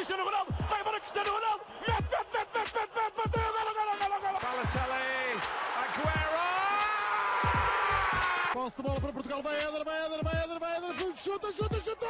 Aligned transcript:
Cristiano 0.00 0.24
Ronaldo, 0.24 0.50
vai 0.66 0.80
embora 0.80 0.98
Cristiano 0.98 1.30
Ronaldo, 1.30 1.62
mete, 1.86 1.92
mete, 1.92 2.24
mete, 2.32 2.48
mete, 2.56 2.72
mete, 2.72 2.88
mete, 2.96 3.16
bateu, 3.20 3.52
golo, 3.52 3.72
golo, 3.76 3.92
golo, 4.00 4.16
golo. 4.24 4.38
Balotelli, 4.40 5.36
Aguero! 5.76 6.40
Posse 8.54 8.76
de 8.76 8.82
bola 8.82 8.98
para 8.98 9.12
Portugal, 9.12 9.42
vai 9.42 9.56
Eder, 9.62 9.84
vai 9.84 10.06
Eder, 10.06 10.24
vai 10.24 10.42
Eder, 10.42 10.58
vai 10.58 10.76
Eder, 10.78 11.16
chuta, 11.16 11.52
chuta, 11.52 11.76
chuta! 11.82 12.06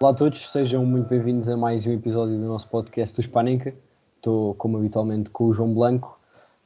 Olá 0.00 0.10
a 0.10 0.14
todos, 0.14 0.50
sejam 0.50 0.86
muito 0.86 1.10
bem-vindos 1.10 1.50
a 1.50 1.56
mais 1.58 1.86
um 1.86 1.92
episódio 1.92 2.38
do 2.38 2.46
nosso 2.46 2.66
podcast 2.66 3.14
do 3.14 3.20
Hispanica. 3.20 3.74
Estou, 4.16 4.54
como 4.54 4.78
habitualmente, 4.78 5.28
com 5.28 5.44
o 5.48 5.52
João 5.52 5.74
Blanco 5.74 6.18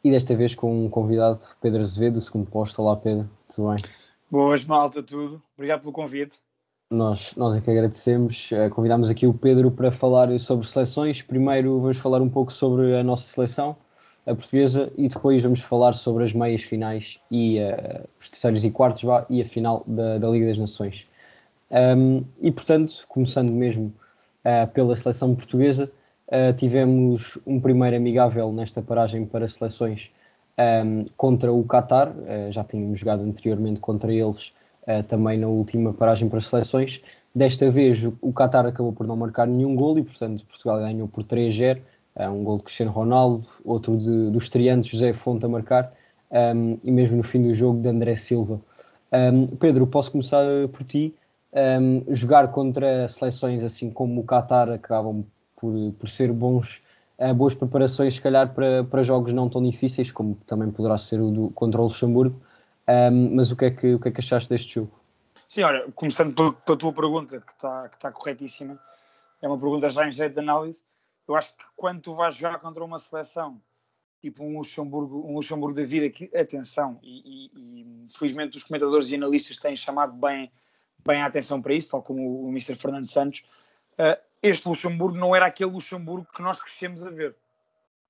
e 0.05 0.13
desta 0.13 0.37
vez 0.37 0.55
com 0.55 0.85
um 0.85 0.89
convidado, 0.89 1.41
Pedro 1.61 1.81
Azevedo, 1.81 2.21
segundo 2.21 2.49
posto. 2.49 2.81
Olá 2.81 2.95
Pedro, 2.95 3.29
tudo 3.49 3.71
bem? 3.71 4.02
Boas, 4.33 4.65
malta, 4.65 5.03
tudo. 5.03 5.43
Obrigado 5.55 5.83
pelo 5.83 5.93
convite. 5.93 6.39
Nós, 6.91 7.35
nós 7.37 7.55
é 7.55 7.61
que 7.61 7.71
agradecemos. 7.71 8.49
Uh, 8.51 8.71
convidámos 8.71 9.11
aqui 9.11 9.27
o 9.27 9.35
Pedro 9.35 9.71
para 9.71 9.93
falar 9.93 10.31
sobre 10.41 10.67
seleções. 10.67 11.21
Primeiro 11.21 11.79
vamos 11.79 11.99
falar 11.99 12.23
um 12.23 12.31
pouco 12.31 12.51
sobre 12.51 12.97
a 12.97 13.05
nossa 13.05 13.27
seleção, 13.27 13.77
a 14.25 14.35
portuguesa, 14.35 14.91
e 14.97 15.07
depois 15.07 15.43
vamos 15.43 15.61
falar 15.61 15.93
sobre 15.93 16.25
as 16.25 16.33
meias 16.33 16.63
finais 16.63 17.21
e 17.31 17.59
uh, 17.59 18.09
os 18.19 18.31
terceiros 18.31 18.65
e 18.65 18.71
quartos 18.71 19.03
vá, 19.03 19.27
e 19.29 19.43
a 19.43 19.45
final 19.45 19.85
da, 19.87 20.17
da 20.17 20.31
Liga 20.31 20.47
das 20.47 20.57
Nações. 20.57 21.07
Um, 21.71 22.25
e 22.41 22.51
portanto, 22.51 23.05
começando 23.09 23.53
mesmo 23.53 23.93
uh, 24.47 24.67
pela 24.73 24.97
seleção 24.97 25.35
portuguesa, 25.35 25.93
uh, 26.29 26.57
tivemos 26.57 27.39
um 27.47 27.61
primeiro 27.61 27.99
amigável 27.99 28.51
nesta 28.51 28.81
paragem 28.81 29.27
para 29.27 29.47
seleções 29.47 30.11
um, 30.59 31.07
contra 31.17 31.53
o 31.53 31.65
Qatar, 31.65 32.11
uh, 32.11 32.53
já 32.53 32.65
tínhamos 32.65 33.01
jogado 33.01 33.23
anteriormente 33.23 33.81
contra 33.81 34.13
eles 34.13 34.53
também 35.07 35.39
na 35.39 35.47
última 35.47 35.93
paragem 35.93 36.29
para 36.29 36.41
seleções. 36.41 37.01
Desta 37.33 37.71
vez 37.71 38.05
o, 38.21 38.33
Qatar 38.33 38.67
acabou 38.67 38.93
por 38.93 39.07
não 39.07 39.15
marcar 39.15 39.47
nenhum 39.47 39.77
gol 39.77 39.97
e 39.97 40.03
portanto 40.03 40.45
Portugal 40.45 40.81
ganhou 40.81 41.07
por 41.07 41.23
3-0, 41.23 41.81
um 42.19 42.43
gol 42.43 42.59
de 42.59 42.65
Cristiano 42.65 42.91
Ronaldo, 42.91 43.47
outro 43.65 43.97
de, 43.97 44.31
do 44.33 44.39
estreante 44.39 44.91
José 44.91 45.13
Fonte 45.13 45.47
a 45.47 45.49
marcar 45.49 45.93
um, 46.57 46.79
e 46.83 46.91
mesmo 46.91 47.17
no 47.17 47.23
fim 47.23 47.41
do 47.45 47.55
jogo 47.55 47.81
de 47.81 47.89
André 47.89 48.17
Silva. 48.17 48.61
Pedro, 49.61 49.87
posso 49.87 50.11
começar 50.11 50.45
por 50.73 50.83
ti? 50.83 51.15
um, 51.53 52.15
jogar 52.15 52.49
contra 52.49 53.07
seleções 53.09 53.63
assim 53.63 53.91
como 53.91 54.21
o 54.21 54.25
Qatar 54.25 54.71
acabam 54.71 55.25
por, 55.57 55.93
por 55.99 56.09
ser 56.09 56.33
bons, 56.33 56.83
uh, 57.31 57.35
boas 57.35 57.55
preparações, 57.55 58.15
se 58.15 58.21
calhar, 58.21 58.53
para, 58.53 58.85
para 58.85 59.03
jogos 59.03 59.33
não 59.33 59.49
tão 59.49 59.63
difíceis, 59.63 60.11
como 60.11 60.35
também 60.47 60.71
poderá 60.71 60.99
ser 60.99 61.21
o 61.21 61.31
do, 61.31 61.51
contra 61.51 61.81
o 61.81 61.85
Luxemburgo. 61.85 62.41
Um, 62.89 63.37
mas 63.37 63.51
o 63.51 63.57
que, 63.57 63.67
é 63.67 63.71
que, 63.71 63.95
o 63.95 64.01
que 64.01 64.09
é 64.09 64.11
que 64.11 64.21
achaste 64.21 64.49
deste 64.49 64.75
jogo? 64.75 64.93
Sim, 65.49 65.63
olha, 65.63 65.91
começando 65.95 66.35
pela, 66.35 66.53
pela 66.53 66.79
tua 66.79 66.93
pergunta, 66.93 67.41
que 67.41 67.53
está 67.53 67.89
que 67.89 67.99
tá 67.99 68.11
corretíssima, 68.11 68.79
é 69.41 69.47
uma 69.47 69.59
pergunta 69.59 69.89
já 69.89 70.07
em 70.07 70.13
jeito 70.13 70.35
de 70.35 70.41
análise. 70.41 70.85
Eu 71.29 71.37
acho 71.37 71.51
que 71.55 71.65
quando 71.77 72.01
tu 72.01 72.15
vais 72.15 72.35
jogar 72.35 72.59
contra 72.59 72.85
uma 72.85 72.99
seleção 72.99 73.61
tipo 74.21 74.45
um 74.45 74.57
Luxemburgo, 74.59 75.27
um 75.29 75.35
Luxemburgo 75.35 75.75
da 75.75 75.85
vida, 75.85 76.09
que, 76.09 76.31
atenção, 76.37 76.99
e, 77.03 77.51
e, 77.53 78.05
e 78.05 78.07
felizmente 78.17 78.57
os 78.57 78.63
comentadores 78.63 79.11
e 79.11 79.17
analistas 79.17 79.59
têm 79.59 79.77
chamado 79.77 80.13
bem 80.13 80.51
bem 81.05 81.21
a 81.21 81.27
atenção 81.27 81.61
para 81.61 81.75
isso, 81.75 81.91
tal 81.91 82.03
como 82.03 82.47
o 82.47 82.49
Mr. 82.51 82.77
Fernando 82.77 83.07
Santos, 83.07 83.43
uh, 83.99 84.17
este 84.43 84.67
Luxemburgo 84.67 85.17
não 85.17 85.35
era 85.35 85.47
aquele 85.47 85.71
Luxemburgo 85.71 86.27
que 86.35 86.43
nós 86.43 86.61
crescemos 86.61 87.07
a 87.07 87.11
ver 87.11 87.37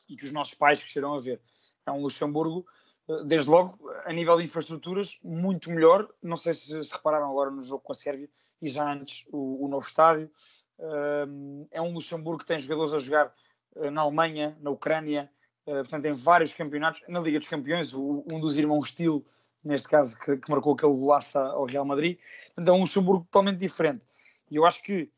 e 0.08 0.16
que 0.16 0.25
os 0.25 0.33
nossos 0.33 0.55
pais 0.55 0.80
cresceram 0.80 1.14
a 1.14 1.20
ver. 1.20 1.41
É 1.86 1.91
um 1.91 2.00
Luxemburgo, 2.00 2.66
uh, 3.08 3.24
desde 3.24 3.50
logo, 3.50 3.78
a 4.05 4.12
nível 4.12 4.36
de 4.36 4.44
infraestruturas, 4.44 5.19
muito 5.22 5.70
melhor. 5.70 6.08
Não 6.23 6.36
sei 6.36 6.55
se 6.55 6.83
se 6.83 6.92
repararam 6.92 7.30
agora 7.30 7.51
no 7.51 7.62
jogo 7.62 7.83
com 7.83 7.92
a 7.92 7.96
Sérvia 7.96 8.29
e 8.61 8.68
já 8.68 8.90
antes 8.90 9.24
o, 9.30 9.64
o 9.64 9.68
novo 9.68 9.86
estádio. 9.86 10.30
É 11.70 11.80
um 11.80 11.92
Luxemburgo 11.92 12.40
que 12.40 12.46
tem 12.46 12.58
jogadores 12.58 12.92
a 12.92 12.98
jogar 12.98 13.33
na 13.92 14.02
Alemanha, 14.02 14.57
na 14.61 14.70
Ucrânia, 14.70 15.30
portanto, 15.64 16.02
tem 16.02 16.12
vários 16.12 16.52
campeonatos. 16.52 17.02
Na 17.07 17.20
Liga 17.20 17.39
dos 17.39 17.46
Campeões, 17.46 17.95
um 17.95 18.40
dos 18.40 18.58
irmãos 18.58 18.89
Steel 18.89 19.24
neste 19.64 19.89
caso, 19.89 20.18
que, 20.18 20.36
que 20.36 20.51
marcou 20.51 20.74
aquele 20.74 20.92
golaço 20.92 21.39
ao 21.39 21.64
Real 21.64 21.84
Madrid. 21.84 22.18
Então, 22.58 22.77
um 22.77 22.80
Luxemburgo 22.80 23.24
totalmente 23.24 23.58
diferente. 23.58 24.02
E 24.51 24.57
eu 24.57 24.67
acho 24.67 24.83
que, 24.83 25.11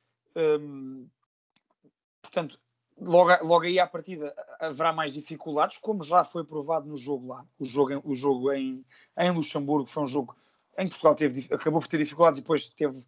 portanto, 2.22 2.58
logo, 2.98 3.30
logo 3.46 3.64
aí 3.64 3.78
à 3.78 3.86
partida 3.86 4.34
haverá 4.60 4.92
mais 4.92 5.14
dificuldades, 5.14 5.78
como 5.78 6.02
já 6.02 6.24
foi 6.24 6.44
provado 6.44 6.86
no 6.86 6.96
jogo 6.96 7.28
lá. 7.28 7.44
O 7.58 7.64
jogo, 7.64 8.00
o 8.04 8.14
jogo 8.14 8.52
em, 8.52 8.84
em 9.18 9.30
Luxemburgo 9.30 9.88
foi 9.88 10.02
um 10.02 10.06
jogo 10.06 10.36
em 10.76 10.86
que 10.86 10.90
Portugal 10.90 11.14
teve, 11.14 11.54
acabou 11.54 11.80
por 11.80 11.88
ter 11.88 11.98
dificuldades 11.98 12.38
e 12.38 12.42
depois 12.42 12.68
teve, 12.70 13.04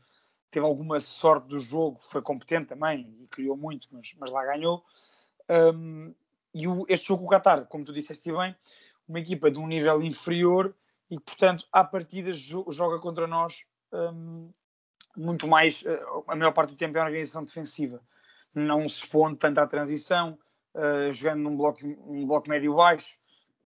teve 0.51 0.65
alguma 0.65 1.01
sorte 1.01 1.49
do 1.49 1.59
jogo, 1.59 1.99
foi 2.01 2.23
competente 2.23 2.69
também 2.69 3.13
e 3.21 3.27
criou 3.27 3.57
muito, 3.57 3.89
mas, 3.91 4.15
mas 4.19 4.31
lá 4.31 4.45
ganhou. 4.45 4.85
Um, 5.49 6.15
e 6.55 6.67
o, 6.67 6.87
este 6.89 7.09
jogo 7.09 7.23
com 7.23 7.29
o 7.29 7.31
Qatar, 7.31 7.67
como 7.67 7.85
tu 7.85 7.93
disseste 7.93 8.33
bem, 8.33 8.55
uma 9.09 9.21
equipa 9.21 9.51
de 9.51 9.59
um 9.59 9.67
nível 9.67 10.03
inferior 10.03 10.75
e 11.11 11.19
portanto, 11.21 11.67
à 11.73 11.85
partida, 11.85 12.33
joga 12.33 12.99
contra 12.99 13.27
nós 13.27 13.65
um, 13.93 14.51
muito 15.17 15.49
mais, 15.49 15.83
uh, 15.83 16.25
a 16.29 16.37
maior 16.37 16.53
parte 16.53 16.71
do 16.71 16.77
tempo 16.77 16.97
é 16.97 17.01
uma 17.01 17.07
organização 17.07 17.45
defensiva, 17.45 18.01
não 18.55 18.89
se 18.89 19.01
expondo 19.01 19.37
tanto 19.37 19.59
à 19.59 19.67
transição, 19.67 20.39
uh, 20.75 21.13
jogando 21.13 21.43
num 21.43 21.57
bloco, 21.57 21.81
num 21.87 22.27
bloco 22.27 22.49
médio-baixo, 22.49 23.17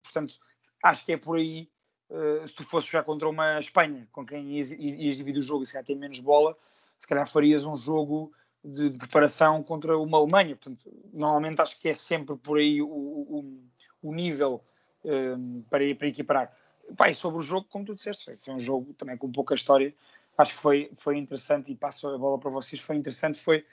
portanto, 0.03 0.35
acho 0.83 1.05
que 1.05 1.13
é 1.13 1.17
por 1.17 1.37
aí. 1.37 1.69
Uh, 2.09 2.47
se 2.47 2.55
tu 2.55 2.63
fosses 2.63 2.89
jogar 2.89 3.03
contra 3.03 3.27
uma 3.27 3.59
Espanha, 3.59 4.07
com 4.13 4.25
quem 4.25 4.55
ias, 4.55 4.71
ias 4.71 5.17
dividir 5.17 5.39
o 5.39 5.43
jogo 5.43 5.63
e 5.63 5.65
se 5.65 5.73
calhar 5.73 5.85
tem 5.85 5.95
menos 5.95 6.19
bola, 6.19 6.57
se 6.97 7.05
calhar 7.05 7.27
farias 7.27 7.65
um 7.65 7.75
jogo 7.75 8.31
de, 8.63 8.89
de, 8.89 8.97
preparação 8.97 9.61
contra 9.61 9.97
uma 9.97 10.17
Alemanha. 10.17 10.55
Portanto, 10.55 10.89
normalmente 11.13 11.61
acho 11.61 11.77
que 11.79 11.89
é 11.89 11.93
sempre 11.93 12.37
por 12.37 12.59
aí 12.59 12.81
o, 12.81 12.87
o, 12.87 13.61
o 14.01 14.13
nível 14.13 14.63
um, 15.03 15.63
para, 15.69 15.83
para 15.95 16.07
equiparar. 16.07 16.53
Pai, 16.95 17.13
sobre 17.13 17.39
o 17.39 17.41
jogo, 17.41 17.67
como 17.69 17.85
tu 17.85 17.95
disseste, 17.95 18.37
foi 18.43 18.53
um 18.53 18.59
jogo 18.59 18.93
também 18.93 19.17
com 19.17 19.31
pouca 19.31 19.55
história. 19.55 19.93
Acho 20.37 20.53
que 20.53 20.59
foi, 20.59 20.91
foi 20.95 21.17
interessante 21.17 21.71
e 21.71 21.75
passo 21.75 22.07
a 22.07 22.17
bola 22.17 22.37
para 22.37 22.51
vocês. 22.51 22.81
Foi 22.81 22.95
interessante, 22.95 23.39
foi 23.39 23.65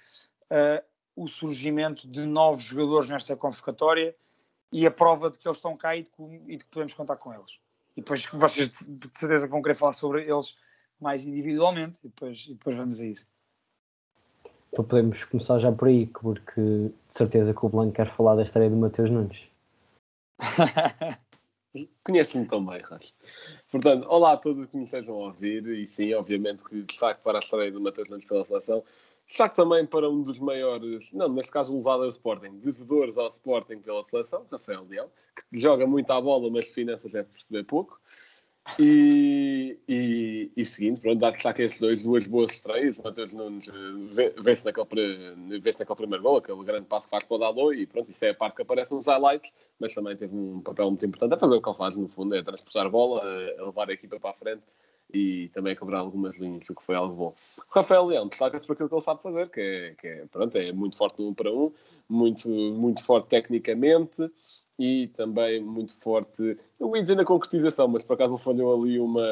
uh, 0.44 0.82
o 1.14 1.28
surgimento 1.28 2.08
de 2.08 2.24
novos 2.26 2.64
jogadores 2.64 3.08
nesta 3.08 3.36
convocatória 3.36 4.16
e 4.72 4.86
a 4.86 4.90
prova 4.90 5.30
de 5.30 5.38
que 5.38 5.46
eles 5.46 5.58
estão 5.58 5.76
cá 5.76 5.94
e 5.94 6.02
de 6.02 6.10
que, 6.10 6.38
de 6.38 6.58
que 6.58 6.66
podemos 6.66 6.94
contar 6.94 7.16
com 7.16 7.32
eles. 7.32 7.60
E 7.96 8.00
depois 8.00 8.26
vocês 8.26 8.70
de 8.70 9.08
certeza 9.18 9.46
vão 9.46 9.62
querer 9.62 9.76
falar 9.76 9.92
sobre 9.92 10.22
eles 10.22 10.56
mais 11.00 11.24
individualmente 11.24 12.00
e 12.02 12.08
depois, 12.08 12.44
e 12.48 12.54
depois 12.54 12.76
vamos 12.76 13.00
a 13.00 13.06
isso. 13.06 13.26
Então 14.72 14.84
podemos 14.84 15.22
começar 15.24 15.58
já 15.60 15.70
por 15.70 15.86
aí, 15.86 16.06
porque 16.06 16.60
de 16.60 16.92
certeza 17.08 17.54
que 17.54 17.64
o 17.64 17.68
Blanco 17.68 17.92
quer 17.92 18.10
falar 18.12 18.34
da 18.34 18.42
estreia 18.42 18.68
do 18.68 18.76
Mateus 18.76 19.10
Nunes. 19.10 19.40
Conheço-me 22.04 22.46
tão 22.46 22.64
bem, 22.64 22.80
Raj. 22.80 23.12
Portanto, 23.70 24.06
olá 24.08 24.32
a 24.32 24.36
todos 24.36 24.64
que 24.66 24.76
me 24.76 24.84
estejam 24.84 25.14
a 25.14 25.26
ouvir, 25.26 25.66
e 25.66 25.86
sim, 25.86 26.14
obviamente 26.14 26.62
que 26.64 26.82
destaque 26.82 27.20
para 27.22 27.38
a 27.38 27.40
estreia 27.40 27.72
do 27.72 27.80
Matheus 27.80 28.08
Nunes 28.08 28.24
pela 28.24 28.44
seleção, 28.44 28.84
destaque 29.26 29.56
também 29.56 29.84
para 29.84 30.08
um 30.08 30.22
dos 30.22 30.38
maiores, 30.38 31.12
não, 31.12 31.28
neste 31.28 31.50
caso 31.50 31.76
usado 31.76 32.04
ao 32.04 32.08
Sporting, 32.08 32.58
devedores 32.58 33.18
ao 33.18 33.26
Sporting 33.26 33.78
pela 33.78 34.04
seleção, 34.04 34.46
Rafael 34.50 34.86
Leão, 34.88 35.10
que 35.34 35.58
joga 35.58 35.86
muito 35.86 36.12
à 36.12 36.20
bola, 36.20 36.48
mas 36.48 36.66
de 36.66 36.72
finanças 36.72 37.12
deve 37.12 37.28
perceber 37.30 37.64
pouco. 37.64 38.00
E, 38.78 39.78
e, 39.86 40.50
e 40.56 40.64
seguinte, 40.64 41.00
pronto, 41.00 41.18
dar 41.18 41.32
destaque 41.32 41.62
a 41.62 41.66
estes 41.66 41.80
dois, 41.80 42.02
duas 42.02 42.26
boas 42.26 42.50
estreias. 42.50 42.98
O 42.98 43.02
Matheus 43.02 43.34
Nunes 43.34 43.68
eh, 43.68 44.34
vê-se 44.40 44.64
naquele, 44.64 45.60
vê 45.60 45.70
naquele 45.78 45.96
primeiro 45.96 46.22
gol, 46.22 46.38
aquele 46.38 46.64
grande 46.64 46.86
passo 46.86 47.06
que 47.06 47.10
faz 47.10 47.24
para 47.24 47.34
o 47.34 47.38
Dalot, 47.38 47.76
e 47.76 47.86
pronto, 47.86 48.10
isso 48.10 48.24
é 48.24 48.30
a 48.30 48.34
parte 48.34 48.56
que 48.56 48.62
aparece 48.62 48.94
nos 48.94 49.06
highlights, 49.06 49.52
mas 49.78 49.94
também 49.94 50.16
teve 50.16 50.34
um 50.34 50.60
papel 50.60 50.88
muito 50.88 51.04
importante 51.04 51.34
a 51.34 51.38
fazer 51.38 51.54
o 51.54 51.62
que 51.62 51.68
ele 51.68 51.76
faz, 51.76 51.94
no 51.94 52.08
fundo, 52.08 52.34
é 52.34 52.42
transportar 52.42 52.86
a 52.86 52.88
bola, 52.88 53.22
a 53.58 53.64
levar 53.64 53.90
a 53.90 53.92
equipa 53.92 54.18
para 54.18 54.30
a 54.30 54.34
frente 54.34 54.62
e 55.12 55.48
também 55.50 55.74
a 55.74 55.76
cobrar 55.76 55.98
algumas 55.98 56.36
linhas, 56.38 56.68
o 56.68 56.74
que 56.74 56.82
foi 56.82 56.96
algo 56.96 57.14
bom. 57.14 57.34
O 57.58 57.74
Rafael 57.74 58.04
Leão 58.04 58.26
destaca-se 58.26 58.66
por 58.66 58.72
aquilo 58.72 58.88
que 58.88 58.94
ele 58.94 59.02
sabe 59.02 59.22
fazer, 59.22 59.48
que 59.50 59.60
é, 59.60 59.94
que 60.00 60.06
é, 60.08 60.26
pronto, 60.26 60.56
é 60.56 60.72
muito 60.72 60.96
forte 60.96 61.20
no 61.20 61.28
1 61.28 61.34
para 61.34 61.52
1, 61.52 61.72
muito, 62.08 62.48
muito 62.48 63.04
forte 63.04 63.28
tecnicamente 63.28 64.28
e 64.78 65.08
também 65.08 65.62
muito 65.62 65.96
forte, 65.96 66.58
eu 66.80 66.96
ia 66.96 67.02
dizer 67.02 67.14
na 67.14 67.24
concretização, 67.24 67.86
mas 67.86 68.02
por 68.02 68.14
acaso 68.14 68.34
ele 68.34 68.42
falhou 68.42 68.82
ali 68.82 68.98
uma. 68.98 69.24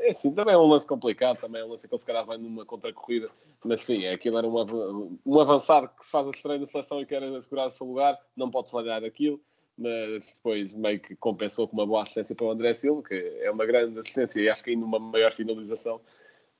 É 0.00 0.10
assim, 0.10 0.32
também 0.32 0.54
é 0.54 0.58
um 0.58 0.66
lance 0.66 0.86
complicado, 0.86 1.38
também 1.38 1.60
é 1.60 1.64
um 1.64 1.68
lance 1.68 1.86
que 1.86 1.94
ele 1.94 2.00
se 2.00 2.06
calhar 2.06 2.24
vai 2.24 2.38
numa 2.38 2.64
contracorrida, 2.64 3.30
mas 3.64 3.80
sim, 3.80 4.06
aquilo 4.06 4.38
era 4.38 4.48
um, 4.48 5.40
avançado 5.40 5.88
que 5.88 6.04
se 6.04 6.10
faz 6.10 6.26
a 6.26 6.30
estreia 6.30 6.58
da 6.58 6.66
seleção 6.66 7.00
e 7.00 7.06
quer 7.06 7.22
assegurar 7.22 7.66
o 7.66 7.70
seu 7.70 7.86
lugar, 7.86 8.18
não 8.34 8.50
pode 8.50 8.70
falhar 8.70 9.04
aquilo, 9.04 9.38
mas 9.76 10.26
depois 10.34 10.72
meio 10.72 10.98
que 10.98 11.14
compensou 11.16 11.68
com 11.68 11.74
uma 11.76 11.86
boa 11.86 12.02
assistência 12.02 12.34
para 12.34 12.46
o 12.46 12.50
André 12.50 12.72
Silva, 12.72 13.02
que 13.02 13.14
é 13.14 13.50
uma 13.50 13.66
grande 13.66 13.98
assistência 13.98 14.40
e 14.40 14.48
acho 14.48 14.64
que 14.64 14.70
ainda 14.70 14.84
uma 14.84 14.98
maior 14.98 15.30
finalização. 15.32 16.00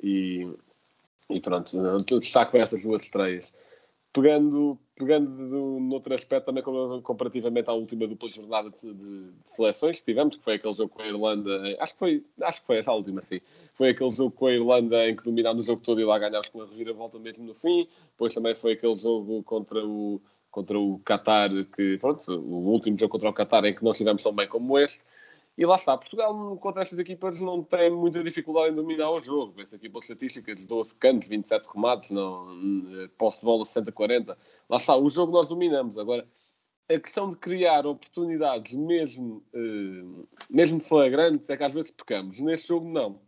E, 0.02 0.46
e 1.28 1.40
pronto, 1.40 1.76
para 2.50 2.60
essas 2.60 2.82
duas 2.82 3.02
estreias. 3.02 3.54
Pegando, 4.12 4.78
pegando 4.96 5.48
do, 5.48 5.80
noutro 5.80 6.14
aspecto 6.14 6.46
também 6.46 6.62
comparativamente 7.02 7.70
à 7.70 7.72
última 7.72 8.06
dupla 8.06 8.28
jornada 8.28 8.70
de, 8.70 8.92
de, 8.92 9.30
de, 9.30 9.32
seleções 9.44 9.98
que 9.98 10.04
tivemos, 10.04 10.36
que 10.36 10.44
foi 10.44 10.54
aquele 10.54 10.74
jogo 10.74 10.90
com 10.90 11.02
a 11.02 11.06
Irlanda, 11.06 11.76
acho 11.78 11.92
que 11.92 11.98
foi, 11.98 12.24
acho 12.42 12.60
que 12.60 12.66
foi 12.66 12.78
essa 12.78 12.92
última, 12.92 13.20
sim. 13.20 13.40
Foi 13.74 13.90
aquele 13.90 14.10
jogo 14.10 14.32
com 14.32 14.46
a 14.46 14.52
Irlanda 14.52 15.08
em 15.08 15.16
que 15.16 15.24
dominámos 15.24 15.64
o 15.64 15.66
jogo 15.66 15.80
todo 15.80 16.00
e 16.00 16.04
lá 16.04 16.18
ganhámos 16.18 16.48
com 16.48 16.62
a 16.62 16.66
reviravolta 16.66 17.18
mesmo 17.18 17.44
no 17.44 17.54
fim. 17.54 17.88
Depois 18.12 18.34
também 18.34 18.54
foi 18.54 18.72
aquele 18.72 18.96
jogo 18.96 19.42
contra 19.44 19.84
o 19.84 20.20
contra 20.50 20.76
o 20.78 20.98
Qatar, 21.04 21.50
que 21.76 21.96
pronto, 21.98 22.28
o 22.32 22.70
último 22.72 22.98
jogo 22.98 23.12
contra 23.12 23.30
o 23.30 23.32
Qatar 23.32 23.64
em 23.64 23.74
que 23.74 23.84
não 23.84 23.92
estivemos 23.92 24.22
tão 24.22 24.32
bem 24.32 24.48
como 24.48 24.78
este. 24.78 25.04
E 25.60 25.66
lá 25.66 25.74
está, 25.74 25.94
Portugal 25.94 26.56
contra 26.56 26.82
estas 26.82 26.98
equipas 26.98 27.38
não 27.38 27.62
tem 27.62 27.90
muita 27.90 28.24
dificuldade 28.24 28.72
em 28.72 28.74
dominar 28.74 29.10
o 29.10 29.22
jogo. 29.22 29.52
Vê-se 29.52 29.76
aqui 29.76 29.90
pelas 29.90 30.04
estatísticas, 30.04 30.64
12 30.64 30.96
cantos, 30.96 31.28
27 31.28 31.66
remates, 31.74 32.10
não, 32.10 32.46
posse 33.18 33.40
de 33.40 33.44
bola 33.44 33.62
60-40. 33.62 34.38
Lá 34.70 34.78
está, 34.78 34.96
o 34.96 35.10
jogo 35.10 35.30
nós 35.30 35.48
dominamos. 35.48 35.98
Agora, 35.98 36.26
a 36.88 36.98
questão 36.98 37.28
de 37.28 37.36
criar 37.36 37.86
oportunidades 37.86 38.72
mesmo, 38.72 39.44
eh, 39.52 40.24
mesmo 40.48 40.80
flagrantes 40.80 41.50
é 41.50 41.58
que 41.58 41.64
às 41.64 41.74
vezes 41.74 41.90
pecamos. 41.90 42.40
Neste 42.40 42.68
jogo, 42.68 42.88
não. 42.88 43.20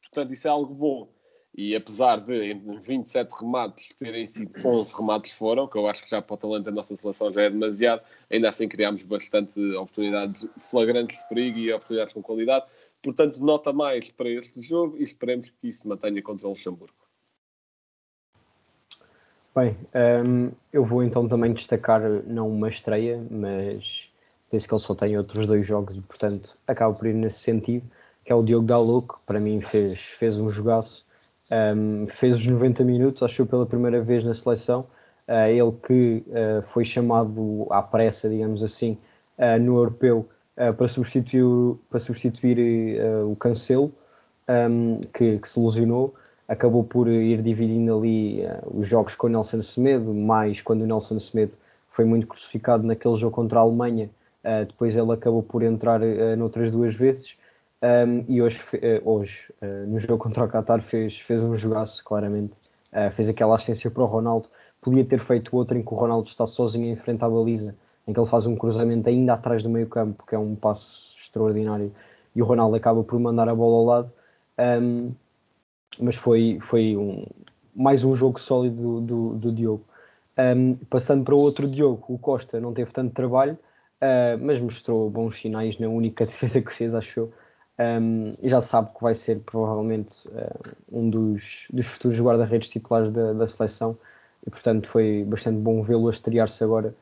Portanto, 0.00 0.32
isso 0.32 0.46
é 0.46 0.50
algo 0.52 0.72
bom. 0.72 1.12
E 1.54 1.74
apesar 1.74 2.20
de 2.20 2.54
27 2.54 3.32
remates 3.40 3.88
terem 3.94 4.24
sido 4.24 4.52
11 4.64 4.94
remates 4.94 5.32
fora, 5.32 5.62
o 5.62 5.68
que 5.68 5.76
eu 5.76 5.88
acho 5.88 6.04
que 6.04 6.10
já 6.10 6.22
para 6.22 6.34
o 6.34 6.36
talento 6.36 6.64
da 6.64 6.70
nossa 6.70 6.94
seleção 6.94 7.32
já 7.32 7.42
é 7.42 7.50
demasiado, 7.50 8.02
ainda 8.30 8.48
assim 8.48 8.68
criámos 8.68 9.02
bastante 9.02 9.60
oportunidades 9.74 10.46
flagrantes 10.56 11.18
de 11.18 11.28
perigo 11.28 11.58
e 11.58 11.72
oportunidades 11.72 12.14
com 12.14 12.22
qualidade. 12.22 12.66
Portanto, 13.02 13.44
nota 13.44 13.72
mais 13.72 14.10
para 14.10 14.28
este 14.28 14.60
jogo 14.60 14.96
e 14.96 15.02
esperemos 15.02 15.50
que 15.50 15.68
isso 15.68 15.82
se 15.82 15.88
mantenha 15.88 16.22
contra 16.22 16.46
o 16.46 16.50
Luxemburgo. 16.50 16.94
Bem, 19.54 19.76
um, 20.24 20.52
eu 20.72 20.84
vou 20.84 21.02
então 21.02 21.26
também 21.26 21.52
destacar 21.52 22.00
não 22.24 22.48
uma 22.48 22.68
estreia, 22.68 23.20
mas 23.28 24.08
penso 24.48 24.68
que 24.68 24.74
ele 24.74 24.80
só 24.80 24.94
tem 24.94 25.18
outros 25.18 25.46
dois 25.46 25.66
jogos 25.66 25.96
e, 25.96 26.00
portanto, 26.00 26.56
acabo 26.66 26.96
por 26.96 27.08
ir 27.08 27.14
nesse 27.14 27.40
sentido, 27.40 27.84
que 28.24 28.30
é 28.30 28.34
o 28.34 28.44
Diogo 28.44 28.66
Dalot, 28.66 29.08
que 29.08 29.14
para 29.26 29.40
mim 29.40 29.60
fez, 29.60 29.98
fez 30.00 30.38
um 30.38 30.50
jogaço 30.50 31.04
um, 31.50 32.06
fez 32.06 32.36
os 32.36 32.46
90 32.46 32.84
minutos, 32.84 33.22
acho 33.22 33.42
que 33.42 33.50
pela 33.50 33.66
primeira 33.66 34.00
vez 34.00 34.24
na 34.24 34.34
seleção. 34.34 34.86
Uh, 35.28 35.48
ele 35.48 35.72
que 35.86 36.24
uh, 36.28 36.62
foi 36.62 36.84
chamado 36.84 37.66
à 37.70 37.82
pressa, 37.82 38.28
digamos 38.28 38.62
assim, 38.62 38.98
uh, 39.38 39.60
no 39.60 39.76
europeu 39.76 40.28
para 40.76 40.88
substituir, 40.88 41.78
para 41.88 41.98
substituir 41.98 43.00
o 43.24 43.34
Cancelo, 43.34 43.90
um, 44.46 45.00
que, 45.14 45.38
que, 45.38 45.48
se 45.48 45.58
lesionou. 45.58 46.14
Acabou 46.46 46.84
por 46.84 47.08
ir 47.08 47.40
dividindo 47.40 47.96
ali 47.96 48.42
os 48.66 48.86
jogos 48.86 49.14
com 49.14 49.26
o 49.26 49.30
Nelson 49.30 49.62
Semedo, 49.62 50.12
mais 50.12 50.60
quando 50.60 50.82
o 50.82 50.86
Nelson 50.86 51.18
Semedo 51.18 51.52
foi 51.92 52.04
muito 52.04 52.26
crucificado 52.26 52.86
naquele 52.86 53.16
jogo 53.16 53.34
contra 53.34 53.58
a 53.58 53.62
Alemanha. 53.62 54.10
depois 54.68 54.98
ele 54.98 55.12
acabou 55.12 55.42
por 55.42 55.62
entrar 55.62 56.00
noutras 56.36 56.70
duas 56.70 56.94
vezes. 56.94 57.34
Um, 57.82 58.24
e 58.28 58.42
hoje, 58.42 58.62
uh, 58.74 59.10
hoje 59.10 59.52
uh, 59.62 59.86
no 59.86 59.98
jogo 59.98 60.18
contra 60.18 60.44
o 60.44 60.48
Qatar, 60.48 60.82
fez, 60.82 61.18
fez 61.20 61.42
um 61.42 61.56
jogaço, 61.56 62.04
claramente. 62.04 62.52
Uh, 62.92 63.10
fez 63.12 63.28
aquela 63.28 63.54
assistência 63.54 63.90
para 63.90 64.02
o 64.02 64.06
Ronaldo. 64.06 64.48
Podia 64.80 65.04
ter 65.04 65.18
feito 65.20 65.56
outra 65.56 65.78
em 65.78 65.82
que 65.82 65.92
o 65.92 65.96
Ronaldo 65.96 66.28
está 66.28 66.46
sozinho 66.46 66.86
em 66.92 66.96
frente 66.96 67.24
à 67.24 67.28
baliza, 67.28 67.74
em 68.06 68.12
que 68.12 68.20
ele 68.20 68.28
faz 68.28 68.46
um 68.46 68.56
cruzamento 68.56 69.08
ainda 69.08 69.34
atrás 69.34 69.62
do 69.62 69.70
meio 69.70 69.86
campo, 69.86 70.24
que 70.26 70.34
é 70.34 70.38
um 70.38 70.54
passo 70.54 71.16
extraordinário, 71.18 71.92
e 72.34 72.42
o 72.42 72.44
Ronaldo 72.44 72.76
acaba 72.76 73.02
por 73.02 73.18
mandar 73.18 73.48
a 73.48 73.54
bola 73.54 73.76
ao 73.76 73.84
lado. 73.84 74.12
Um, 74.58 75.12
mas 75.98 76.16
foi, 76.16 76.58
foi 76.60 76.96
um, 76.96 77.24
mais 77.74 78.04
um 78.04 78.14
jogo 78.14 78.38
sólido 78.40 78.76
do, 78.76 79.00
do, 79.00 79.34
do 79.36 79.52
Diogo. 79.52 79.84
Um, 80.38 80.76
passando 80.88 81.24
para 81.24 81.34
outro 81.34 81.68
Diogo, 81.68 82.04
o 82.08 82.18
Costa 82.18 82.60
não 82.60 82.72
teve 82.72 82.90
tanto 82.92 83.14
trabalho, 83.14 83.58
mas 84.40 84.58
mostrou 84.62 85.10
bons 85.10 85.38
sinais 85.38 85.78
na 85.78 85.88
única 85.88 86.24
defesa 86.26 86.62
que 86.62 86.72
fez, 86.72 86.94
acho 86.94 87.20
eu 87.20 87.32
um, 87.80 88.34
já 88.42 88.60
sabe 88.60 88.90
que 88.94 89.02
vai 89.02 89.14
ser 89.14 89.40
provavelmente 89.40 90.28
uh, 90.28 90.76
um 90.92 91.08
dos, 91.08 91.66
dos 91.72 91.86
futuros 91.86 92.20
guarda-redes 92.20 92.68
titulares 92.68 93.10
da, 93.10 93.32
da, 93.32 93.48
seleção 93.48 93.96
e 94.46 94.50
portanto 94.50 94.86
foi 94.88 95.24
bastante 95.26 95.58
bom 95.58 95.82
vê-lo 95.82 96.08
a 96.08 96.10
estrear-se 96.10 96.62
agora 96.62 96.94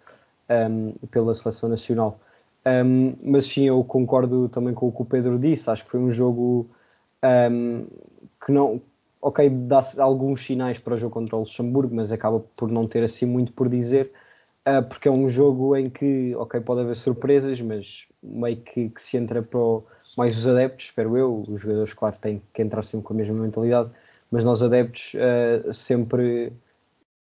um, 0.48 0.92
pela 1.08 1.34
seleção 1.34 1.68
nacional. 1.68 2.20
Um, 2.64 3.14
mas 3.22 3.46
sim, 3.46 3.64
eu 3.64 3.82
concordo 3.82 4.48
também 4.48 4.72
com 4.72 4.88
o 4.88 4.92
que 4.92 5.02
o 5.02 5.04
Pedro 5.04 5.38
disse, 5.38 5.68
acho 5.70 5.84
que 5.84 5.90
foi 5.90 6.00
um 6.00 6.12
jogo 6.12 6.68
que 8.44 8.52
não, 8.52 8.80
ok, 9.20 9.50
dá 9.50 9.80
alguns 9.98 10.44
sinais 10.44 10.78
para 10.78 10.94
o 10.94 10.98
jogo 10.98 11.14
contra 11.14 11.36
o 11.36 11.40
Luxemburgo, 11.40 11.94
mas 11.94 12.12
acaba 12.12 12.40
por 12.56 12.70
não 12.70 12.86
ter 12.86 13.02
assim 13.02 13.26
muito 13.26 13.52
por 13.52 13.68
dizer, 13.68 14.12
uh, 14.66 14.82
porque 14.88 15.08
é 15.08 15.10
um 15.10 15.28
jogo 15.28 15.74
em 15.76 15.90
que, 15.90 16.34
ok, 16.36 16.60
pode 16.60 16.82
haver 16.82 16.94
surpresas, 16.94 17.60
mas 17.60 18.06
meio 18.22 18.58
que, 18.58 18.88
que 18.90 19.02
se 19.02 19.16
entra 19.16 19.42
para 19.42 19.58
o 19.58 19.84
mais 20.18 20.36
os 20.36 20.48
adeptos, 20.48 20.86
espero 20.86 21.16
eu, 21.16 21.44
os 21.48 21.62
jogadores, 21.62 21.92
claro, 21.92 22.16
têm 22.20 22.42
que 22.52 22.60
entrar 22.60 22.84
sempre 22.84 23.06
com 23.06 23.14
a 23.14 23.16
mesma 23.16 23.34
mentalidade, 23.34 23.88
mas 24.28 24.44
nós 24.44 24.60
adeptos 24.64 25.12
uh, 25.14 25.72
sempre, 25.72 26.52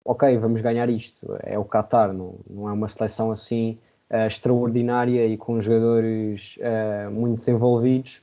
ok, 0.03 0.35
vamos 0.39 0.61
ganhar 0.61 0.89
isto, 0.89 1.37
é 1.43 1.59
o 1.59 1.63
Qatar, 1.63 2.11
não, 2.11 2.39
não 2.49 2.67
é 2.67 2.73
uma 2.73 2.89
seleção 2.89 3.29
assim 3.29 3.77
uh, 4.09 4.25
extraordinária 4.25 5.27
e 5.27 5.37
com 5.37 5.61
jogadores 5.61 6.57
uh, 6.57 7.11
muito 7.11 7.37
desenvolvidos, 7.37 8.19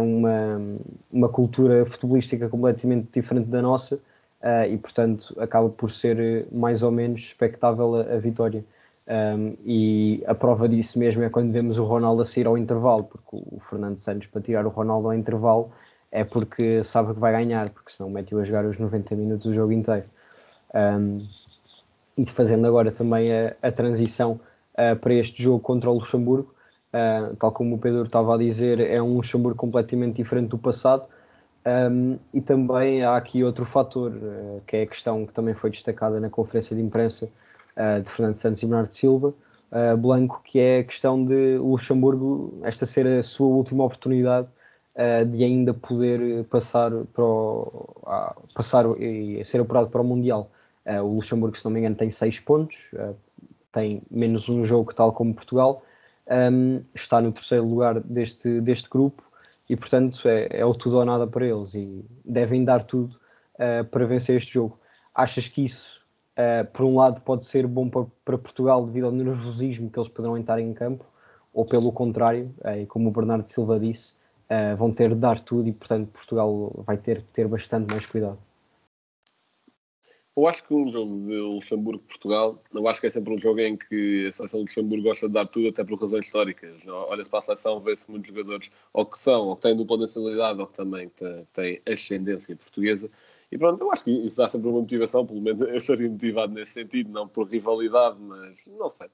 uma, 0.00 0.60
uma 1.10 1.28
cultura 1.28 1.84
futebolística 1.84 2.48
completamente 2.48 3.08
diferente 3.12 3.48
da 3.48 3.60
nossa 3.60 3.98
e, 4.70 4.76
portanto, 4.76 5.34
acaba 5.36 5.68
por 5.68 5.90
ser 5.90 6.46
mais 6.52 6.84
ou 6.84 6.92
menos 6.92 7.22
expectável 7.22 7.96
a, 7.96 8.02
a 8.02 8.18
vitória. 8.18 8.64
Um, 9.06 9.56
e 9.64 10.24
a 10.26 10.34
prova 10.34 10.66
disso 10.66 10.98
mesmo 10.98 11.22
é 11.22 11.28
quando 11.28 11.52
vemos 11.52 11.78
o 11.78 11.84
Ronaldo 11.84 12.22
a 12.22 12.26
sair 12.26 12.46
ao 12.46 12.56
intervalo, 12.56 13.04
porque 13.04 13.36
o 13.36 13.60
Fernando 13.68 13.98
Santos, 13.98 14.28
para 14.28 14.40
tirar 14.40 14.66
o 14.66 14.70
Ronaldo 14.70 15.08
ao 15.08 15.14
intervalo, 15.14 15.70
é 16.10 16.24
porque 16.24 16.82
sabe 16.84 17.12
que 17.12 17.20
vai 17.20 17.32
ganhar, 17.32 17.68
porque 17.70 17.92
senão 17.92 18.08
mete-o 18.08 18.38
a 18.38 18.44
jogar 18.44 18.64
os 18.64 18.78
90 18.78 19.14
minutos 19.16 19.46
do 19.46 19.54
jogo 19.54 19.72
inteiro. 19.72 20.04
Um, 20.74 21.18
e 22.16 22.26
fazendo 22.26 22.66
agora 22.66 22.92
também 22.92 23.32
a, 23.32 23.54
a 23.60 23.72
transição 23.72 24.40
uh, 24.74 24.96
para 24.96 25.14
este 25.14 25.42
jogo 25.42 25.60
contra 25.60 25.90
o 25.90 25.94
Luxemburgo, 25.94 26.54
uh, 26.94 27.34
tal 27.36 27.52
como 27.52 27.74
o 27.74 27.78
Pedro 27.78 28.04
estava 28.04 28.34
a 28.34 28.38
dizer, 28.38 28.80
é 28.80 29.02
um 29.02 29.16
Luxemburgo 29.16 29.58
completamente 29.58 30.16
diferente 30.16 30.48
do 30.50 30.58
passado. 30.58 31.04
Um, 31.66 32.18
e 32.32 32.40
também 32.40 33.02
há 33.02 33.16
aqui 33.16 33.42
outro 33.42 33.64
fator, 33.64 34.12
uh, 34.12 34.62
que 34.66 34.76
é 34.76 34.82
a 34.82 34.86
questão 34.86 35.26
que 35.26 35.32
também 35.32 35.54
foi 35.54 35.70
destacada 35.70 36.20
na 36.20 36.30
conferência 36.30 36.76
de 36.76 36.82
imprensa 36.82 37.28
uh, 37.76 38.02
de 38.02 38.10
Fernando 38.10 38.36
Santos 38.36 38.62
e 38.62 38.66
Bernardo 38.66 38.94
Silva, 38.94 39.28
uh, 39.28 39.96
Blanco, 39.96 40.40
que 40.44 40.58
é 40.58 40.80
a 40.80 40.84
questão 40.84 41.24
de 41.24 41.58
Luxemburgo, 41.58 42.60
esta 42.62 42.86
ser 42.86 43.06
a 43.06 43.22
sua 43.22 43.48
última 43.48 43.84
oportunidade 43.84 44.48
uh, 44.96 45.24
de 45.24 45.44
ainda 45.44 45.74
poder 45.74 46.44
passar, 46.44 46.90
para 47.12 47.24
o, 47.24 47.96
passar 48.54 48.86
e 49.00 49.44
ser 49.44 49.60
apurado 49.60 49.88
para 49.88 50.00
o 50.00 50.04
Mundial. 50.04 50.50
o 50.86 51.14
Luxemburgo, 51.14 51.56
se 51.56 51.64
não 51.64 51.72
me 51.72 51.80
engano, 51.80 51.96
tem 51.96 52.10
seis 52.10 52.40
pontos, 52.40 52.90
tem 53.72 54.02
menos 54.10 54.48
um 54.48 54.64
jogo, 54.64 54.94
tal 54.94 55.12
como 55.12 55.34
Portugal, 55.34 55.82
um, 56.52 56.82
está 56.94 57.20
no 57.20 57.32
terceiro 57.32 57.66
lugar 57.66 58.00
deste, 58.00 58.60
deste 58.60 58.88
grupo 58.88 59.22
e, 59.68 59.76
portanto, 59.76 60.26
é, 60.28 60.48
é 60.50 60.64
o 60.64 60.74
tudo 60.74 60.96
ou 60.98 61.04
nada 61.04 61.26
para 61.26 61.46
eles 61.46 61.74
e 61.74 62.04
devem 62.24 62.64
dar 62.64 62.84
tudo 62.84 63.18
para 63.90 64.04
vencer 64.04 64.36
este 64.36 64.54
jogo. 64.54 64.78
Achas 65.14 65.48
que 65.48 65.64
isso 65.64 66.03
Uh, 66.36 66.66
por 66.72 66.84
um 66.84 66.96
lado, 66.96 67.20
pode 67.20 67.46
ser 67.46 67.64
bom 67.64 67.88
para, 67.88 68.06
para, 68.24 68.36
Portugal 68.36 68.84
devido 68.84 69.04
ao 69.04 69.12
nervosismo 69.12 69.88
que 69.88 69.96
eles 69.96 70.08
poderão 70.08 70.36
entrar 70.36 70.58
em 70.58 70.74
campo, 70.74 71.04
ou 71.52 71.64
pelo 71.64 71.92
contrário, 71.92 72.52
uh, 72.58 72.84
como 72.88 73.08
o 73.08 73.12
Bernardo 73.12 73.46
Silva 73.46 73.78
disse, 73.78 74.14
uh, 74.50 74.76
vão 74.76 74.92
ter 74.92 75.10
de 75.10 75.20
dar 75.20 75.40
tudo 75.40 75.68
e, 75.68 75.72
portanto, 75.72 76.08
Portugal 76.08 76.72
vai 76.84 76.96
ter 76.96 77.22
que 77.22 77.28
ter 77.28 77.46
bastante 77.46 77.92
mais 77.92 78.04
cuidado. 78.06 78.38
Eu 80.36 80.48
acho 80.48 80.66
que 80.66 80.74
um 80.74 80.90
jogo 80.90 81.14
de 81.14 81.36
Luxemburgo-Portugal, 81.36 82.60
eu 82.74 82.88
acho 82.88 83.00
que 83.00 83.06
é 83.06 83.10
sempre 83.10 83.32
um 83.32 83.38
jogo 83.38 83.60
em 83.60 83.76
que 83.76 84.26
a 84.26 84.32
seleção 84.32 84.58
de 84.58 84.64
Luxemburgo 84.64 85.04
gosta 85.04 85.28
de 85.28 85.34
dar 85.34 85.46
tudo, 85.46 85.68
até 85.68 85.84
por 85.84 86.00
razões 86.00 86.26
históricas. 86.26 86.74
Olha-se 86.88 87.30
para 87.30 87.38
a 87.38 87.42
seleção, 87.42 87.78
vê-se 87.78 88.10
muitos 88.10 88.30
jogadores, 88.30 88.68
ou 88.92 89.06
que 89.06 89.16
são, 89.16 89.46
ou 89.46 89.54
que 89.54 89.62
têm 89.62 89.76
dupla 89.76 89.98
nacionalidade, 89.98 90.60
ou 90.60 90.66
que 90.66 90.74
também 90.74 91.08
têm 91.52 91.80
ascendência 91.86 92.56
portuguesa, 92.56 93.08
e 93.54 93.58
pronto, 93.58 93.80
eu 93.80 93.92
acho 93.92 94.02
que 94.02 94.10
isso 94.10 94.36
dá 94.36 94.48
sempre 94.48 94.68
uma 94.68 94.80
motivação, 94.80 95.24
pelo 95.24 95.40
menos 95.40 95.60
eu 95.60 95.76
estaria 95.76 96.10
motivado 96.10 96.52
nesse 96.52 96.72
sentido, 96.72 97.08
não 97.12 97.28
por 97.28 97.46
rivalidade, 97.46 98.18
mas 98.18 98.66
não 98.66 98.88
sei, 98.88 99.06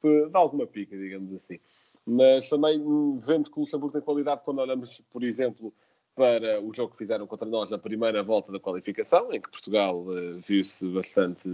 por, 0.00 0.30
dá 0.30 0.38
alguma 0.38 0.66
pica, 0.66 0.96
digamos 0.96 1.30
assim. 1.34 1.60
Mas 2.06 2.48
também 2.48 2.82
vemos 3.18 3.50
que 3.50 3.58
o 3.58 3.60
Luxemburgo 3.60 3.92
tem 3.92 4.00
qualidade 4.00 4.40
quando 4.46 4.60
olhamos, 4.60 5.02
por 5.10 5.22
exemplo, 5.22 5.74
para 6.14 6.58
o 6.62 6.74
jogo 6.74 6.92
que 6.92 6.96
fizeram 6.96 7.26
contra 7.26 7.46
nós 7.46 7.68
na 7.68 7.76
primeira 7.76 8.22
volta 8.22 8.50
da 8.50 8.58
qualificação, 8.58 9.30
em 9.30 9.38
que 9.38 9.50
Portugal 9.50 10.00
uh, 10.06 10.38
viu-se 10.38 10.88
bastante. 10.88 11.46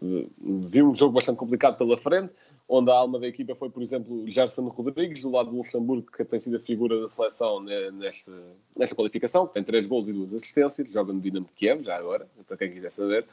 Uh, 0.00 0.30
viu 0.62 0.90
um 0.90 0.94
jogo 0.94 1.12
bastante 1.12 1.36
complicado 1.36 1.76
pela 1.76 1.98
frente, 1.98 2.32
onde 2.70 2.88
a 2.88 2.94
alma 2.94 3.18
da 3.18 3.26
equipa 3.26 3.52
foi, 3.56 3.68
por 3.68 3.82
exemplo, 3.82 4.24
Gerson 4.30 4.68
Rodrigues, 4.68 5.22
do 5.22 5.30
lado 5.30 5.50
do 5.50 5.56
Luxemburgo, 5.56 6.08
que 6.10 6.24
tem 6.24 6.38
sido 6.38 6.56
a 6.56 6.60
figura 6.60 7.00
da 7.00 7.08
seleção 7.08 7.60
nesta, 7.60 8.32
nesta 8.76 8.94
qualificação, 8.94 9.44
que 9.48 9.54
tem 9.54 9.64
três 9.64 9.88
gols 9.88 10.06
e 10.06 10.12
duas 10.12 10.32
assistências, 10.32 10.88
joga 10.88 11.12
no 11.12 11.20
Dinamo 11.20 11.48
Kiev, 11.56 11.82
já 11.82 11.96
agora, 11.96 12.28
para 12.46 12.56
quem 12.56 12.70
quiser 12.70 12.90
saber. 12.90 13.26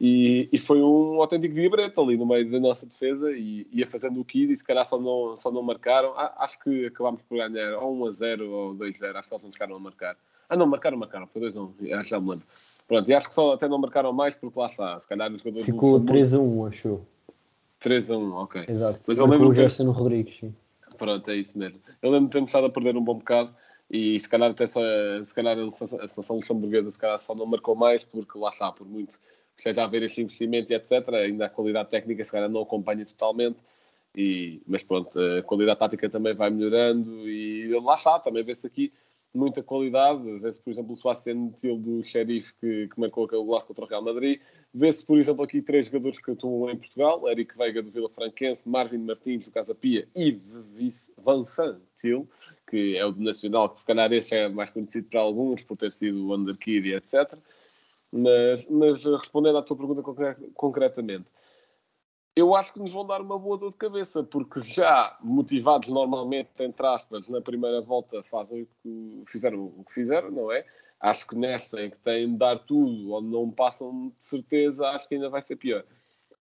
E, 0.00 0.48
e 0.52 0.56
foi 0.56 0.80
um 0.80 1.20
autêntico 1.20 1.52
vibrete 1.52 1.98
ali 1.98 2.16
no 2.16 2.24
meio 2.24 2.48
da 2.48 2.60
nossa 2.60 2.86
defesa 2.86 3.32
e 3.32 3.66
ia 3.72 3.86
fazendo 3.86 4.20
o 4.20 4.24
que 4.24 4.38
quis 4.38 4.50
e 4.50 4.56
se 4.56 4.64
calhar 4.64 4.86
só 4.86 4.98
não, 4.98 5.36
só 5.36 5.50
não 5.50 5.62
marcaram. 5.62 6.14
Acho 6.16 6.58
que 6.60 6.86
acabámos 6.86 7.20
por 7.22 7.36
ganhar 7.36 7.76
ou 7.76 7.92
1 8.04 8.06
a 8.06 8.10
0 8.10 8.50
ou 8.50 8.74
2 8.74 8.94
a 8.94 8.98
0. 8.98 9.18
Acho 9.18 9.28
que 9.28 9.34
eles 9.34 9.44
não 9.44 9.52
chegaram 9.52 9.76
a 9.76 9.80
marcar. 9.80 10.16
Ah, 10.48 10.56
não, 10.56 10.66
marcaram, 10.66 10.96
marcaram. 10.96 11.26
Foi 11.26 11.42
2 11.42 11.56
a 11.56 11.60
1. 11.60 11.74
Acho 11.96 12.04
que 12.04 12.10
já 12.10 12.20
me 12.20 12.30
lembro. 12.30 12.46
Pronto, 12.88 13.10
e 13.10 13.14
acho 13.14 13.28
que 13.28 13.34
só 13.34 13.52
até 13.52 13.68
não 13.68 13.78
marcaram 13.78 14.10
mais 14.12 14.34
porque 14.34 14.58
lá 14.58 14.66
está. 14.66 14.98
Se 14.98 15.06
calhar 15.06 15.30
os 15.30 15.42
jogadores 15.42 15.66
Ficou 15.66 16.00
3 16.00 16.32
a 16.32 16.38
1, 16.38 16.66
achou. 16.66 17.06
3 17.80 18.10
a 18.10 18.16
1, 18.16 18.32
ok. 18.34 18.64
Exato. 18.68 19.00
Mas 19.08 19.18
eu 19.18 19.26
Marcou 19.26 19.46
lembro 19.46 19.48
o 19.48 19.54
Gerson 19.54 19.90
Rodrigues, 19.90 20.36
sim. 20.36 20.54
Pronto, 20.96 21.30
é 21.30 21.36
isso 21.36 21.58
mesmo. 21.58 21.80
Eu 22.00 22.10
lembro 22.10 22.26
de 22.26 22.32
termos 22.32 22.50
estado 22.50 22.66
a 22.66 22.70
perder 22.70 22.96
um 22.96 23.02
bom 23.02 23.16
bocado 23.16 23.54
e 23.90 24.18
se 24.20 24.28
calhar 24.28 24.50
até 24.50 24.66
só 24.66 24.80
se 25.24 25.34
calhar 25.34 25.58
a 25.58 25.68
seleção 25.68 26.00
a 26.00 26.06
seleção 26.06 26.36
luxemburguesa 26.36 26.90
se 26.90 26.98
calhar 26.98 27.18
só 27.18 27.34
não 27.34 27.46
marcou 27.46 27.74
mais 27.74 28.04
porque 28.04 28.38
lá 28.38 28.50
está, 28.50 28.70
por 28.70 28.86
muito 28.86 29.18
que 29.18 29.62
esteja 29.68 29.82
a 29.82 29.84
haver 29.84 30.02
este 30.02 30.22
investimento 30.22 30.72
e 30.72 30.76
etc, 30.76 31.08
ainda 31.14 31.46
a 31.46 31.48
qualidade 31.48 31.90
técnica 31.90 32.22
se 32.22 32.30
calhar 32.30 32.48
não 32.48 32.62
acompanha 32.62 33.04
totalmente. 33.04 33.62
E, 34.14 34.60
mas 34.66 34.82
pronto, 34.82 35.18
a 35.18 35.42
qualidade 35.42 35.78
tática 35.78 36.08
também 36.08 36.34
vai 36.34 36.50
melhorando 36.50 37.28
e 37.28 37.68
lá 37.80 37.94
está, 37.94 38.18
também 38.18 38.42
vê-se 38.42 38.66
aqui 38.66 38.92
muita 39.32 39.62
qualidade. 39.62 40.38
Vê-se, 40.38 40.60
por 40.60 40.70
exemplo, 40.70 40.92
o 40.92 40.96
Sebastião 40.96 41.50
Til 41.50 41.78
do 41.78 42.02
Sheriff 42.04 42.54
que, 42.54 42.88
que 42.88 43.00
marcou 43.00 43.24
aquele 43.24 43.44
golaço 43.44 43.66
contra 43.66 43.84
o 43.84 43.88
Real 43.88 44.02
Madrid. 44.02 44.40
Vê-se, 44.72 45.04
por 45.04 45.18
exemplo, 45.18 45.44
aqui 45.44 45.62
três 45.62 45.86
jogadores 45.86 46.18
que 46.18 46.30
atuam 46.30 46.70
em 46.70 46.76
Portugal: 46.76 47.28
Eric 47.28 47.56
Veiga 47.56 47.82
do 47.82 47.90
Vila 47.90 48.08
Franquense, 48.08 48.68
Marvin 48.68 48.98
Martins 48.98 49.44
do 49.44 49.50
Casa 49.50 49.74
Pia 49.74 50.08
e 50.14 50.30
Vincent 50.30 51.78
Til, 51.94 52.28
que 52.68 52.96
é 52.96 53.04
o 53.04 53.12
do 53.12 53.22
Nacional, 53.22 53.68
que 53.68 53.78
se 53.78 53.86
calhar 53.86 54.12
esse 54.12 54.34
é 54.34 54.48
mais 54.48 54.70
conhecido 54.70 55.08
para 55.08 55.20
alguns 55.20 55.62
por 55.62 55.76
ter 55.76 55.92
sido 55.92 56.26
o 56.26 56.34
Underkid 56.34 56.88
e 56.88 56.94
etc. 56.94 57.36
Mas, 58.12 58.66
mas 58.66 59.04
respondendo 59.04 59.58
à 59.58 59.62
tua 59.62 59.76
pergunta 59.76 60.02
concre- 60.02 60.36
concretamente, 60.54 61.30
eu 62.34 62.54
acho 62.54 62.72
que 62.72 62.78
nos 62.78 62.92
vão 62.92 63.06
dar 63.06 63.20
uma 63.20 63.38
boa 63.38 63.58
dor 63.58 63.70
de 63.70 63.76
cabeça, 63.76 64.22
porque 64.22 64.60
já 64.60 65.16
motivados 65.22 65.88
normalmente, 65.88 66.50
entre 66.60 66.86
aspas, 66.86 67.28
na 67.28 67.40
primeira 67.40 67.80
volta 67.80 68.22
fazem 68.22 68.62
o 68.62 68.66
que 68.66 69.22
fizeram 69.26 69.72
o 69.76 69.84
que 69.84 69.92
fizeram, 69.92 70.30
não 70.30 70.52
é? 70.52 70.64
Acho 71.00 71.26
que 71.26 71.36
nesta 71.36 71.82
em 71.82 71.90
que 71.90 71.98
têm 71.98 72.30
de 72.30 72.36
dar 72.36 72.58
tudo, 72.58 73.12
onde 73.12 73.28
não 73.28 73.50
passam 73.50 74.08
de 74.16 74.24
certeza, 74.24 74.86
acho 74.88 75.08
que 75.08 75.14
ainda 75.14 75.30
vai 75.30 75.42
ser 75.42 75.56
pior. 75.56 75.84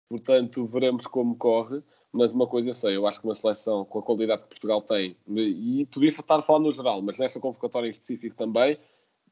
Portanto, 0.08 0.66
veremos 0.66 1.06
como 1.06 1.36
corre, 1.36 1.82
mas 2.12 2.32
uma 2.32 2.46
coisa 2.46 2.68
eu 2.70 2.74
sei, 2.74 2.96
eu 2.96 3.06
acho 3.06 3.18
que 3.18 3.26
uma 3.26 3.34
seleção 3.34 3.84
com 3.84 3.98
a 3.98 4.02
qualidade 4.02 4.42
que 4.42 4.50
Portugal 4.50 4.82
tem, 4.82 5.16
e 5.26 5.86
podia 5.86 6.10
estar 6.10 6.38
a 6.38 6.42
falar 6.42 6.58
no 6.60 6.72
geral, 6.72 7.00
mas 7.00 7.18
nesta 7.18 7.40
convocatória 7.40 7.88
em 7.88 7.90
específico 7.90 8.36
também, 8.36 8.78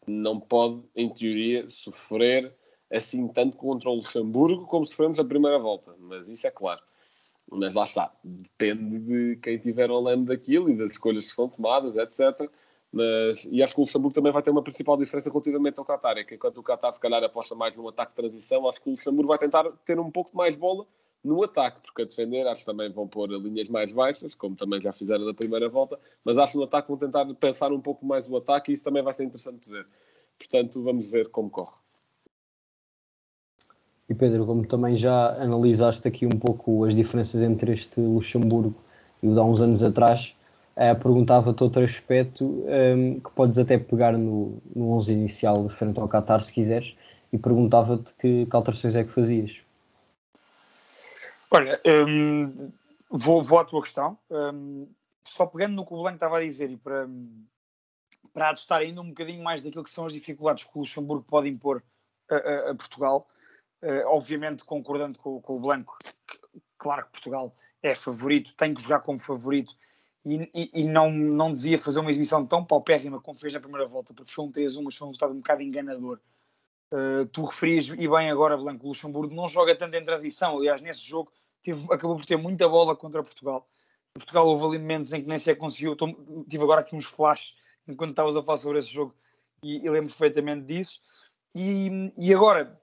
não 0.07 0.41
pode, 0.41 0.83
em 0.97 1.09
teoria, 1.13 1.69
sofrer 1.69 2.55
assim 2.91 3.29
tanto 3.29 3.57
contra 3.57 3.89
o 3.89 3.95
Luxemburgo 3.95 4.67
como 4.67 4.85
sofremos 4.85 5.19
na 5.19 5.25
primeira 5.25 5.59
volta. 5.59 5.95
Mas 5.99 6.29
isso 6.29 6.47
é 6.47 6.51
claro. 6.51 6.83
Mas 7.51 7.75
lá 7.75 7.85
está. 7.85 8.13
Depende 8.23 8.99
de 8.99 9.37
quem 9.37 9.59
tiver 9.59 9.91
ao 9.91 10.03
leme 10.03 10.27
daquilo 10.27 10.71
e 10.71 10.77
das 10.77 10.93
escolhas 10.93 11.27
que 11.27 11.33
são 11.33 11.49
tomadas, 11.49 11.97
etc. 11.97 12.51
Mas, 12.93 13.45
e 13.45 13.63
acho 13.63 13.75
que 13.75 13.81
o 13.81 13.85
Luxemburgo 13.85 14.15
também 14.15 14.33
vai 14.33 14.43
ter 14.43 14.51
uma 14.51 14.63
principal 14.63 14.97
diferença 14.97 15.31
relativamente 15.31 15.79
ao 15.79 15.85
Qatar. 15.85 16.19
É 16.19 16.25
que 16.25 16.35
enquanto 16.35 16.59
o 16.59 16.63
Qatar 16.63 16.93
se 16.93 17.01
calhar 17.01 17.23
aposta 17.23 17.55
mais 17.55 17.77
num 17.77 17.89
ataque 17.89 18.13
de 18.13 18.17
transição, 18.17 18.69
acho 18.69 18.81
que 18.81 18.89
o 18.89 18.93
Luxemburgo 18.93 19.29
vai 19.29 19.39
tentar 19.39 19.71
ter 19.85 19.99
um 19.99 20.11
pouco 20.11 20.37
mais 20.37 20.57
bola 20.57 20.87
no 21.23 21.43
ataque, 21.45 21.81
porque 21.83 22.03
a 22.03 22.05
defender 22.05 22.47
acho 22.47 22.61
que 22.61 22.67
também 22.67 22.91
vão 22.91 23.07
pôr 23.07 23.31
linhas 23.31 23.69
mais 23.69 23.93
baixas, 23.93 24.35
como 24.35 24.57
também 24.57 24.81
já 24.81 24.91
fizeram 24.91 25.27
na 25.27 25.35
primeira 25.35 25.69
volta, 25.69 25.99
mas 26.25 26.39
acho 26.39 26.53
que 26.53 26.59
no 26.59 26.65
ataque 26.65 26.89
vão 26.89 26.97
tentar 26.97 27.27
pensar 27.35 27.73
um 27.73 27.81
pouco 27.81 28.07
mais 28.07 28.27
o 28.29 28.37
ataque 28.39 28.71
e 28.71 28.75
isso 28.75 28.85
também 28.85 29.03
vai 29.03 29.13
ser 29.13 29.25
interessante 29.25 29.67
de 29.67 29.71
ver. 29.71 29.87
Portanto, 30.39 30.83
vamos 30.83 31.07
ver 31.11 31.29
como 31.29 31.51
corre. 31.51 31.77
E 34.11 34.15
Pedro, 34.15 34.45
como 34.45 34.67
também 34.67 34.97
já 34.97 35.41
analisaste 35.41 36.07
aqui 36.09 36.27
um 36.27 36.31
pouco 36.37 36.85
as 36.85 36.97
diferenças 36.97 37.41
entre 37.43 37.71
este 37.73 38.01
Luxemburgo 38.01 38.75
e 39.23 39.29
o 39.29 39.35
de 39.35 39.39
há 39.39 39.45
uns 39.45 39.63
anos 39.63 39.85
atrás, 39.85 40.37
eh, 40.75 40.93
perguntava-te 40.97 41.63
outro 41.63 41.85
aspecto 41.85 42.65
ehm, 42.67 43.21
que 43.21 43.31
podes 43.31 43.57
até 43.57 43.79
pegar 43.79 44.19
no, 44.19 44.59
no 44.75 44.91
11 44.95 45.13
inicial 45.13 45.69
frente 45.69 46.01
ao 46.01 46.09
Qatar, 46.09 46.43
se 46.43 46.53
quiseres, 46.53 46.97
e 47.33 47.39
perguntava-te 47.39 48.13
que, 48.15 48.47
que 48.47 48.57
alterações 48.57 48.97
é 48.97 49.05
que 49.05 49.13
fazias. 49.13 49.57
Olha, 51.49 51.81
hum, 51.87 52.73
vou, 53.09 53.41
vou 53.41 53.61
à 53.61 53.65
tua 53.65 53.81
questão. 53.81 54.19
Hum, 54.29 54.89
só 55.23 55.47
pegando 55.47 55.75
no 55.77 55.87
que 55.87 55.95
o 55.95 55.99
Blanco 55.99 56.15
estava 56.17 56.39
a 56.39 56.43
dizer 56.43 56.69
e 56.69 56.77
para, 56.77 57.09
para 58.35 58.49
adestar 58.49 58.81
ainda 58.81 59.01
um 59.01 59.11
bocadinho 59.11 59.45
mais 59.45 59.63
daquilo 59.63 59.85
que 59.85 59.91
são 59.91 60.07
as 60.07 60.13
dificuldades 60.13 60.65
que 60.65 60.71
o 60.75 60.81
Luxemburgo 60.81 61.25
pode 61.29 61.49
impor 61.49 61.81
a, 62.29 62.35
a- 62.35 62.71
a 62.71 62.75
Portugal, 62.75 63.29
obviamente 64.07 64.65
concordando 64.65 65.19
com, 65.19 65.41
com 65.41 65.57
o 65.57 65.61
Blanco, 65.61 65.97
claro 66.79 67.05
que 67.07 67.13
Portugal 67.13 67.55
é 67.83 67.95
favorito, 67.95 68.55
tem 68.55 68.75
que 68.75 68.83
jogar 68.83 69.01
como 69.01 69.19
favorito 69.19 69.75
e, 70.25 70.51
e- 70.55 70.71
e 70.83 70.85
não, 70.85 71.11
não 71.11 71.53
devia 71.53 71.79
fazer 71.79 72.01
uma 72.01 72.11
exibição 72.11 72.45
tão 72.47 72.65
paupérrima 72.65 73.21
como 73.21 73.39
fez 73.39 73.55
na 73.55 73.61
primeira 73.61 73.87
volta, 73.87 74.13
porque 74.13 74.31
foi 74.31 74.45
um 74.45 74.51
3-1, 74.53 74.83
mas 74.83 74.97
foi 74.97 75.07
um 75.07 75.11
resultado 75.11 75.33
um 75.33 75.37
bocado 75.39 75.63
enganador. 75.63 76.21
Uh, 76.93 77.25
tu 77.27 77.45
referias, 77.45 77.89
e 77.89 78.09
bem 78.09 78.31
agora, 78.31 78.57
Blanco, 78.57 78.87
Luxemburgo 78.89 79.33
não 79.35 79.49
joga 79.49 79.77
tanto 79.77 79.97
em 79.97 80.05
transição. 80.05 80.59
Aliás, 80.59 80.83
nesse 80.83 81.01
jogo 81.01 81.33
teve- 81.63 81.87
acabou 81.93 82.17
por 82.17 82.27
ter 82.27 82.37
muita 82.37 82.69
bola 82.69 82.97
contra 82.97 83.23
Portugal. 83.23 83.69
Portugal 84.13 84.47
houve 84.49 84.65
ali 84.65 84.79
momentos 84.79 85.13
em 85.13 85.23
que 85.23 85.29
nem 85.29 85.39
sequer 85.39 85.57
conseguiu. 85.57 85.97
Tive 86.49 86.65
agora 86.65 86.81
aqui 86.81 86.97
uns 86.97 87.05
flashes 87.07 87.55
enquanto 87.87 88.11
estavas 88.11 88.37
a 88.37 88.43
falar 88.43 88.59
sobre 88.59 88.79
esse 88.81 88.89
jogo 88.89 89.15
e, 89.63 89.77
e 89.77 89.89
lembro 89.89 90.09
perfeitamente 90.09 90.67
disso. 90.67 91.01
E, 91.55 92.13
e 92.19 92.35
agora, 92.35 92.80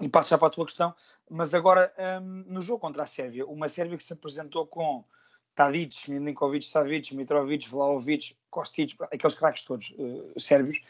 e 0.00 0.08
passo 0.08 0.30
já 0.30 0.38
para 0.38 0.48
a 0.48 0.50
tua 0.50 0.64
questão, 0.64 0.94
mas 1.30 1.54
agora 1.54 1.92
hum, 2.22 2.44
no 2.48 2.62
jogo 2.62 2.80
contra 2.80 3.02
a 3.02 3.06
Sérvia, 3.06 3.46
uma 3.46 3.68
Sérvia 3.68 3.96
que 3.96 4.02
se 4.02 4.12
apresentou 4.12 4.66
com 4.66 5.04
Tadic, 5.54 6.10
Milinkovic, 6.10 6.66
Savic, 6.66 7.14
Mitrovic, 7.14 7.68
Vlaovic, 7.68 8.36
Kostic, 8.50 8.96
aqueles 9.00 9.36
craques 9.36 9.62
todos 9.62 9.94
uh, 9.96 10.40
sérvios, 10.40 10.80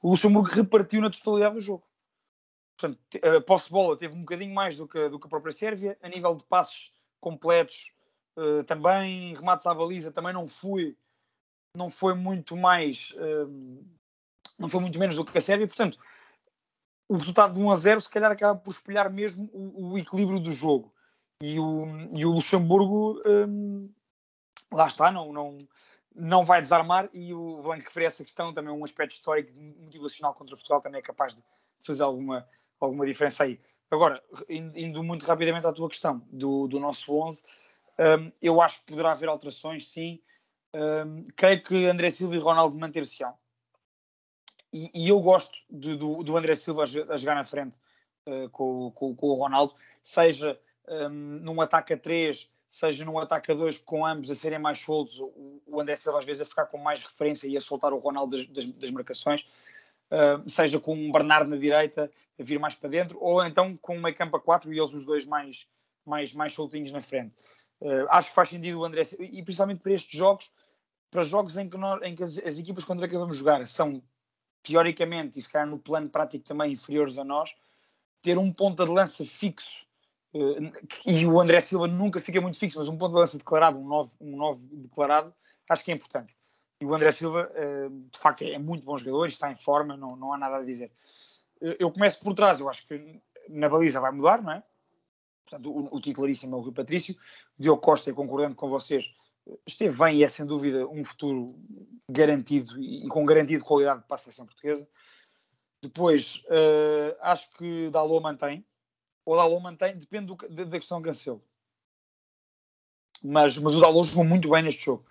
o 0.00 0.10
Luxemburgo 0.10 0.48
repartiu 0.48 1.00
na 1.00 1.10
totalidade 1.10 1.54
do 1.54 1.60
jogo. 1.60 1.84
Portanto, 2.78 2.98
a 3.22 3.40
posse 3.40 3.66
de 3.66 3.72
bola 3.72 3.96
teve 3.96 4.14
um 4.14 4.20
bocadinho 4.20 4.54
mais 4.54 4.76
do 4.76 4.86
que, 4.86 5.08
do 5.08 5.18
que 5.18 5.26
a 5.26 5.30
própria 5.30 5.52
Sérvia, 5.52 5.98
a 6.02 6.08
nível 6.08 6.34
de 6.34 6.44
passos 6.44 6.92
completos 7.20 7.92
eh, 8.36 8.62
também, 8.64 9.34
remates 9.34 9.66
à 9.66 9.74
baliza 9.74 10.12
também 10.12 10.32
não 10.32 10.46
foi, 10.46 10.94
não 11.74 11.88
foi 11.88 12.14
muito 12.14 12.54
mais, 12.54 13.14
eh, 13.16 13.46
não 14.58 14.68
foi 14.68 14.80
muito 14.80 14.98
menos 14.98 15.16
do 15.16 15.24
que 15.24 15.36
a 15.36 15.40
Sérvia, 15.40 15.66
portanto, 15.66 15.98
o 17.08 17.16
resultado 17.16 17.54
de 17.54 17.60
1 17.60 17.70
a 17.70 17.76
0 17.76 18.00
se 18.00 18.10
calhar 18.10 18.30
acaba 18.30 18.58
por 18.58 18.70
espelhar 18.70 19.10
mesmo 19.10 19.48
o, 19.52 19.92
o 19.92 19.98
equilíbrio 19.98 20.40
do 20.40 20.52
jogo. 20.52 20.92
E 21.40 21.58
o, 21.60 21.86
e 22.14 22.24
o 22.24 22.32
Luxemburgo, 22.32 23.20
eh, 23.24 23.46
lá 24.72 24.86
está, 24.86 25.10
não, 25.10 25.32
não, 25.32 25.68
não 26.14 26.44
vai 26.44 26.62
desarmar 26.62 27.10
e 27.12 27.34
o 27.34 27.62
Blanco 27.62 27.84
refere 27.84 28.06
essa 28.06 28.24
questão, 28.24 28.54
também 28.54 28.72
um 28.72 28.84
aspecto 28.84 29.12
histórico 29.12 29.52
motivacional 29.54 30.32
contra 30.32 30.56
Portugal 30.56 30.80
também 30.80 30.98
é 30.98 31.02
capaz 31.02 31.34
de 31.34 31.42
fazer 31.84 32.02
alguma, 32.02 32.48
alguma 32.80 33.04
diferença 33.04 33.44
aí. 33.44 33.60
Agora, 33.90 34.22
indo 34.48 35.02
muito 35.04 35.24
rapidamente 35.26 35.66
à 35.66 35.72
tua 35.72 35.88
questão 35.88 36.26
do, 36.32 36.66
do 36.66 36.80
nosso 36.80 37.14
11, 37.14 37.44
hum, 37.98 38.32
eu 38.40 38.60
acho 38.60 38.80
que 38.80 38.86
poderá 38.86 39.12
haver 39.12 39.28
alterações, 39.28 39.88
sim. 39.88 40.20
Hum, 40.74 41.22
creio 41.36 41.62
que 41.62 41.86
André 41.86 42.10
Silva 42.10 42.34
e 42.34 42.38
Ronaldo 42.38 42.78
manter-se-ão. 42.78 43.34
E, 44.76 44.90
e 45.04 45.08
eu 45.08 45.18
gosto 45.20 45.56
de- 45.70 45.96
do, 45.96 46.22
do 46.22 46.36
André 46.36 46.54
Silva 46.54 46.82
a, 46.82 46.86
jo- 46.86 47.06
a 47.10 47.16
jogar 47.16 47.34
na 47.34 47.44
frente 47.44 47.74
uh, 48.26 48.48
com, 48.50 48.90
com- 48.90 49.14
com 49.16 49.26
o 49.28 49.34
Ronaldo, 49.34 49.74
seja 50.02 50.58
hum, 50.88 51.38
num 51.42 51.60
ataque 51.60 51.94
a 51.94 51.96
3, 51.96 52.50
seja 52.68 53.04
num 53.04 53.18
ataque 53.18 53.50
a 53.52 53.54
2, 53.54 53.78
com 53.78 54.04
ambos 54.04 54.30
a 54.30 54.34
serem 54.34 54.58
mais 54.58 54.78
soltos, 54.80 55.18
o, 55.18 55.62
o 55.66 55.80
André 55.80 55.96
Silva 55.96 56.18
às 56.18 56.24
vezes 56.24 56.42
a 56.42 56.46
ficar 56.46 56.66
com 56.66 56.76
mais 56.78 57.00
referência 57.00 57.46
e 57.48 57.56
a 57.56 57.60
soltar 57.60 57.92
o 57.92 57.98
Ronaldo 57.98 58.36
das, 58.36 58.46
das- 58.48 58.66
das 58.72 58.90
marcações. 58.90 59.46
Uh, 60.08 60.48
seja 60.48 60.78
com 60.78 60.94
um 60.94 61.10
Bernardo 61.10 61.50
na 61.50 61.56
direita 61.56 62.08
a 62.38 62.42
vir 62.42 62.60
mais 62.60 62.74
para 62.76 62.88
dentro, 62.90 63.18
ou 63.20 63.44
então 63.44 63.74
com 63.78 63.96
um 63.96 64.00
meio 64.00 64.14
campo 64.14 64.36
a 64.36 64.40
4 64.40 64.72
e 64.72 64.78
eles 64.78 64.92
os 64.92 65.04
dois 65.04 65.24
mais, 65.26 65.66
mais, 66.04 66.32
mais 66.32 66.52
soltinhos 66.52 66.92
na 66.92 67.00
frente. 67.02 67.34
Uh, 67.80 68.06
acho 68.10 68.28
que 68.28 68.34
faz 68.36 68.50
sentido 68.50 68.78
o 68.80 68.84
André, 68.84 69.02
e 69.18 69.42
principalmente 69.42 69.80
para 69.80 69.92
estes 69.92 70.16
jogos, 70.16 70.52
para 71.10 71.22
jogos 71.24 71.56
em 71.56 71.68
que, 71.68 71.76
nós, 71.76 72.00
em 72.02 72.14
que 72.14 72.22
as, 72.22 72.38
as 72.38 72.56
equipas 72.58 72.84
contra 72.84 73.08
que 73.08 73.16
vamos 73.18 73.36
jogar 73.36 73.66
são 73.66 74.00
teoricamente, 74.66 75.38
e 75.38 75.42
se 75.42 75.48
calhar 75.48 75.68
no 75.68 75.78
plano 75.78 76.10
prático 76.10 76.44
também 76.44 76.72
inferiores 76.72 77.18
a 77.18 77.24
nós, 77.24 77.54
ter 78.20 78.36
um 78.36 78.52
ponta 78.52 78.84
de 78.84 78.90
lança 78.90 79.24
fixo, 79.24 79.86
uh, 80.34 80.72
e 81.06 81.24
o 81.24 81.40
André 81.40 81.60
Silva 81.60 81.86
nunca 81.86 82.20
fica 82.20 82.40
muito 82.40 82.58
fixo, 82.58 82.78
mas 82.78 82.88
um 82.88 82.98
ponta 82.98 83.14
de 83.14 83.20
lança 83.20 83.38
declarado, 83.38 83.78
um 83.78 83.86
9, 83.86 84.16
um 84.20 84.36
9 84.36 84.66
declarado, 84.72 85.32
acho 85.70 85.84
que 85.84 85.92
é 85.92 85.94
importante. 85.94 86.34
E 86.80 86.84
o 86.84 86.92
André 86.92 87.12
Silva, 87.12 87.48
uh, 87.54 87.90
de 88.10 88.18
facto, 88.18 88.42
é 88.42 88.58
muito 88.58 88.84
bom 88.84 88.98
jogador, 88.98 89.28
está 89.28 89.50
em 89.50 89.56
forma, 89.56 89.96
não, 89.96 90.16
não 90.16 90.32
há 90.32 90.38
nada 90.38 90.56
a 90.56 90.64
dizer. 90.64 90.90
Eu 91.60 91.90
começo 91.90 92.20
por 92.20 92.34
trás, 92.34 92.60
eu 92.60 92.68
acho 92.68 92.86
que 92.86 93.22
na 93.48 93.68
baliza 93.68 94.00
vai 94.00 94.12
mudar, 94.12 94.42
não 94.42 94.52
é? 94.52 94.62
Portanto, 95.48 95.70
o, 95.70 95.96
o 95.96 96.00
titularíssimo 96.00 96.56
é 96.56 96.58
o 96.58 96.60
Rui 96.60 96.72
Patrício. 96.72 97.16
Diogo 97.58 97.80
Costa, 97.80 98.12
concordando 98.12 98.56
com 98.56 98.68
vocês, 98.68 99.10
esteve 99.66 99.96
bem 99.96 100.18
e 100.18 100.24
é 100.24 100.28
sem 100.28 100.44
dúvida 100.44 100.86
um 100.86 101.04
futuro 101.04 101.46
garantido 102.08 102.80
e, 102.80 103.06
com 103.08 103.24
garantia 103.24 103.58
de 103.58 103.64
qualidade 103.64 104.02
para 104.06 104.14
a 104.14 104.18
seleção 104.18 104.46
portuguesa. 104.46 104.88
Depois, 105.82 106.42
eh, 106.48 107.16
acho 107.20 107.50
que 107.52 107.90
Dalot 107.90 108.22
mantém. 108.22 108.64
o 109.24 109.36
Dalot 109.36 109.62
mantém, 109.62 109.96
depende 109.96 110.26
do, 110.26 110.36
da, 110.48 110.64
da 110.64 110.78
questão 110.78 111.02
Cancelo. 111.02 111.42
Mas, 113.22 113.58
mas 113.58 113.74
o 113.74 113.80
Dalot 113.80 114.08
jogou 114.08 114.24
muito 114.24 114.50
bem 114.50 114.62
neste 114.62 114.84
jogo. 114.84 115.04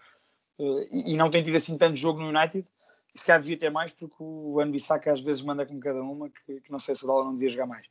Uh, 0.58 0.82
e, 0.89 1.13
e, 1.13 1.18
não 1.18 1.30
tem 1.30 1.44
tido 1.44 1.56
assim 1.58 1.77
tanto 1.77 1.98
jogo 1.98 2.20
no 2.20 2.30
United. 2.30 2.68
E 3.13 3.20
se 3.20 3.25
calhar 3.25 3.42
devia 3.42 3.58
ter 3.58 3.70
mais, 3.70 3.92
porque 3.92 4.15
o 4.20 4.60
Anbissaca 4.60 5.12
às 5.12 5.22
vezes 5.22 5.42
manda 5.42 5.65
com 5.65 5.80
cada 5.80 6.01
uma, 6.01 6.30
que, 6.30 6.62
que 6.62 6.72
não 6.72 6.80
sei 6.80 6.96
se 6.96 7.04
o 7.04 7.08
Dalot 7.08 7.25
não 7.25 7.34
devia 7.34 7.50
jogar 7.50 7.65
mais. 7.65 7.88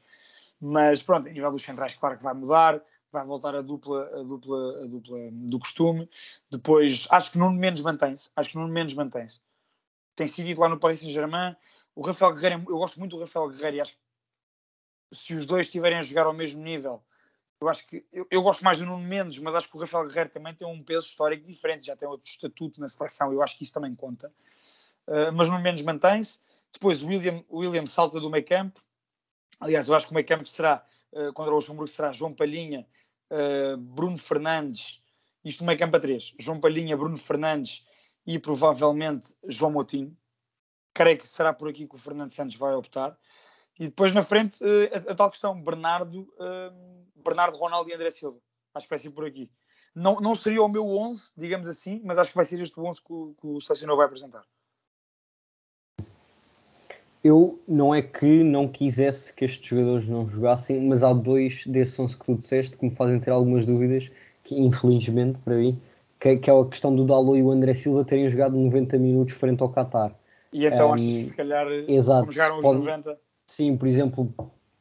Mas 0.60 1.02
pronto, 1.02 1.28
a 1.28 1.32
nível 1.32 1.50
dos 1.50 1.62
centrais, 1.62 1.94
claro 1.94 2.16
que 2.16 2.24
vai 2.24 2.34
mudar 2.34 2.82
vai 3.14 3.24
voltar 3.24 3.54
a 3.54 3.62
dupla, 3.62 4.10
a 4.12 4.22
dupla, 4.22 4.82
a 4.82 4.86
dupla 4.86 5.18
do 5.30 5.58
costume. 5.58 6.10
Depois, 6.50 7.06
acho 7.10 7.32
que 7.32 7.38
Nuno 7.38 7.56
Menos 7.56 7.80
mantém-se. 7.80 8.30
Acho 8.34 8.50
que 8.50 8.58
Nuno 8.58 8.72
Menos 8.72 8.92
mantém-se. 8.92 9.40
Tem 10.16 10.26
sido 10.26 10.60
lá 10.60 10.68
no 10.68 10.78
Paris 10.78 11.00
Saint-Germain. 11.00 11.56
O 11.94 12.04
Rafael 12.04 12.34
Guerreiro, 12.34 12.64
eu 12.68 12.76
gosto 12.76 12.98
muito 12.98 13.16
do 13.16 13.22
Rafael 13.22 13.48
Guerreiro 13.48 13.76
e 13.76 13.80
acho 13.80 13.92
que 13.92 13.98
se 15.12 15.32
os 15.32 15.46
dois 15.46 15.68
estiverem 15.68 15.98
a 15.98 16.02
jogar 16.02 16.26
ao 16.26 16.32
mesmo 16.32 16.60
nível, 16.60 17.00
eu 17.60 17.68
acho 17.68 17.86
que 17.86 18.04
eu, 18.12 18.26
eu, 18.28 18.42
gosto 18.42 18.64
mais 18.64 18.78
do 18.78 18.84
Nuno 18.84 19.06
Mendes, 19.06 19.38
mas 19.38 19.54
acho 19.54 19.70
que 19.70 19.76
o 19.76 19.80
Rafael 19.80 20.06
Guerreiro 20.08 20.30
também 20.30 20.52
tem 20.52 20.66
um 20.66 20.82
peso 20.82 21.06
histórico 21.06 21.44
diferente, 21.44 21.86
já 21.86 21.94
tem 21.94 22.08
outro 22.08 22.28
estatuto 22.28 22.80
na 22.80 22.88
seleção, 22.88 23.32
eu 23.32 23.40
acho 23.40 23.56
que 23.56 23.62
isso 23.62 23.72
também 23.72 23.94
conta. 23.94 24.32
Uh, 25.06 25.32
mas 25.32 25.48
Nuno 25.48 25.62
Mendes 25.62 25.84
mantém-se. 25.84 26.40
Depois 26.72 27.00
o 27.00 27.06
William, 27.06 27.44
William 27.48 27.86
salta 27.86 28.18
do 28.18 28.28
meio 28.28 28.44
campo. 28.44 28.80
Aliás, 29.60 29.86
eu 29.86 29.94
acho 29.94 30.06
que 30.06 30.12
o 30.12 30.14
meio 30.16 30.26
campo 30.26 30.46
será, 30.46 30.84
uh, 31.12 31.32
contra 31.32 31.52
o 31.52 31.54
Luxemburgo, 31.54 31.86
será 31.86 32.12
João 32.12 32.34
Palhinha, 32.34 32.84
uh, 33.34 33.76
Bruno 33.76 34.16
Fernandes, 34.16 35.02
isto 35.44 35.60
no 35.60 35.66
meio 35.66 35.78
campo 35.78 35.96
a 35.96 36.00
três, 36.00 36.34
João 36.38 36.60
Palhinha, 36.60 36.96
Bruno 36.96 37.16
Fernandes 37.18 37.84
e 38.26 38.38
provavelmente 38.38 39.34
João 39.44 39.72
Moutinho. 39.72 40.16
Creio 40.94 41.18
que 41.18 41.28
será 41.28 41.52
por 41.52 41.68
aqui 41.68 41.86
que 41.86 41.94
o 41.94 41.98
Fernando 41.98 42.30
Santos 42.30 42.56
vai 42.56 42.74
optar. 42.74 43.18
E 43.78 43.86
depois 43.86 44.12
na 44.12 44.22
frente 44.22 44.62
uh, 44.62 45.08
a, 45.08 45.12
a, 45.12 45.14
tal 45.14 45.30
questão, 45.30 45.60
Bernardo, 45.60 46.22
uh, 46.22 47.04
Bernardo 47.16 47.56
Ronaldo 47.56 47.90
e 47.90 47.94
André 47.94 48.10
Silva. 48.10 48.38
Acho 48.72 48.86
que 48.86 48.90
vai 48.90 48.98
ser 48.98 49.10
por 49.10 49.24
aqui. 49.24 49.50
Não, 49.94 50.16
não 50.20 50.34
seria 50.34 50.62
o 50.62 50.68
meu 50.68 50.86
11, 50.86 51.32
digamos 51.36 51.68
assim, 51.68 52.00
mas 52.04 52.18
acho 52.18 52.30
que 52.30 52.36
vai 52.36 52.44
ser 52.44 52.60
este 52.60 52.78
11 52.78 53.00
que 53.02 53.12
o, 53.12 53.36
o 53.42 53.60
Sassinão 53.60 53.96
vai 53.96 54.06
apresentar. 54.06 54.44
Eu 57.24 57.58
não 57.66 57.94
é 57.94 58.02
que 58.02 58.44
não 58.44 58.68
quisesse 58.68 59.32
que 59.32 59.46
estes 59.46 59.66
jogadores 59.66 60.06
não 60.06 60.28
jogassem, 60.28 60.78
mas 60.86 61.02
há 61.02 61.10
dois 61.14 61.66
desses 61.66 61.98
11 61.98 62.18
que 62.18 62.24
tu 62.26 62.34
disseste 62.34 62.76
que 62.76 62.84
me 62.84 62.90
fazem 62.90 63.18
ter 63.18 63.30
algumas 63.30 63.64
dúvidas, 63.64 64.10
que 64.42 64.54
infelizmente 64.54 65.40
para 65.40 65.54
mim, 65.56 65.80
que, 66.20 66.36
que 66.36 66.50
é 66.50 66.52
a 66.52 66.64
questão 66.66 66.94
do 66.94 67.06
Dalot 67.06 67.38
e 67.38 67.42
o 67.42 67.50
André 67.50 67.72
Silva 67.72 68.04
terem 68.04 68.28
jogado 68.28 68.58
90 68.58 68.98
minutos 68.98 69.34
frente 69.34 69.62
ao 69.62 69.70
Qatar. 69.70 70.14
E 70.52 70.66
então 70.66 70.90
um, 70.90 70.92
achas 70.92 71.06
que 71.06 71.22
se 71.22 71.34
calhar 71.34 71.66
exato, 71.88 72.30
jogaram 72.30 72.56
os 72.56 72.62
pode, 72.62 72.78
90? 72.80 73.18
Sim, 73.46 73.74
por 73.74 73.88
exemplo, 73.88 74.30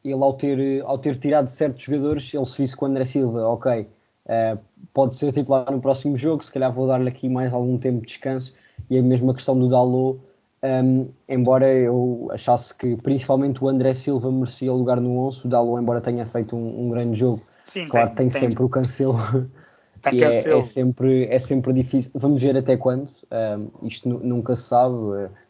ele 0.04 0.22
ao 0.22 0.34
ter, 0.34 0.84
ao 0.84 0.98
ter 0.98 1.18
tirado 1.18 1.48
certos 1.48 1.86
jogadores, 1.86 2.34
ele 2.34 2.46
se 2.46 2.62
visse 2.62 2.76
com 2.76 2.86
o 2.86 2.90
André 2.90 3.06
Silva, 3.06 3.48
ok, 3.48 3.82
uh, 3.82 4.60
pode 4.94 5.16
ser 5.16 5.32
titular 5.32 5.72
no 5.72 5.80
próximo 5.80 6.18
jogo, 6.18 6.44
se 6.44 6.52
calhar 6.52 6.74
vou 6.74 6.88
dar-lhe 6.88 7.08
aqui 7.08 7.30
mais 7.30 7.54
algum 7.54 7.78
tempo 7.78 8.02
de 8.02 8.08
descanso, 8.08 8.54
e 8.90 8.98
a 8.98 9.02
mesma 9.02 9.34
questão 9.34 9.58
do 9.58 9.70
Dalot 9.70 10.20
um, 10.64 11.10
embora 11.28 11.68
eu 11.68 12.30
achasse 12.32 12.74
que 12.74 12.96
principalmente 12.96 13.62
o 13.62 13.68
André 13.68 13.94
Silva 13.94 14.32
merecia 14.32 14.72
o 14.72 14.78
lugar 14.78 15.02
no 15.02 15.18
11, 15.28 15.42
o 15.46 15.48
Dalot, 15.50 15.82
embora 15.82 16.00
tenha 16.00 16.26
feito 16.26 16.56
um, 16.56 16.86
um 16.86 16.90
grande 16.90 17.20
jogo, 17.20 17.42
Sim, 17.66 17.88
claro, 17.88 18.08
tem, 18.10 18.30
tem, 18.30 18.30
tem 18.30 18.50
sempre 18.50 18.64
o 18.64 18.70
cancelo. 18.70 19.18
Tem 20.02 20.20
e 20.20 20.24
é, 20.26 20.28
é, 20.28 20.62
sempre, 20.62 21.28
é 21.28 21.40
sempre 21.40 21.72
difícil. 21.72 22.12
Vamos 22.14 22.42
ver 22.42 22.58
até 22.58 22.76
quando. 22.76 23.10
Um, 23.32 23.88
isto 23.88 24.10
nunca 24.10 24.54
se 24.54 24.64
sabe. 24.64 24.96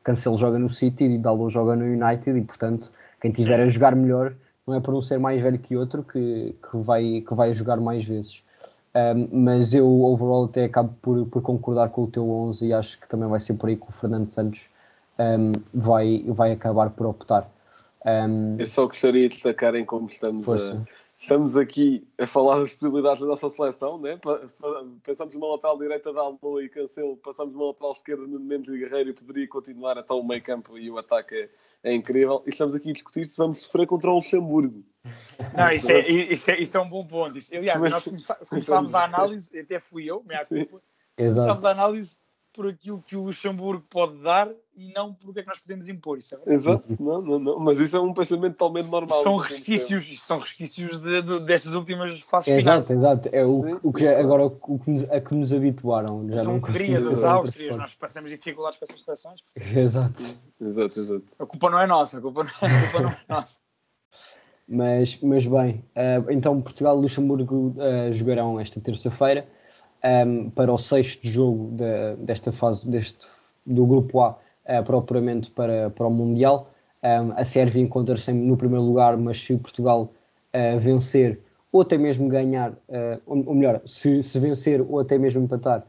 Cancelo 0.04 0.38
joga 0.38 0.60
no 0.60 0.70
City 0.70 1.06
e 1.06 1.18
Dalot 1.18 1.52
joga 1.52 1.76
no 1.76 1.84
United, 1.84 2.38
e 2.38 2.42
portanto, 2.44 2.92
quem 3.20 3.32
tiver 3.32 3.60
a 3.60 3.68
jogar 3.68 3.96
melhor 3.96 4.36
não 4.68 4.76
é 4.76 4.80
por 4.80 4.94
um 4.94 5.02
ser 5.02 5.18
mais 5.18 5.42
velho 5.42 5.58
que 5.58 5.76
outro 5.76 6.04
que, 6.04 6.56
que, 6.70 6.78
vai, 6.78 7.24
que 7.28 7.34
vai 7.34 7.52
jogar 7.52 7.78
mais 7.78 8.06
vezes. 8.06 8.44
Um, 8.96 9.44
mas 9.44 9.74
eu, 9.74 9.88
overall, 9.88 10.46
até 10.46 10.66
acabo 10.66 10.94
por, 11.02 11.26
por 11.26 11.42
concordar 11.42 11.90
com 11.90 12.04
o 12.04 12.08
teu 12.08 12.30
11 12.30 12.68
e 12.68 12.74
acho 12.74 13.00
que 13.00 13.10
também 13.10 13.28
vai 13.28 13.40
ser 13.40 13.56
por 13.56 13.70
aí 13.70 13.76
que 13.76 13.90
o 13.90 13.92
Fernando 13.92 14.30
Santos 14.30 14.68
um, 15.20 15.52
vai, 15.74 16.24
vai 16.28 16.52
acabar 16.52 16.90
por 16.90 17.08
optar. 17.08 17.50
Um, 18.06 18.58
Eu 18.60 18.68
só 18.68 18.86
gostaria 18.86 19.30
de 19.30 19.36
destacar 19.36 19.76
em 19.76 19.86
como 19.86 20.08
estamos 20.08 20.50
a, 20.50 20.84
estamos 21.18 21.56
aqui 21.56 22.06
a 22.20 22.28
falar 22.28 22.60
das 22.60 22.74
possibilidades 22.74 23.22
da 23.22 23.28
nossa 23.28 23.50
seleção, 23.50 23.98
né? 23.98 24.20
pensamos 25.04 25.34
numa 25.34 25.52
lateral 25.54 25.78
direita 25.78 26.12
da 26.12 26.22
Almo 26.22 26.60
e 26.60 26.68
Cancelo, 26.68 27.16
passamos 27.18 27.54
numa 27.54 27.68
lateral 27.68 27.92
esquerda 27.94 28.28
no 28.28 28.40
Mendes 28.40 28.70
e 28.70 28.78
Guerreiro 28.78 29.12
e 29.12 29.14
poderia 29.14 29.48
continuar 29.48 29.98
até 29.98 30.14
o 30.14 30.24
meio 30.24 30.44
campo 30.44 30.78
e 30.78 30.90
o 30.92 30.98
ataque 30.98 31.36
é, 31.36 31.50
é, 31.92 31.94
incrível. 31.94 32.44
E 32.46 32.50
estamos 32.50 32.76
aqui 32.76 32.90
a 32.90 32.94
discutir 32.94 33.26
se 33.26 33.38
vamos 33.38 33.62
sofrer 33.62 33.88
contra 33.88 34.10
o 34.10 34.16
Luxemburgo. 34.16 34.84
Não, 35.56 35.70
isso 35.70 35.92
é, 35.92 36.08
isso 36.10 36.52
é, 36.52 36.60
isso 36.62 36.78
é 36.78 36.82
um 36.82 36.90
bom 36.90 37.06
ponto. 37.06 37.38
Isso, 37.38 37.56
aliás, 37.56 37.80
Mas, 37.80 37.92
nós 37.94 38.04
começámos 38.50 38.94
a 38.94 39.06
análise, 39.06 39.58
até 39.58 39.80
fui 39.80 40.10
eu, 40.10 40.22
minha 40.28 40.46
culpa, 40.46 40.82
começámos 41.16 41.64
a 41.64 41.72
análise 41.72 42.18
por 42.52 42.68
aquilo 42.68 43.02
que 43.02 43.16
o 43.16 43.24
Luxemburgo 43.24 43.86
pode 43.90 44.22
dar 44.22 44.50
e 44.76 44.92
não 44.94 45.14
por 45.14 45.30
o 45.30 45.34
que 45.34 45.40
é 45.40 45.44
que 45.44 45.50
nós 45.50 45.60
podemos 45.60 45.88
impor. 45.88 46.18
Isso 46.18 46.36
é 46.36 46.54
Exato, 46.54 46.84
não, 47.00 47.22
não, 47.22 47.40
não. 47.40 47.60
Mas 47.60 47.80
isso 47.80 47.96
é 47.96 48.00
um 48.00 48.14
pensamento 48.14 48.56
totalmente 48.56 48.90
normal. 48.90 49.22
São 49.22 49.36
resquícios, 49.38 50.22
são 50.22 50.40
resquícios 50.40 50.98
de, 51.00 51.22
de, 51.22 51.40
destas 51.42 51.74
últimas 51.74 52.20
fases 52.22 52.50
é, 52.50 52.58
Exato, 52.58 52.92
exato. 52.92 53.30
É 53.32 53.44
o, 53.44 53.64
sim, 53.64 53.80
o 53.84 53.94
que 53.94 54.02
sim, 54.02 54.08
é, 54.08 54.20
agora 54.20 54.46
o 54.46 54.80
que 54.80 54.92
nos, 54.92 55.10
a 55.12 55.22
que 55.22 55.36
nos 55.36 55.54
habituaram. 55.54 56.28
Já 56.30 56.44
são 56.44 56.56
Hungrias, 56.56 57.06
as 57.06 57.24
Áustrias, 57.24 57.76
nós 57.76 57.94
passamos 57.96 58.30
dificuldades 58.30 58.78
para 58.78 58.86
essas 58.86 59.00
situações. 59.00 59.42
Exato. 59.56 60.24
Exato, 60.62 61.00
exato. 61.00 61.26
A 61.40 61.46
culpa 61.46 61.70
não 61.70 61.80
é 61.80 61.88
nossa, 61.88 62.18
a 62.18 62.22
culpa 62.22 62.44
não, 62.44 62.52
a 62.52 62.82
culpa 62.82 63.02
não 63.02 63.10
é 63.10 63.18
nossa. 63.28 63.60
Mas, 64.66 65.20
mas 65.22 65.46
bem, 65.46 65.84
uh, 65.94 66.32
então 66.32 66.62
Portugal 66.62 66.98
e 66.98 67.02
Luxemburgo 67.02 67.76
uh, 67.78 68.14
jogarão 68.14 68.58
esta 68.58 68.80
terça-feira 68.80 69.46
um, 70.04 70.50
para 70.50 70.72
o 70.72 70.78
sexto 70.78 71.28
jogo 71.28 71.76
de, 71.76 72.16
desta 72.24 72.52
fase 72.52 72.90
deste, 72.90 73.26
do 73.66 73.86
grupo 73.86 74.22
A, 74.22 74.38
uh, 74.68 74.84
propriamente 74.84 75.50
para, 75.52 75.90
para 75.90 76.08
o 76.08 76.12
Mundial. 76.12 76.70
Um, 77.04 77.34
a 77.36 77.44
Sérvia 77.44 77.82
encontra-se 77.82 78.32
no 78.32 78.56
primeiro 78.56 78.86
lugar, 78.86 79.18
mas 79.18 79.42
se 79.42 79.58
Portugal 79.58 80.12
uh, 80.54 80.80
vencer 80.80 81.40
ou 81.72 81.82
até 81.82 81.98
mesmo 81.98 82.30
ganhar, 82.30 82.72
uh, 82.72 83.22
ou, 83.26 83.56
melhor, 83.56 83.82
se, 83.86 84.22
se, 84.22 84.40
vencer 84.40 84.82
ou 84.82 85.00
até 85.00 85.18
mesmo 85.18 85.44
empatar, 85.44 85.84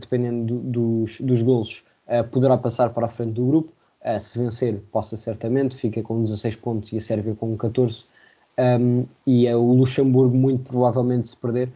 dependendo 0.00 0.58
do, 0.58 1.02
dos, 1.02 1.20
dos 1.20 1.40
golos, 1.40 1.84
poderá 2.32 2.58
passar 2.58 2.90
para 2.90 3.06
a 3.06 3.08
frente 3.08 3.34
do 3.34 3.46
grupo. 3.46 3.72
se 4.18 4.36
vencer, 4.36 4.80
passa 4.90 5.16
certamente, 5.16 5.76
fica 5.76 6.02
com 6.02 6.20
16 6.20 6.56
pontos 6.56 6.90
e 6.90 6.96
a 6.96 7.00
Sérvia 7.00 7.36
com 7.36 7.56
14. 7.56 8.04
Um, 8.58 9.06
e 9.24 9.48
o 9.54 9.72
Luxemburgo, 9.72 10.36
muito 10.36 10.64
provavelmente, 10.64 11.28
se 11.28 11.36
perder, 11.36 11.68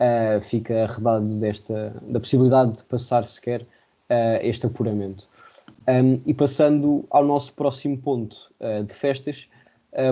uh, 0.00 0.40
fica 0.40 0.84
arredado 0.84 1.34
desta, 1.36 1.94
da 2.02 2.18
possibilidade 2.18 2.72
de 2.72 2.82
passar 2.84 3.26
sequer 3.26 3.62
uh, 3.62 4.40
este 4.40 4.66
apuramento. 4.66 5.28
Um, 5.88 6.20
e 6.26 6.34
passando 6.34 7.04
ao 7.10 7.24
nosso 7.24 7.52
próximo 7.52 7.96
ponto 7.96 8.36
uh, 8.60 8.84
de 8.84 8.94
festas, 8.94 9.48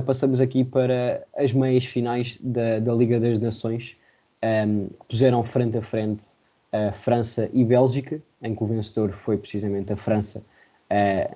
passamos 0.07 0.41
aqui 0.41 0.65
para 0.65 1.27
as 1.37 1.53
meias 1.53 1.85
finais 1.85 2.39
da, 2.41 2.79
da 2.79 2.95
Liga 2.95 3.21
das 3.21 3.39
Nações, 3.39 3.99
um, 4.43 4.87
que 4.87 5.07
puseram 5.09 5.45
frente 5.45 5.77
a 5.77 5.83
frente 5.83 6.25
a 6.73 6.91
França 6.91 7.51
e 7.53 7.63
Bélgica, 7.65 8.19
em 8.43 8.55
que 8.55 8.65
o 8.65 8.67
vencedor 8.67 9.13
foi 9.13 9.37
precisamente 9.37 9.93
a 9.93 9.97
França, 9.97 10.43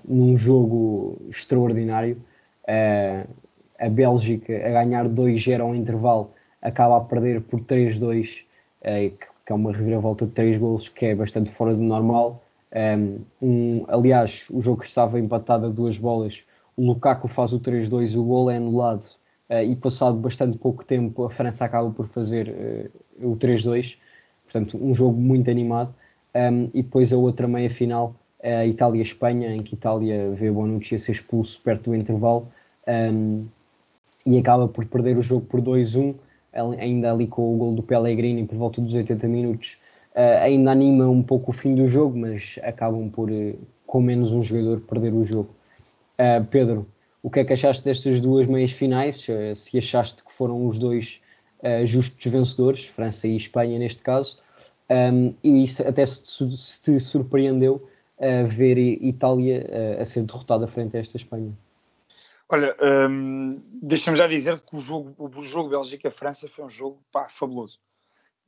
num 0.04 0.36
jogo 0.36 1.16
extraordinário. 1.28 2.20
a 3.78 3.88
Bélgica 3.88 4.56
a 4.66 4.70
ganhar 4.70 5.08
2-0 5.08 5.60
ao 5.60 5.74
intervalo 5.74 6.32
acaba 6.60 6.96
a 6.96 7.00
perder 7.00 7.40
por 7.42 7.60
3-2, 7.60 8.44
eh, 8.82 9.10
que 9.46 9.52
é 9.52 9.54
uma 9.54 9.72
reviravolta 9.72 10.26
de 10.26 10.32
3 10.32 10.58
golos 10.58 10.88
que 10.88 11.06
é 11.06 11.14
bastante 11.14 11.50
fora 11.50 11.74
do 11.74 11.82
normal. 11.82 12.42
Ehm, 12.72 13.18
um, 13.40 13.84
aliás, 13.88 14.46
o 14.50 14.60
jogo 14.60 14.82
estava 14.82 15.18
empatado 15.18 15.66
a 15.66 15.68
duas 15.68 15.98
bolas, 15.98 16.44
o 16.76 16.86
Lukaku 16.86 17.28
faz 17.28 17.52
o 17.52 17.60
3-2, 17.60 18.14
o 18.16 18.22
gol 18.24 18.50
é 18.50 18.56
anulado 18.56 19.04
uh, 19.50 19.62
e 19.62 19.74
passado 19.74 20.16
bastante 20.18 20.58
pouco 20.58 20.84
tempo 20.84 21.24
a 21.24 21.30
França 21.30 21.64
acaba 21.64 21.90
por 21.90 22.06
fazer 22.06 22.90
uh, 23.20 23.32
o 23.32 23.36
3-2. 23.36 23.98
Portanto, 24.44 24.78
um 24.82 24.94
jogo 24.94 25.18
muito 25.20 25.50
animado. 25.50 25.94
Um, 26.34 26.38
ehm, 26.38 26.70
e 26.74 26.82
depois 26.82 27.12
a 27.12 27.16
outra 27.16 27.48
meia 27.48 27.70
final, 27.70 28.14
a 28.42 28.64
Itália-Espanha, 28.66 29.54
em 29.54 29.62
que 29.62 29.74
Itália 29.74 30.30
vê 30.30 30.50
Bonucci 30.50 30.94
a 30.94 30.98
ser 30.98 31.12
expulso 31.12 31.60
perto 31.62 31.90
do 31.90 31.96
intervalo 31.96 32.48
um, 32.86 32.92
ehm, 32.92 33.44
e 34.26 34.38
acaba 34.38 34.68
por 34.68 34.84
perder 34.86 35.16
o 35.16 35.22
jogo 35.22 35.46
por 35.46 35.60
2-1 35.60 36.14
ainda 36.78 37.12
ali 37.12 37.26
com 37.26 37.54
o 37.54 37.56
gol 37.56 37.74
do 37.74 37.82
Pellegrini 37.82 38.46
por 38.46 38.56
volta 38.56 38.80
dos 38.80 38.94
80 38.94 39.28
minutos, 39.28 39.78
uh, 40.14 40.42
ainda 40.42 40.70
anima 40.70 41.08
um 41.08 41.22
pouco 41.22 41.50
o 41.50 41.54
fim 41.54 41.74
do 41.74 41.88
jogo, 41.88 42.18
mas 42.18 42.58
acabam 42.62 43.08
por, 43.10 43.30
uh, 43.30 43.58
com 43.86 44.00
menos 44.00 44.32
um 44.32 44.42
jogador, 44.42 44.80
perder 44.80 45.12
o 45.12 45.22
jogo. 45.22 45.50
Uh, 46.18 46.44
Pedro, 46.46 46.86
o 47.22 47.30
que 47.30 47.40
é 47.40 47.44
que 47.44 47.52
achaste 47.52 47.84
destas 47.84 48.20
duas 48.20 48.46
meias 48.46 48.72
finais? 48.72 49.26
se 49.56 49.78
achaste 49.78 50.24
que 50.24 50.32
foram 50.32 50.66
os 50.66 50.78
dois 50.78 51.20
justos 51.84 52.24
vencedores, 52.30 52.86
França 52.86 53.26
e 53.26 53.36
Espanha 53.36 53.76
neste 53.78 54.00
caso, 54.00 54.38
um, 54.88 55.34
e 55.42 55.64
isso 55.64 55.86
até 55.86 56.06
se, 56.06 56.48
te 56.82 57.00
surpreendeu 57.00 57.84
ver 58.48 58.78
Itália 58.78 59.66
a 60.00 60.06
ser 60.06 60.22
derrotada 60.22 60.68
frente 60.68 60.96
a 60.96 61.00
esta 61.00 61.16
Espanha? 61.16 61.52
Olha, 62.48 62.74
hum, 63.10 63.60
deixa-me 63.82 64.16
já 64.16 64.26
dizer 64.26 64.60
que 64.60 64.74
o 64.74 64.80
jogo, 64.80 65.14
o 65.18 65.40
jogo 65.42 65.68
Bélgica-França 65.68 66.48
foi 66.48 66.64
um 66.64 66.70
jogo 66.70 66.98
pá, 67.12 67.28
fabuloso. 67.28 67.78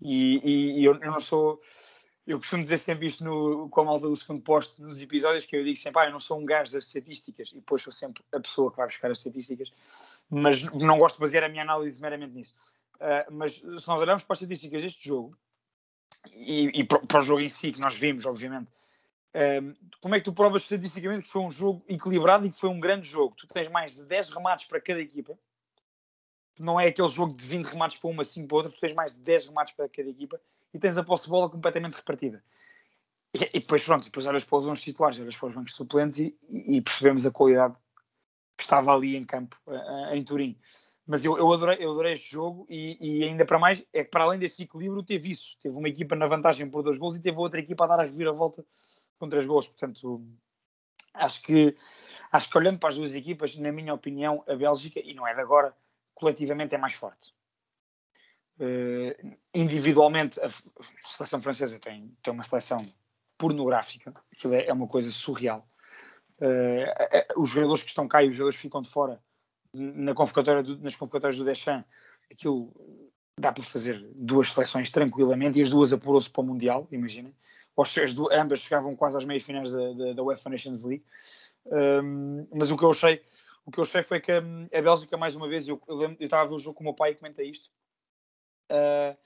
E, 0.01 0.37
e- 0.39 0.81
e 0.81 0.85
eu, 0.85 0.95
eu 0.95 1.11
não 1.11 1.21
sou. 1.21 1.61
Eu 2.27 2.39
costumo 2.39 2.63
dizer 2.63 2.79
sempre 2.79 3.07
isto 3.07 3.25
no, 3.25 3.69
com 3.71 3.81
a 3.81 3.85
malta 3.85 4.07
do 4.07 4.15
segundo 4.15 4.43
posto 4.43 4.81
nos 4.83 5.01
episódios, 5.01 5.45
que 5.47 5.57
eu 5.57 5.65
digo 5.65 5.77
sempre, 5.77 6.03
ah, 6.03 6.07
eu 6.07 6.13
não 6.13 6.21
sou 6.21 6.39
um 6.39 6.45
gajo 6.45 6.73
das 6.73 6.87
estatísticas, 6.87 7.51
e 7.51 7.57
depois 7.57 7.83
sou 7.83 7.93
sempre 7.93 8.23
a 8.33 8.39
pessoa 8.39 8.71
que 8.71 8.77
vai 8.77 8.87
buscar 8.87 9.11
as 9.11 9.19
estatísticas, 9.19 10.23
mas 10.31 10.63
não 10.63 10.99
gosto 10.99 11.17
de 11.17 11.23
basear 11.23 11.45
a 11.45 11.49
minha 11.49 11.63
análise 11.63 12.01
meramente 12.01 12.35
nisso. 12.35 12.57
Ah, 13.01 13.27
mas 13.31 13.55
se 13.55 13.65
nós 13.67 13.89
olharmos 13.89 14.23
para 14.23 14.35
as 14.35 14.43
estatísticas 14.43 14.83
deste 14.83 15.09
jogo, 15.09 15.37
e, 16.33 16.81
e 16.81 16.85
para, 16.85 17.01
para 17.01 17.19
o 17.21 17.23
jogo 17.23 17.41
em 17.41 17.49
si, 17.49 17.73
que 17.73 17.81
nós 17.81 17.97
vimos, 17.97 18.27
obviamente, 18.27 18.71
um, 19.35 19.75
como 20.01 20.15
é 20.15 20.19
que 20.19 20.25
tu 20.25 20.33
provas 20.33 20.63
estatisticamente 20.63 21.23
que 21.25 21.29
foi 21.29 21.43
um 21.43 21.51
jogo 21.51 21.85
equilibrado 21.89 22.47
e 22.47 22.51
que 22.51 22.59
foi 22.59 22.69
um 22.69 22.81
grande 22.81 23.09
jogo? 23.09 23.35
Tu 23.37 23.47
tens 23.47 23.71
mais 23.71 23.97
de 23.97 24.05
10 24.05 24.29
remates 24.31 24.67
para 24.67 24.81
cada 24.81 25.01
equipa. 25.01 25.39
Não 26.61 26.79
é 26.79 26.89
aquele 26.89 27.09
jogo 27.09 27.35
de 27.35 27.45
20 27.45 27.65
remates 27.65 27.99
para 27.99 28.11
uma, 28.11 28.23
5 28.23 28.47
para 28.47 28.57
outra. 28.57 28.73
Tu 28.73 28.79
tens 28.79 28.95
mais 28.95 29.15
de 29.15 29.21
10 29.21 29.47
remates 29.47 29.75
para 29.75 29.89
cada 29.89 30.09
equipa 30.09 30.39
e 30.75 30.79
tens 30.79 30.99
a 30.99 31.03
posse 31.03 31.25
de 31.25 31.31
bola 31.31 31.49
completamente 31.49 31.95
repartida. 31.95 32.45
E, 33.33 33.57
e 33.57 33.61
depois, 33.61 33.83
pronto, 33.83 34.05
depois 34.05 34.27
olhas 34.27 34.45
para 34.45 34.59
os 34.59 34.67
11 34.67 34.83
titulares, 34.83 35.19
olhas 35.19 35.37
para 35.37 35.49
os 35.49 35.55
bancos 35.55 35.75
suplentes 35.75 36.19
e, 36.19 36.37
e 36.51 36.81
percebemos 36.83 37.25
a 37.25 37.31
qualidade 37.31 37.75
que 38.59 38.63
estava 38.63 38.95
ali 38.95 39.17
em 39.17 39.25
campo, 39.25 39.57
uh, 39.67 40.15
em 40.15 40.23
Turim. 40.23 40.59
Mas 41.07 41.25
eu, 41.25 41.37
eu, 41.39 41.51
adorei, 41.51 41.79
eu 41.81 41.93
adorei 41.93 42.13
este 42.13 42.31
jogo 42.31 42.67
e, 42.69 42.99
e, 43.01 43.25
ainda 43.25 43.45
para 43.45 43.59
mais, 43.59 43.83
é 43.93 44.05
que 44.05 44.11
para 44.11 44.25
além 44.25 44.39
desse 44.39 44.65
equilíbrio 44.65 45.03
teve 45.03 45.31
isso. 45.31 45.57
Teve 45.61 45.75
uma 45.77 45.89
equipa 45.89 46.15
na 46.15 46.27
vantagem 46.27 46.69
por 46.69 46.83
dois 46.83 46.99
gols 46.99 47.17
e 47.17 47.23
teve 47.23 47.39
outra 47.39 47.59
equipa 47.59 47.85
a 47.85 47.87
dar 47.87 48.01
as 48.01 48.11
vira-volta 48.11 48.65
com 49.19 49.29
três 49.29 49.47
gols. 49.47 49.67
Portanto, 49.67 50.23
acho 51.15 51.43
que, 51.43 51.75
acho 52.31 52.51
que 52.51 52.59
olhando 52.59 52.79
para 52.79 52.91
as 52.91 52.97
duas 52.97 53.15
equipas, 53.15 53.57
na 53.57 53.73
minha 53.73 53.95
opinião, 53.95 54.45
a 54.47 54.55
Bélgica, 54.55 55.01
e 55.01 55.15
não 55.15 55.27
é 55.27 55.35
de 55.35 55.41
agora, 55.41 55.75
coletivamente 56.21 56.75
é 56.75 56.79
mais 56.79 56.95
forte. 56.95 57.35
Uh, 58.59 59.37
individualmente, 59.55 60.39
a 60.41 60.51
seleção 61.09 61.41
francesa 61.41 61.79
tem, 61.79 62.15
tem 62.23 62.33
uma 62.33 62.43
seleção 62.43 62.87
pornográfica, 63.39 64.15
aquilo 64.31 64.55
é, 64.55 64.67
é 64.67 64.73
uma 64.73 64.87
coisa 64.87 65.11
surreal. 65.11 65.67
Uh, 66.39 67.41
os 67.41 67.49
jogadores 67.49 67.83
que 67.83 67.89
estão 67.89 68.07
cá 68.07 68.23
e 68.23 68.29
os 68.29 68.35
jogadores 68.35 68.57
que 68.57 68.63
ficam 68.63 68.83
de 68.83 68.91
fora 68.91 69.21
na 69.73 70.15
convocatória 70.15 70.63
do, 70.63 70.79
nas 70.79 70.95
convocatórias 70.95 71.39
do 71.39 71.45
Deschamps, 71.45 71.89
aquilo 72.31 72.71
dá 73.39 73.51
para 73.51 73.65
fazer 73.65 74.07
duas 74.15 74.51
seleções 74.51 74.91
tranquilamente 74.91 75.59
e 75.59 75.63
as 75.63 75.71
duas 75.71 75.93
apurou-se 75.93 76.29
para 76.29 76.43
o 76.43 76.45
Mundial, 76.45 76.87
imaginem. 76.93 77.35
Ambas 78.33 78.61
chegavam 78.61 78.95
quase 78.95 79.17
às 79.17 79.25
meias 79.25 79.43
finais 79.43 79.73
da, 79.73 79.93
da, 79.95 80.13
da 80.13 80.23
UEFA 80.23 80.51
Nations 80.51 80.83
League. 80.83 81.05
Um, 81.65 82.47
mas 82.53 82.71
o 82.71 82.77
que 82.77 82.85
eu 82.85 82.91
achei 82.91 83.23
o 83.65 83.71
que 83.71 83.79
eu 83.79 83.85
achei 83.85 84.03
foi 84.03 84.21
que 84.21 84.33
a, 84.33 84.39
a 84.39 84.83
Bélgica, 84.83 85.17
mais 85.17 85.35
uma 85.35 85.49
vez, 85.49 85.67
eu, 85.69 85.81
eu, 85.87 85.97
lembro, 85.97 86.17
eu 86.21 86.25
estava 86.25 86.43
a 86.43 86.47
ver 86.47 86.55
o 86.55 86.59
jogo 86.59 86.77
com 86.77 86.85
o 86.85 86.87
meu 86.87 86.95
pai 86.95 87.13
e 87.13 87.15
comenta 87.15 87.43
isto. 87.43 87.71
Uh, 88.71 89.17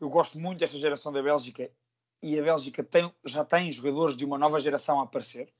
eu 0.00 0.08
gosto 0.08 0.38
muito 0.38 0.58
desta 0.58 0.78
geração 0.78 1.12
da 1.12 1.22
Bélgica 1.22 1.70
e 2.22 2.38
a 2.38 2.42
Bélgica 2.42 2.82
tem, 2.82 3.12
já 3.24 3.44
tem 3.44 3.70
jogadores 3.70 4.16
de 4.16 4.24
uma 4.24 4.38
nova 4.38 4.58
geração 4.60 5.00
a 5.00 5.04
aparecer. 5.04 5.52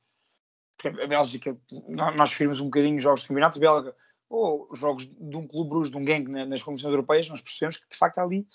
Porque 0.76 0.88
a 1.00 1.06
Bélgica, 1.06 1.56
nós 1.88 2.34
vimos 2.34 2.60
um 2.60 2.66
bocadinho 2.66 2.98
jogos 2.98 3.22
de 3.22 3.28
campeonato 3.28 3.58
belga 3.58 3.94
ou 4.28 4.68
jogos 4.74 5.06
de 5.06 5.36
um 5.36 5.46
clube 5.46 5.70
bruxo, 5.70 5.90
de 5.90 5.96
um 5.96 6.04
gangue 6.04 6.30
nas 6.30 6.62
competições 6.62 6.92
europeias, 6.92 7.28
nós 7.28 7.40
percebemos 7.40 7.76
que 7.78 7.88
de 7.88 7.96
facto 7.96 8.18
há 8.18 8.22
ali, 8.22 8.46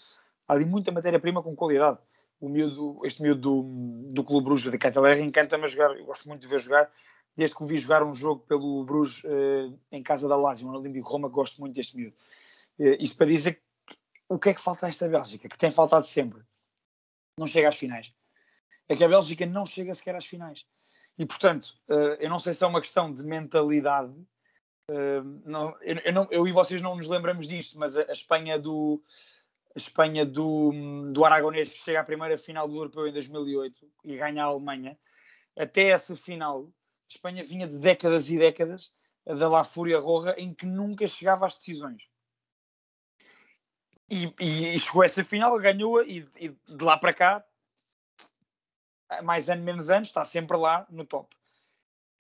há 0.47 0.53
ali 0.53 0.65
muita 0.65 0.91
matéria-prima 0.91 1.41
com 1.41 1.55
qualidade. 1.55 1.97
O 2.39 2.49
miúdo, 2.49 2.99
este 3.05 3.21
miúdo 3.21 3.41
do, 3.41 4.13
do 4.13 4.23
clube 4.23 4.45
bruxo 4.45 4.69
da 4.69 4.77
Cataler 4.77 5.19
encanta-me 5.19 5.63
a 5.63 5.67
jogar, 5.67 5.97
eu 5.97 6.05
gosto 6.05 6.27
muito 6.27 6.41
de 6.41 6.47
ver 6.47 6.60
jogar, 6.60 6.91
desde 7.36 7.56
que 7.56 7.63
o 7.63 7.65
vi 7.65 7.78
jogar 7.78 8.04
um 8.04 8.13
jogo 8.13 8.44
pelo 8.48 8.84
Bruges 8.84 9.24
uh, 9.24 9.80
em 9.91 10.04
casa 10.04 10.28
da 10.28 10.36
Lazio, 10.36 10.67
no 10.67 10.78
Olímpico 10.78 11.08
Roma, 11.08 11.28
gosto 11.28 11.60
muito 11.60 11.74
deste 11.74 11.96
miúdo. 11.96 12.15
Uh, 12.78 12.96
isto 13.00 13.17
para 13.17 13.28
dizer 13.28 13.62
que, 13.86 13.96
o 14.28 14.38
que 14.38 14.50
é 14.50 14.54
que 14.54 14.62
falta 14.62 14.86
a 14.86 14.89
esta 14.89 15.08
Bélgica, 15.08 15.48
que 15.48 15.58
tem 15.58 15.72
faltado 15.72 16.06
sempre. 16.06 16.41
Não 17.38 17.48
chega 17.48 17.70
às 17.70 17.78
finais. 17.78 18.13
É 18.88 18.96
que 18.96 19.04
a 19.04 19.08
Bélgica 19.08 19.46
não 19.46 19.65
chega 19.65 19.96
sequer 19.96 20.15
às 20.15 20.26
finais. 20.26 20.65
E, 21.17 21.26
portanto, 21.26 21.76
uh, 21.89 22.15
eu 22.20 22.30
não 22.30 22.39
sei 22.39 22.54
se 22.54 22.63
é 22.63 22.67
uma 22.67 22.82
questão 22.82 23.13
de 23.13 23.24
mentalidade, 23.24 24.13
não, 25.46 25.74
eu, 25.80 25.98
eu, 26.00 26.12
não, 26.12 26.28
eu, 26.30 26.46
e 26.46 26.52
vocês 26.52 26.82
não 26.82 26.98
nos 26.98 27.08
lembramos 27.08 27.48
disto, 27.48 27.80
mas 27.80 27.96
a, 27.96 28.02
a 28.10 28.12
Espanha 28.12 28.60
do 28.60 29.02
a 29.76 29.80
Espanha 29.80 30.26
do, 30.26 30.72
do 31.12 31.24
Aragonês 31.24 31.72
que 31.72 31.80
chega 31.80 32.02
à 32.02 32.04
primeira 32.04 32.38
final 32.38 32.67
do 32.67 32.76
Europeu 32.76 33.08
em 33.08 33.13
2008 33.13 33.88
e 34.04 34.17
ganha 34.17 34.44
a 34.44 34.48
Alemanha, 34.48 34.98
até 35.58 35.89
essa 35.89 36.15
final, 36.15 36.70
Espanha 37.12 37.43
vinha 37.43 37.67
de 37.67 37.78
décadas 37.78 38.30
e 38.30 38.38
décadas 38.38 38.93
da 39.26 39.50
La 39.50 39.63
Fúria 39.63 40.00
Roja 40.00 40.34
em 40.38 40.54
que 40.54 40.65
nunca 40.65 41.08
chegava 41.08 41.45
às 41.45 41.58
decisões. 41.58 42.04
E, 44.10 44.34
e, 44.39 44.76
e 44.76 44.80
chegou 44.80 45.02
a 45.02 45.06
essa 45.06 45.24
final, 45.24 45.58
ganhou-a 45.60 46.04
e, 46.04 46.28
e 46.36 46.50
de 46.50 46.84
lá 46.84 46.97
para 46.97 47.13
cá, 47.13 47.45
mais 49.24 49.50
ano 49.50 49.63
menos 49.63 49.89
anos, 49.89 50.08
está 50.10 50.24
sempre 50.24 50.58
lá 50.58 50.86
no 50.89 51.06
top. 51.06 51.36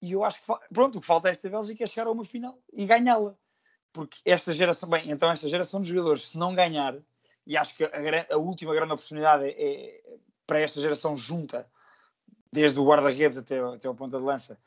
E 0.01 0.11
eu 0.13 0.23
acho 0.23 0.41
que, 0.41 0.53
pronto, 0.73 0.97
o 0.97 1.01
que 1.01 1.07
falta 1.07 1.29
a 1.29 1.31
esta 1.31 1.49
Bélgica 1.49 1.83
é 1.83 1.87
chegar 1.87 2.07
a 2.07 2.11
uma 2.11 2.25
final 2.25 2.57
e 2.73 2.85
ganhá-la. 2.85 3.35
Porque 3.93 4.19
esta 4.25 4.51
geração, 4.51 4.89
bem, 4.89 5.09
então 5.09 5.31
esta 5.31 5.47
geração 5.47 5.81
de 5.81 5.89
jogadores, 5.89 6.29
se 6.29 6.37
não 6.37 6.55
ganhar, 6.55 6.95
e 7.45 7.55
acho 7.57 7.75
que 7.75 7.83
a, 7.83 7.89
a 8.31 8.37
última 8.37 8.73
grande 8.73 8.93
oportunidade 8.93 9.45
é, 9.45 9.51
é, 9.51 10.17
para 10.47 10.59
esta 10.59 10.81
geração 10.81 11.15
junta, 11.15 11.69
desde 12.51 12.79
o 12.79 12.85
guarda-redes 12.85 13.37
até, 13.37 13.59
até 13.59 13.89
o 13.89 13.95
ponta 13.95 14.17
de 14.17 14.23
lança, 14.23 14.59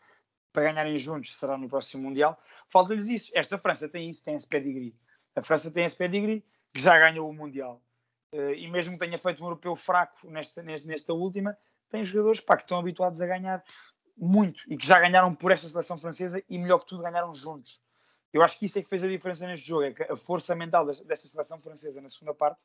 para 0.54 0.72
ganharem 0.72 0.96
juntos, 0.96 1.36
será 1.36 1.58
no 1.58 1.68
próximo 1.68 2.04
Mundial. 2.04 2.38
Falta-lhes 2.68 3.08
isso. 3.08 3.32
Esta 3.34 3.58
França 3.58 3.88
tem 3.88 4.08
isso, 4.08 4.24
tem 4.24 4.36
esse 4.36 4.46
pedigree. 4.46 4.94
A 5.34 5.42
França 5.42 5.68
tem 5.68 5.84
esse 5.84 5.96
pedigree 5.96 6.44
que 6.72 6.80
já 6.80 6.96
ganhou 6.96 7.28
o 7.28 7.34
Mundial. 7.34 7.82
Uh, 8.32 8.54
e 8.54 8.70
mesmo 8.70 8.92
que 8.92 9.00
tenha 9.00 9.18
feito 9.18 9.42
um 9.42 9.46
europeu 9.46 9.74
fraco 9.74 10.30
nesta, 10.30 10.62
nesta, 10.62 10.86
nesta 10.86 11.12
última, 11.12 11.58
tem 11.90 12.04
jogadores 12.04 12.40
pá, 12.40 12.56
que 12.56 12.62
estão 12.62 12.78
habituados 12.78 13.20
a 13.20 13.26
ganhar 13.26 13.64
muito 14.16 14.62
e 14.68 14.76
que 14.76 14.86
já 14.86 15.00
ganharam 15.00 15.34
por 15.34 15.50
esta 15.50 15.68
seleção 15.68 15.98
francesa 15.98 16.40
e 16.48 16.56
melhor 16.56 16.78
que 16.78 16.86
tudo 16.86 17.02
ganharam 17.02 17.34
juntos. 17.34 17.82
Eu 18.32 18.40
acho 18.42 18.56
que 18.56 18.66
isso 18.66 18.78
é 18.78 18.82
que 18.82 18.88
fez 18.88 19.02
a 19.02 19.08
diferença 19.08 19.46
neste 19.46 19.66
jogo, 19.66 19.82
é 19.82 19.92
que 19.92 20.02
a 20.04 20.16
força 20.16 20.54
mental 20.54 20.86
desta 20.86 21.28
seleção 21.28 21.60
francesa 21.60 22.00
na 22.00 22.08
segunda 22.08 22.32
parte 22.34 22.64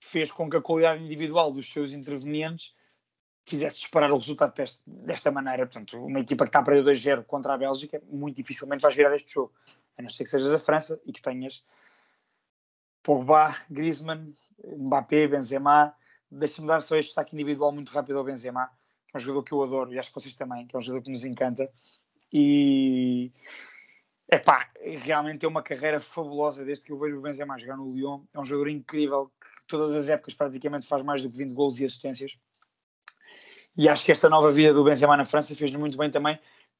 fez 0.00 0.32
com 0.32 0.48
que 0.48 0.56
a 0.56 0.62
qualidade 0.62 1.02
individual 1.02 1.52
dos 1.52 1.70
seus 1.70 1.92
intervenientes 1.92 2.74
fizesse 3.44 3.78
disparar 3.78 4.10
o 4.10 4.16
resultado 4.16 4.54
desta 4.86 5.30
maneira. 5.30 5.66
Portanto, 5.66 5.98
uma 5.98 6.20
equipa 6.20 6.44
que 6.44 6.48
está 6.48 6.60
a 6.60 6.62
perder 6.62 6.84
2-0 6.92 7.24
contra 7.24 7.54
a 7.54 7.58
Bélgica, 7.58 8.02
muito 8.10 8.36
dificilmente 8.36 8.82
vais 8.82 8.96
virar 8.96 9.14
este 9.14 9.32
jogo. 9.32 9.52
A 9.96 10.02
não 10.02 10.10
ser 10.10 10.24
que 10.24 10.30
sejas 10.30 10.50
a 10.50 10.58
França 10.58 11.00
e 11.06 11.12
que 11.12 11.22
tenhas 11.22 11.64
Pogba, 13.02 13.54
Griezmann, 13.70 14.34
Mbappé, 14.76 15.28
Benzema. 15.28 15.94
Deixa-me 16.30 16.66
dar 16.66 16.82
só 16.82 16.96
este 16.96 17.08
destaque 17.08 17.34
individual 17.34 17.70
muito 17.70 17.92
rápido 17.92 18.18
ao 18.18 18.24
Benzema 18.24 18.70
é 19.14 19.18
um 19.18 19.20
jogador 19.20 19.44
que 19.44 19.52
eu 19.52 19.62
adoro 19.62 19.92
e 19.92 19.98
acho 19.98 20.10
que 20.10 20.14
vocês 20.20 20.34
também, 20.34 20.66
que 20.66 20.74
é 20.74 20.78
um 20.78 20.82
jogador 20.82 21.04
que 21.04 21.10
nos 21.10 21.24
encanta. 21.24 21.70
E 22.32 23.30
é 24.28 24.38
pá, 24.38 24.68
realmente 24.80 25.38
tem 25.38 25.48
uma 25.48 25.62
carreira 25.62 26.00
fabulosa 26.00 26.64
desde 26.64 26.84
que 26.84 26.90
eu 26.92 26.98
vejo 26.98 27.18
o 27.18 27.20
Benzema 27.20 27.56
jogar 27.56 27.76
no 27.76 27.94
Lyon. 27.94 28.22
É 28.34 28.40
um 28.40 28.44
jogador 28.44 28.68
incrível 28.70 29.30
que 29.40 29.66
todas 29.68 29.94
as 29.94 30.08
épocas 30.08 30.34
praticamente 30.34 30.86
faz 30.86 31.04
mais 31.04 31.22
do 31.22 31.30
que 31.30 31.36
20 31.36 31.52
gols 31.52 31.78
e 31.78 31.84
assistências. 31.84 32.36
E 33.76 33.88
acho 33.88 34.04
que 34.04 34.12
esta 34.12 34.28
nova 34.28 34.52
vida 34.52 34.72
do 34.72 34.84
Benzema 34.84 35.16
na 35.16 35.24
França 35.24 35.54
fez 35.54 35.70
muito 35.72 35.98
bem 35.98 36.10
também 36.10 36.38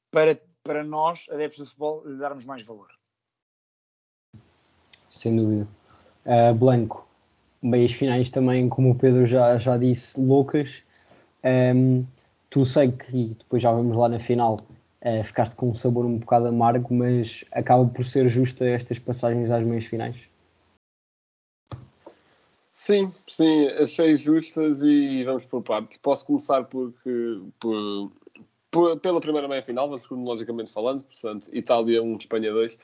para, 0.09 0.39
para 0.63 0.83
nós, 0.83 1.27
adeptos 1.29 1.59
do 1.59 1.65
futebol, 1.65 2.03
lhe 2.05 2.17
darmos 2.17 2.45
mais 2.45 2.61
valor. 2.61 2.87
Sem 5.09 5.35
dúvida. 5.35 5.67
Uh, 6.25 6.53
Blanco, 6.53 7.07
meias 7.61 7.91
finais 7.91 8.29
também, 8.29 8.69
como 8.69 8.91
o 8.91 8.95
Pedro 8.95 9.25
já, 9.25 9.57
já 9.57 9.77
disse, 9.77 10.19
loucas. 10.19 10.83
Um, 11.43 12.05
tu 12.49 12.65
sei 12.65 12.91
que 12.91 13.35
depois 13.39 13.61
já 13.61 13.71
vamos 13.71 13.95
lá 13.95 14.07
na 14.07 14.19
final, 14.19 14.61
uh, 15.01 15.23
ficaste 15.23 15.55
com 15.55 15.69
um 15.69 15.73
sabor 15.73 16.05
um 16.05 16.17
bocado 16.17 16.47
amargo, 16.47 16.93
mas 16.93 17.43
acaba 17.51 17.85
por 17.85 18.05
ser 18.05 18.29
justa 18.29 18.65
estas 18.65 18.99
passagens 18.99 19.51
às 19.51 19.63
meias 19.65 19.85
finais. 19.85 20.15
Sim, 22.77 23.13
sim, 23.25 23.67
achei 23.69 24.17
justas 24.17 24.83
e 24.83 25.23
vamos 25.23 25.45
por 25.45 25.63
partes. 25.63 25.97
Posso 25.97 26.25
começar 26.25 26.65
porque, 26.65 27.39
por, 27.57 28.11
por, 28.69 28.99
pela 28.99 29.21
primeira 29.21 29.47
meia 29.47 29.63
final, 29.63 29.87
vamos 29.87 30.05
cronologicamente 30.05 30.73
falando, 30.73 31.05
portanto, 31.05 31.47
Itália 31.53 32.03
1, 32.03 32.17
Espanha 32.17 32.51
2. 32.51 32.77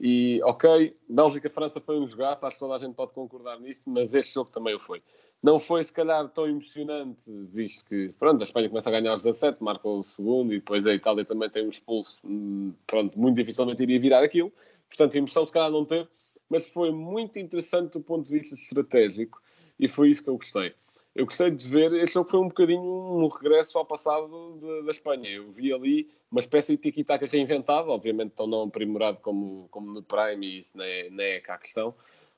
E, 0.00 0.40
ok, 0.44 0.96
Bélgica-França 1.06 1.78
foi 1.78 2.00
um 2.00 2.06
jogaço, 2.06 2.46
acho 2.46 2.56
que 2.56 2.60
toda 2.60 2.74
a 2.74 2.78
gente 2.78 2.94
pode 2.94 3.12
concordar 3.12 3.60
nisso, 3.60 3.90
mas 3.90 4.14
este 4.14 4.32
jogo 4.32 4.50
também 4.50 4.74
o 4.74 4.80
foi. 4.80 5.02
Não 5.42 5.58
foi, 5.58 5.84
se 5.84 5.92
calhar, 5.92 6.26
tão 6.30 6.48
emocionante, 6.48 7.30
visto 7.52 7.86
que, 7.86 8.14
pronto, 8.18 8.40
a 8.40 8.44
Espanha 8.44 8.70
começa 8.70 8.88
a 8.88 8.92
ganhar 8.92 9.10
aos 9.12 9.20
17, 9.20 9.62
marca 9.62 9.86
o 9.86 10.02
segundo, 10.02 10.54
e 10.54 10.58
depois 10.58 10.86
a 10.86 10.94
Itália 10.94 11.22
também 11.22 11.50
tem 11.50 11.66
um 11.66 11.68
expulso, 11.68 12.18
hum, 12.26 12.72
pronto, 12.86 13.18
muito 13.18 13.36
dificilmente 13.36 13.82
iria 13.82 14.00
virar 14.00 14.24
aquilo. 14.24 14.50
Portanto, 14.88 15.14
emoção, 15.16 15.44
se 15.44 15.52
calhar, 15.52 15.70
não 15.70 15.84
teve, 15.84 16.08
mas 16.54 16.68
foi 16.68 16.92
muito 16.92 17.36
interessante 17.36 17.94
do 17.94 18.00
ponto 18.00 18.24
de 18.24 18.38
vista 18.38 18.54
estratégico, 18.54 19.42
e 19.76 19.88
foi 19.88 20.10
isso 20.10 20.22
que 20.22 20.30
eu 20.30 20.36
gostei. 20.36 20.72
eu 21.12 21.24
gostei 21.24 21.50
de 21.50 21.66
ver, 21.66 21.92
este 21.94 22.14
jogo 22.14 22.30
foi 22.30 22.38
um 22.38 22.46
bocadinho 22.46 22.80
um 22.80 23.26
regresso 23.26 23.76
ao 23.76 23.84
passado 23.84 24.56
de, 24.60 24.84
da 24.84 24.92
Espanha. 24.92 25.28
Eu 25.30 25.50
vi 25.50 25.72
ali 25.72 26.08
uma 26.30 26.40
espécie 26.40 26.76
de 26.76 26.78
tiki-taka 26.82 27.26
reinventado, 27.26 27.90
obviamente 27.90 28.34
tão 28.36 28.46
não 28.46 28.62
aprimorado 28.62 29.18
como, 29.20 29.66
como 29.68 29.92
no 29.92 30.00
Prime, 30.00 30.46
e 30.46 30.58
isso 30.58 30.78
não 30.78 30.84
é, 30.84 31.08
é 31.08 31.40
cá 31.40 31.54
a 31.54 31.58
questão, 31.58 31.92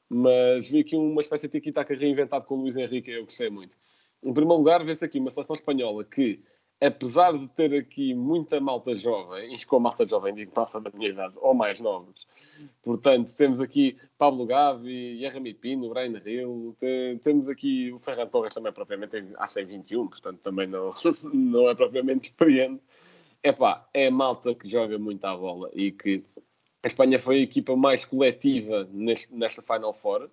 mas 0.09 0.67
vi 0.67 0.81
aqui 0.81 0.97
uma 0.97 1.21
espécie 1.21 1.47
de 1.47 1.53
tiki-taka 1.53 1.95
reinventado 1.95 2.47
com 2.47 2.55
o 2.55 2.61
Luís 2.63 2.75
Henrique, 2.75 3.11
eu 3.11 3.25
gostei 3.25 3.51
muito. 3.51 3.77
Em 4.23 4.33
primeiro 4.33 4.57
lugar, 4.57 4.83
vê-se 4.83 5.05
aqui 5.05 5.19
uma 5.19 5.31
seleção 5.31 5.55
espanhola 5.55 6.03
que 6.05 6.43
apesar 6.81 7.33
de 7.37 7.49
ter 7.49 7.75
aqui 7.75 8.15
muita 8.15 8.61
malta 8.61 8.95
jovem, 8.95 9.55
e 9.55 9.65
com 9.65 9.77
a 9.77 9.81
malta 9.81 10.07
jovem 10.07 10.35
digo 10.35 10.53
passa 10.53 10.81
da 10.81 10.91
minha 10.91 11.09
idade, 11.09 11.35
ou 11.37 11.55
mais 11.55 11.81
novos, 11.81 12.27
portanto, 12.83 13.35
temos 13.37 13.61
aqui 13.61 13.97
Pablo 14.19 14.45
Gavi, 14.47 15.21
Yerrami 15.23 15.55
Pino, 15.55 15.89
Brian 15.89 16.21
Hill, 16.25 16.77
te, 16.79 17.19
temos 17.23 17.49
aqui 17.49 17.93
o 17.93 17.99
Ferran 17.99 18.27
Torres 18.27 18.55
também 18.55 18.73
propriamente, 18.73 19.17
acho 19.39 19.55
que 19.55 19.61
tem 19.61 19.79
21, 19.79 20.09
portanto 20.09 20.41
também 20.41 20.67
não, 20.67 20.93
não 21.33 21.71
é 21.71 21.75
propriamente 21.75 22.29
experiente. 22.29 22.83
Epá, 23.43 23.89
é 23.95 24.11
malta 24.11 24.55
que 24.55 24.69
joga 24.69 24.99
muito 24.99 25.25
à 25.25 25.37
bola 25.37 25.71
e 25.73 25.93
que 25.93 26.25
a 26.83 26.87
Espanha 26.87 27.19
foi 27.19 27.37
a 27.37 27.43
equipa 27.43 27.77
mais 27.77 28.05
coletiva 28.05 28.89
neste, 28.93 29.33
nesta 29.33 29.62
Final 29.62 29.93
Four 29.95 30.29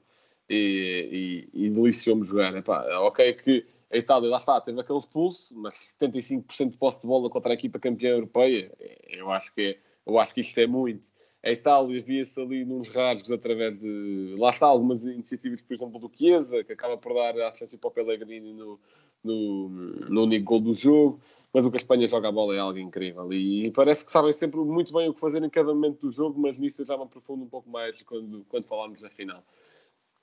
e, 0.49 1.47
e, 1.53 1.65
e 1.65 1.69
deliciou-me 1.69 2.25
jogar. 2.25 2.55
Epá, 2.55 2.83
ok 2.99 3.33
que 3.33 3.65
a 3.93 3.97
Itália, 3.97 4.29
lá 4.29 4.37
está, 4.37 4.59
teve 4.59 4.81
aquele 4.81 4.97
expulso, 4.97 5.53
mas 5.55 5.75
75% 5.75 6.71
de 6.71 6.77
posse 6.77 7.01
de 7.01 7.07
bola 7.07 7.29
contra 7.29 7.51
a 7.51 7.53
equipa 7.53 7.77
campeã 7.77 8.09
europeia, 8.09 8.71
eu 9.07 9.31
acho 9.31 9.53
que, 9.53 9.61
é, 9.61 9.77
eu 10.05 10.17
acho 10.17 10.33
que 10.33 10.41
isto 10.41 10.57
é 10.59 10.65
muito. 10.65 11.09
A 11.43 11.51
Itália 11.51 12.01
via-se 12.01 12.41
ali 12.41 12.65
nos 12.65 12.87
rasgos 12.87 13.31
através 13.31 13.79
de, 13.79 14.35
lá 14.39 14.49
está, 14.49 14.65
algumas 14.65 15.05
iniciativas, 15.05 15.61
por 15.61 15.73
exemplo, 15.75 15.99
do 15.99 16.11
Chiesa, 16.17 16.63
que 16.63 16.73
acaba 16.73 16.97
por 16.97 17.13
dar 17.13 17.39
a 17.39 17.47
assistência 17.49 17.77
para 17.77 17.89
o 17.89 17.91
Pellegrini 17.91 18.53
no, 18.53 18.79
no, 19.23 19.69
no 19.69 20.23
único 20.23 20.45
gol 20.45 20.61
do 20.61 20.73
jogo, 20.73 21.19
mas 21.53 21.63
o 21.65 21.69
que 21.69 21.77
a 21.77 21.81
Espanha 21.81 22.07
joga 22.07 22.29
a 22.29 22.31
bola 22.31 22.55
é 22.55 22.59
algo 22.59 22.79
incrível 22.79 23.31
e 23.31 23.69
parece 23.71 24.03
que 24.03 24.11
sabem 24.11 24.33
sempre 24.33 24.59
muito 24.61 24.91
bem 24.91 25.07
o 25.07 25.13
que 25.13 25.19
fazer 25.19 25.43
em 25.43 25.49
cada 25.49 25.71
momento 25.73 26.07
do 26.07 26.11
jogo, 26.11 26.39
mas 26.39 26.57
nisso 26.57 26.81
eu 26.81 26.85
já 26.85 26.97
me 26.97 27.03
aprofundo 27.03 27.43
um 27.43 27.49
pouco 27.49 27.69
mais 27.69 28.01
quando, 28.01 28.43
quando 28.49 28.63
falarmos 28.63 29.01
da 29.01 29.09
final. 29.09 29.43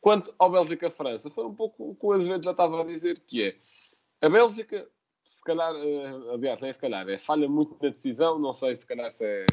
Quanto 0.01 0.35
ao 0.39 0.51
Bélgica-França, 0.51 1.31
foi 1.31 1.45
um 1.45 1.55
pouco 1.55 1.91
o 1.91 1.95
que 1.95 2.07
o 2.07 2.13
Azevedo 2.13 2.45
já 2.45 2.53
estava 2.53 2.81
a 2.81 2.85
dizer, 2.85 3.21
que 3.27 3.43
é 3.43 3.57
a 4.23 4.29
Bélgica, 4.29 4.89
se 5.25 5.45
calhar, 5.45 5.75
uh, 5.75 6.31
aliás, 6.33 6.61
nem 6.61 6.73
se 6.73 6.79
calhar, 6.79 7.09
é 7.09 7.19
falha 7.19 7.49
muito 7.49 7.77
na 7.81 7.91
decisão, 7.91 8.39
não 8.39 8.53
sei 8.53 8.75
se 8.75 8.87
calhar 8.87 9.11
se 9.11 9.25
é 9.25 9.47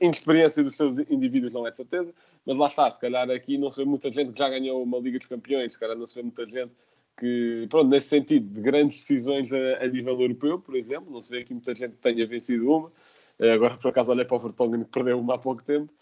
inexperiência 0.00 0.62
dos 0.62 0.76
seus 0.76 0.98
indivíduos, 1.10 1.52
não 1.52 1.66
é 1.66 1.70
de 1.70 1.76
certeza, 1.76 2.14
mas 2.46 2.58
lá 2.58 2.66
está, 2.66 2.90
se 2.90 3.00
calhar 3.00 3.28
aqui 3.30 3.58
não 3.58 3.70
se 3.70 3.76
vê 3.76 3.84
muita 3.84 4.10
gente 4.10 4.32
que 4.32 4.38
já 4.38 4.48
ganhou 4.48 4.82
uma 4.82 4.98
Liga 4.98 5.18
dos 5.18 5.26
Campeões, 5.26 5.72
se 5.72 5.80
calhar 5.80 5.96
não 5.96 6.06
se 6.06 6.14
vê 6.14 6.22
muita 6.22 6.46
gente 6.46 6.72
que, 7.18 7.66
pronto, 7.68 7.88
nesse 7.88 8.08
sentido, 8.08 8.52
de 8.52 8.60
grandes 8.60 8.98
decisões 8.98 9.52
a, 9.52 9.84
a 9.84 9.86
nível 9.88 10.20
europeu, 10.20 10.58
por 10.58 10.76
exemplo, 10.76 11.12
não 11.12 11.20
se 11.20 11.30
vê 11.30 11.40
aqui 11.40 11.52
muita 11.52 11.74
gente 11.74 11.92
que 11.92 11.98
tenha 11.98 12.26
vencido 12.26 12.68
uma, 12.70 12.88
uh, 12.88 13.52
agora 13.52 13.76
por 13.76 13.88
acaso 13.88 14.12
olhei 14.12 14.24
para 14.24 14.36
o 14.36 14.40
Vertonghen 14.40 14.84
que 14.84 14.90
perdeu 14.90 15.18
uma 15.18 15.34
há 15.34 15.38
pouco 15.38 15.62
tempo, 15.62 15.92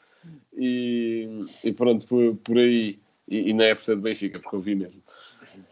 e, 0.53 1.41
e 1.65 1.73
pronto, 1.73 2.07
por, 2.07 2.37
por 2.37 2.59
aí 2.59 3.02
e, 3.29 3.51
e 3.51 3.53
não 3.53 3.65
é 3.65 3.75
por 3.75 3.85
ser 3.85 3.97
do 3.97 4.03
Benfica, 4.03 4.39
porque 4.39 4.57
eu 4.57 4.61
vi 4.61 4.75
mesmo. 4.75 5.03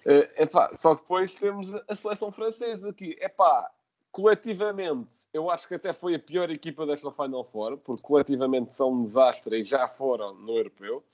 Uh, 0.07 0.29
epá, 0.37 0.71
só 0.75 0.95
que 0.95 1.03
depois 1.03 1.35
temos 1.35 1.75
a 1.75 1.95
seleção 1.95 2.31
francesa 2.31 2.91
aqui. 2.91 3.17
Epá, 3.21 3.71
coletivamente, 4.13 5.29
eu 5.33 5.51
acho 5.51 5.67
que 5.69 5.75
até 5.75 5.93
foi 5.93 6.15
a 6.15 6.19
pior 6.19 6.51
equipa 6.51 6.87
desta 6.87 7.11
Final 7.11 7.45
Four, 7.45 7.79
porque 7.79 8.03
coletivamente 8.03 8.75
são 8.75 8.93
um 8.93 9.03
desastre 9.03 9.61
e 9.61 9.65
já 9.65 9.87
foram 9.89 10.35
no 10.35 10.57
europeu. 10.57 11.05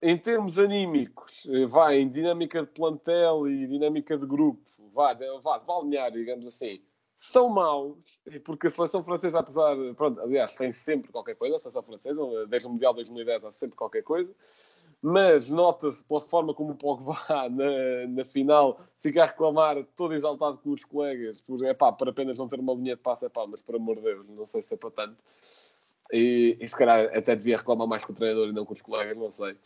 Em 0.00 0.16
termos 0.16 0.58
anímicos, 0.58 1.44
eh, 1.50 1.66
vai 1.66 1.98
em 1.98 2.08
dinâmica 2.08 2.62
de 2.62 2.68
plantel 2.68 3.48
e 3.48 3.66
dinâmica 3.66 4.16
de 4.16 4.24
grupo, 4.24 4.62
vá, 4.92 5.12
vá 5.42 5.58
de 5.58 5.66
balnear, 5.66 6.12
digamos 6.12 6.46
assim, 6.46 6.80
são 7.16 7.48
maus, 7.48 7.98
porque 8.44 8.68
a 8.68 8.70
seleção 8.70 9.02
francesa, 9.02 9.40
apesar, 9.40 9.76
pronto, 9.96 10.20
aliás, 10.20 10.54
tem 10.54 10.70
sempre 10.70 11.10
qualquer 11.10 11.34
coisa, 11.34 11.56
a 11.56 11.58
seleção 11.58 11.82
francesa, 11.82 12.22
desde 12.46 12.68
o 12.68 12.70
Mundial 12.70 12.94
2010 12.94 13.44
há 13.44 13.50
sempre 13.50 13.74
qualquer 13.74 14.04
coisa, 14.04 14.32
mas 15.00 15.48
nota-se 15.48 16.04
pela 16.04 16.20
forma 16.20 16.52
como 16.52 16.72
o 16.72 16.74
Pogba 16.74 17.14
na, 17.50 18.06
na 18.08 18.24
final 18.24 18.80
fica 18.98 19.22
a 19.22 19.26
reclamar 19.26 19.84
todo 19.94 20.14
exaltado 20.14 20.58
com 20.58 20.70
os 20.70 20.84
colegas 20.84 21.40
por, 21.40 21.64
epá, 21.64 21.92
por 21.92 22.08
apenas 22.08 22.38
não 22.38 22.48
ter 22.48 22.58
uma 22.58 22.74
linha 22.74 22.96
de 22.96 23.02
passe, 23.02 23.26
epá, 23.26 23.46
mas 23.46 23.62
por 23.62 23.76
amor 23.76 23.96
de 23.96 24.02
Deus, 24.02 24.26
não 24.28 24.46
sei 24.46 24.62
se 24.62 24.74
é 24.74 24.76
para 24.76 24.90
tanto. 24.90 25.22
E, 26.12 26.56
e 26.60 26.66
se 26.66 26.76
calhar 26.76 27.16
até 27.16 27.36
devia 27.36 27.56
reclamar 27.56 27.86
mais 27.86 28.04
com 28.04 28.12
o 28.12 28.14
treinador 28.14 28.48
e 28.48 28.52
não 28.52 28.64
com 28.64 28.74
os 28.74 28.80
colegas, 28.80 29.16
não 29.16 29.30
sei. 29.30 29.56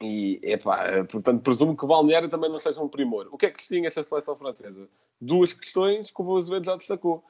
E, 0.00 0.38
epá, 0.42 1.04
portanto, 1.04 1.42
presumo 1.42 1.76
que 1.76 1.84
o 1.84 1.88
Balneário 1.88 2.28
também 2.28 2.50
não 2.50 2.60
seja 2.60 2.82
um 2.82 2.88
primor. 2.88 3.28
O 3.32 3.38
que 3.38 3.46
é 3.46 3.50
que 3.50 3.58
distingue 3.58 3.86
esta 3.86 4.02
seleção 4.02 4.36
francesa? 4.36 4.88
Duas 5.20 5.52
questões 5.52 6.10
que 6.10 6.22
o 6.22 6.36
Azevedo 6.36 6.66
já 6.66 6.76
destacou. 6.76 7.24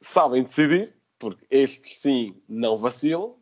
Sabem 0.00 0.42
decidir, 0.42 0.96
porque 1.18 1.44
estes 1.50 1.98
sim 1.98 2.40
não 2.48 2.76
vacilam, 2.76 3.36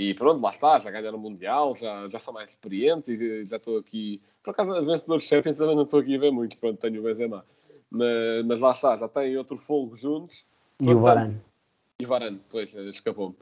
e 0.00 0.14
pronto, 0.14 0.40
lá 0.40 0.48
está, 0.48 0.78
já 0.78 0.90
ganharam 0.90 1.18
o 1.18 1.20
Mundial, 1.20 1.76
já, 1.76 2.08
já 2.08 2.18
são 2.18 2.32
mais 2.32 2.48
experientes 2.48 3.10
e 3.10 3.44
já 3.44 3.58
estou 3.58 3.76
aqui. 3.76 4.22
Por 4.42 4.52
acaso, 4.52 4.82
vencedores 4.82 5.24
Champions 5.24 5.58
também 5.58 5.76
não 5.76 5.82
estou 5.82 6.00
aqui 6.00 6.16
a 6.16 6.18
ver 6.18 6.30
muito, 6.30 6.56
pronto, 6.56 6.80
tenho 6.80 7.00
o 7.00 7.04
Benzema. 7.04 7.44
Mas, 7.90 8.46
mas 8.46 8.60
lá 8.60 8.70
está, 8.70 8.96
já 8.96 9.06
têm 9.06 9.36
outro 9.36 9.58
fogo 9.58 9.98
juntos. 9.98 10.46
E 10.80 10.84
portanto, 10.84 10.96
o 10.96 11.02
Varane. 11.02 11.40
E 12.00 12.04
o 12.06 12.08
Varane, 12.08 12.40
pois, 12.48 12.74
escapou-me. 12.74 13.36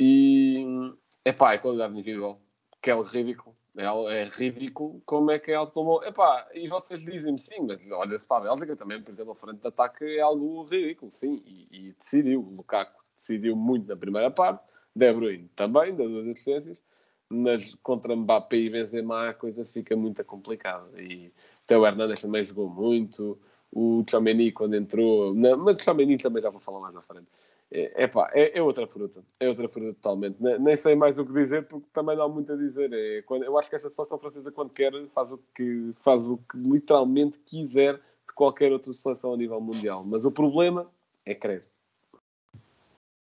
E, 0.00 0.92
epá, 1.24 1.54
é 1.54 1.58
qualidade 1.58 1.92
individual, 1.92 2.40
que 2.82 2.90
é 2.90 2.94
o 2.96 3.02
ridículo. 3.02 3.54
É, 3.76 3.84
é 3.84 4.24
ridículo 4.24 5.00
como 5.06 5.30
é 5.30 5.38
que 5.38 5.52
é 5.52 5.54
algo 5.54 5.70
como. 5.70 6.02
Epá, 6.02 6.48
e 6.52 6.66
vocês 6.66 7.00
dizem-me 7.04 7.38
sim, 7.38 7.60
mas 7.60 7.88
olha-se 7.92 8.26
para 8.26 8.38
a 8.38 8.40
Bélgica 8.40 8.74
também, 8.74 9.00
por 9.00 9.12
exemplo, 9.12 9.30
a 9.30 9.36
frente 9.36 9.60
de 9.60 9.68
ataque 9.68 10.16
é 10.16 10.20
algo 10.20 10.64
ridículo, 10.64 11.12
sim. 11.12 11.40
E, 11.46 11.68
e 11.70 11.92
decidiu, 11.92 12.40
o 12.40 12.56
Lukaku 12.56 13.00
decidiu 13.16 13.54
muito 13.54 13.86
na 13.86 13.96
primeira 13.96 14.32
parte 14.32 14.68
de 14.94 15.12
Bruyne 15.12 15.50
também, 15.54 15.94
deu 15.94 16.08
duas 16.08 16.28
assistências, 16.28 16.82
mas 17.28 17.74
contra 17.76 18.14
Mbappé 18.14 18.56
e 18.56 18.70
Benzema 18.70 19.28
a 19.28 19.34
coisa 19.34 19.64
fica 19.64 19.96
muito 19.96 20.24
complicada. 20.24 21.00
E 21.00 21.28
o 21.28 21.66
Theo 21.66 21.86
Hernandes 21.86 22.20
também 22.20 22.44
jogou 22.44 22.68
muito, 22.68 23.38
o 23.72 24.04
Chameni 24.08 24.50
quando 24.52 24.74
entrou, 24.74 25.34
mas 25.34 25.78
o 25.78 25.82
Chameni 25.82 26.18
também 26.18 26.42
já 26.42 26.50
vou 26.50 26.60
falar 26.60 26.80
mais 26.80 26.96
à 26.96 27.02
frente. 27.02 27.28
É, 27.72 28.02
epá, 28.02 28.28
é, 28.34 28.58
é 28.58 28.62
outra 28.62 28.84
fruta, 28.84 29.22
é 29.38 29.48
outra 29.48 29.68
fruta 29.68 29.94
totalmente. 29.94 30.36
Nem 30.40 30.74
sei 30.74 30.96
mais 30.96 31.18
o 31.18 31.24
que 31.24 31.32
dizer 31.32 31.68
porque 31.68 31.86
também 31.92 32.16
não 32.16 32.24
há 32.24 32.28
muito 32.28 32.52
a 32.52 32.56
dizer. 32.56 32.92
É, 32.92 33.22
quando, 33.22 33.44
eu 33.44 33.56
acho 33.56 33.70
que 33.70 33.76
esta 33.76 33.88
seleção 33.88 34.18
francesa, 34.18 34.50
quando 34.50 34.70
quer, 34.70 34.92
faz 35.06 35.30
o 35.30 35.38
que, 35.54 35.92
faz 35.94 36.26
o 36.26 36.36
que 36.36 36.58
literalmente 36.58 37.38
quiser 37.38 37.94
de 37.94 38.34
qualquer 38.34 38.72
outra 38.72 38.92
seleção 38.92 39.34
a 39.34 39.36
nível 39.36 39.60
mundial. 39.60 40.04
Mas 40.04 40.24
o 40.24 40.32
problema 40.32 40.90
é 41.24 41.32
querer. 41.32 41.64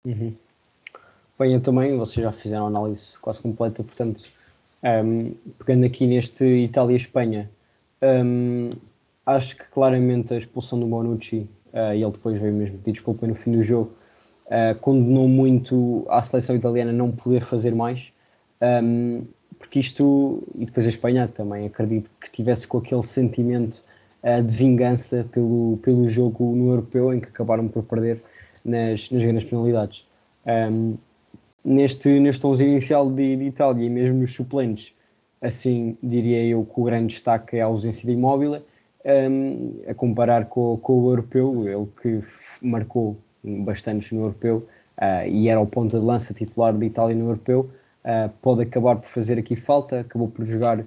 Uhum. 0.04 0.36
Bem, 1.38 1.60
também, 1.60 1.98
vocês 1.98 2.24
já 2.24 2.32
fizeram 2.32 2.66
análise 2.66 3.18
quase 3.18 3.42
completa, 3.42 3.84
portanto, 3.84 4.24
um, 4.82 5.34
pegando 5.58 5.84
aqui 5.84 6.06
neste 6.06 6.42
Itália-Espanha, 6.42 7.50
um, 8.02 8.70
acho 9.26 9.54
que 9.54 9.64
claramente 9.70 10.32
a 10.32 10.38
expulsão 10.38 10.80
do 10.80 10.86
Bonucci, 10.86 11.46
uh, 11.74 11.92
e 11.94 12.02
ele 12.02 12.10
depois 12.10 12.40
veio 12.40 12.54
mesmo 12.54 12.78
pedir 12.78 12.92
desculpa 12.92 13.26
no 13.26 13.34
fim 13.34 13.52
do 13.52 13.62
jogo, 13.62 13.92
uh, 14.46 14.74
condenou 14.80 15.28
muito 15.28 16.06
a 16.08 16.22
seleção 16.22 16.56
italiana 16.56 16.90
não 16.90 17.12
poder 17.12 17.42
fazer 17.42 17.74
mais, 17.74 18.10
um, 18.82 19.22
porque 19.58 19.78
isto, 19.78 20.42
e 20.54 20.64
depois 20.64 20.86
a 20.86 20.88
Espanha 20.88 21.28
também, 21.28 21.66
acredito 21.66 22.10
que 22.18 22.32
tivesse 22.32 22.66
com 22.66 22.78
aquele 22.78 23.02
sentimento 23.02 23.84
uh, 24.22 24.42
de 24.42 24.56
vingança 24.56 25.28
pelo, 25.30 25.78
pelo 25.82 26.08
jogo 26.08 26.56
no 26.56 26.70
europeu, 26.70 27.12
em 27.12 27.20
que 27.20 27.28
acabaram 27.28 27.68
por 27.68 27.82
perder 27.82 28.22
nas, 28.64 29.10
nas 29.10 29.22
grandes 29.22 29.44
penalidades. 29.44 30.06
Um, 30.46 30.96
neste, 31.66 32.20
neste 32.20 32.46
11 32.46 32.64
inicial 32.64 33.10
de, 33.10 33.36
de, 33.36 33.44
Itália 33.44 33.84
e 33.84 33.90
mesmo 33.90 34.20
nos 34.20 34.32
suplentes, 34.32 34.94
assim 35.42 35.98
diria 36.00 36.42
eu 36.44 36.64
que 36.64 36.80
o 36.80 36.84
grande 36.84 37.08
destaque 37.08 37.56
é 37.56 37.62
a 37.62 37.66
ausência 37.66 38.06
de 38.06 38.12
Imóvel, 38.12 38.62
um, 39.04 39.80
a 39.88 39.92
comparar 39.94 40.46
com, 40.46 40.76
com, 40.78 41.02
o 41.02 41.10
europeu, 41.10 41.68
ele 41.68 41.88
que 42.00 42.22
marcou 42.62 43.18
bastante 43.42 44.14
no 44.14 44.22
europeu 44.22 44.66
uh, 44.98 45.28
e 45.28 45.48
era 45.48 45.60
o 45.60 45.66
ponta 45.66 45.98
de 45.98 46.04
lança 46.04 46.32
titular 46.32 46.72
de 46.72 46.86
Itália 46.86 47.16
no 47.16 47.26
europeu, 47.26 47.68
uh, 48.04 48.30
pode 48.40 48.62
acabar 48.62 48.96
por 48.96 49.08
fazer 49.08 49.38
aqui 49.38 49.56
falta, 49.56 50.00
acabou 50.00 50.28
por 50.28 50.46
jogar 50.46 50.78
uh, 50.80 50.86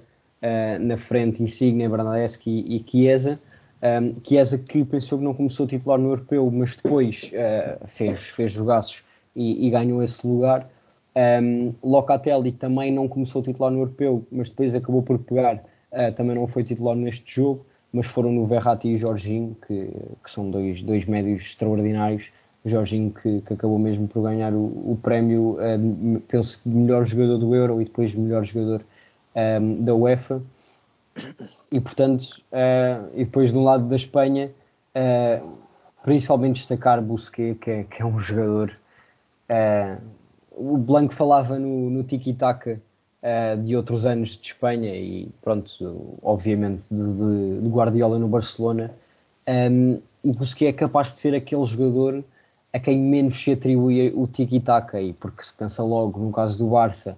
na 0.80 0.96
frente 0.96 1.42
Insigne, 1.42 1.88
Bernadeschi 1.88 2.50
e, 2.50 2.76
e 2.76 2.84
Chiesa, 2.90 3.38
um, 3.82 4.14
Chiesa 4.26 4.58
que 4.58 4.84
pensou 4.84 5.18
que 5.18 5.24
não 5.24 5.32
começou 5.34 5.66
titular 5.66 5.98
no 5.98 6.10
europeu, 6.10 6.50
mas 6.50 6.76
depois 6.76 7.32
fez, 7.86 8.20
fez 8.28 8.52
jogaços 8.52 9.02
e, 9.34 9.66
e 9.66 9.70
ganhou 9.70 10.02
esse 10.02 10.26
lugar. 10.26 10.68
Um, 11.42 11.74
Locatelli 11.82 12.52
também 12.52 12.92
não 12.92 13.08
começou 13.08 13.42
titular 13.42 13.70
no 13.70 13.80
europeu, 13.80 14.24
mas 14.30 14.48
depois 14.48 14.74
acabou 14.74 15.02
por 15.02 15.18
pegar, 15.18 15.56
uh, 15.56 16.12
também 16.14 16.36
não 16.36 16.46
foi 16.46 16.62
titular 16.62 16.96
neste 16.96 17.34
jogo, 17.34 17.66
mas 17.92 18.06
foram 18.06 18.30
no 18.32 18.46
Verratti 18.46 18.88
e 18.88 18.96
Jorginho, 18.96 19.56
que, 19.66 19.90
que 20.22 20.30
são 20.30 20.50
dois, 20.50 20.82
dois 20.82 21.04
médios 21.06 21.42
extraordinários. 21.42 22.30
Jorginho 22.64 23.10
que, 23.10 23.40
que 23.40 23.54
acabou 23.54 23.78
mesmo 23.78 24.06
por 24.06 24.22
ganhar 24.22 24.52
o, 24.52 24.66
o 24.92 24.98
prémio, 25.02 25.56
uh, 25.56 26.20
penso 26.28 26.60
de 26.64 26.74
melhor 26.74 27.04
jogador 27.04 27.38
do 27.38 27.54
Euro 27.54 27.80
e 27.80 27.84
depois 27.84 28.14
melhor 28.14 28.44
jogador 28.44 28.82
um, 29.34 29.74
da 29.82 29.94
UEFA. 29.94 30.42
e 31.72 31.80
portanto, 31.80 32.42
uh, 32.52 33.10
e 33.14 33.24
depois 33.24 33.52
do 33.52 33.60
lado 33.60 33.88
da 33.88 33.96
Espanha, 33.96 34.50
uh, 34.94 35.48
principalmente 36.04 36.56
destacar 36.56 37.00
Busquets, 37.02 37.58
que 37.60 37.70
é, 37.70 37.84
que 37.84 38.02
é 38.02 38.04
um 38.04 38.18
jogador. 38.18 38.79
Uh, 39.50 40.00
o 40.52 40.76
Blanco 40.78 41.12
falava 41.12 41.58
no, 41.58 41.90
no 41.90 42.04
tiki-taka 42.04 42.80
de 43.64 43.76
outros 43.76 44.06
anos 44.06 44.30
de 44.30 44.46
Espanha 44.46 44.94
e, 44.96 45.28
pronto, 45.42 46.18
obviamente 46.22 46.88
de, 46.88 47.02
de, 47.02 47.60
de 47.60 47.68
Guardiola 47.68 48.18
no 48.18 48.26
Barcelona. 48.28 48.90
Um, 49.46 50.00
e 50.22 50.32
Busquets 50.32 50.70
é 50.70 50.72
capaz 50.72 51.08
de 51.08 51.14
ser 51.14 51.34
aquele 51.34 51.64
jogador 51.64 52.24
a 52.72 52.78
quem 52.78 52.98
menos 52.98 53.36
se 53.42 53.52
atribui 53.52 54.12
o 54.14 54.26
tiki-taka, 54.26 55.00
e 55.00 55.12
porque 55.12 55.42
se 55.42 55.52
pensa 55.52 55.82
logo 55.82 56.20
no 56.20 56.32
caso 56.32 56.56
do 56.56 56.68
Barça, 56.68 57.16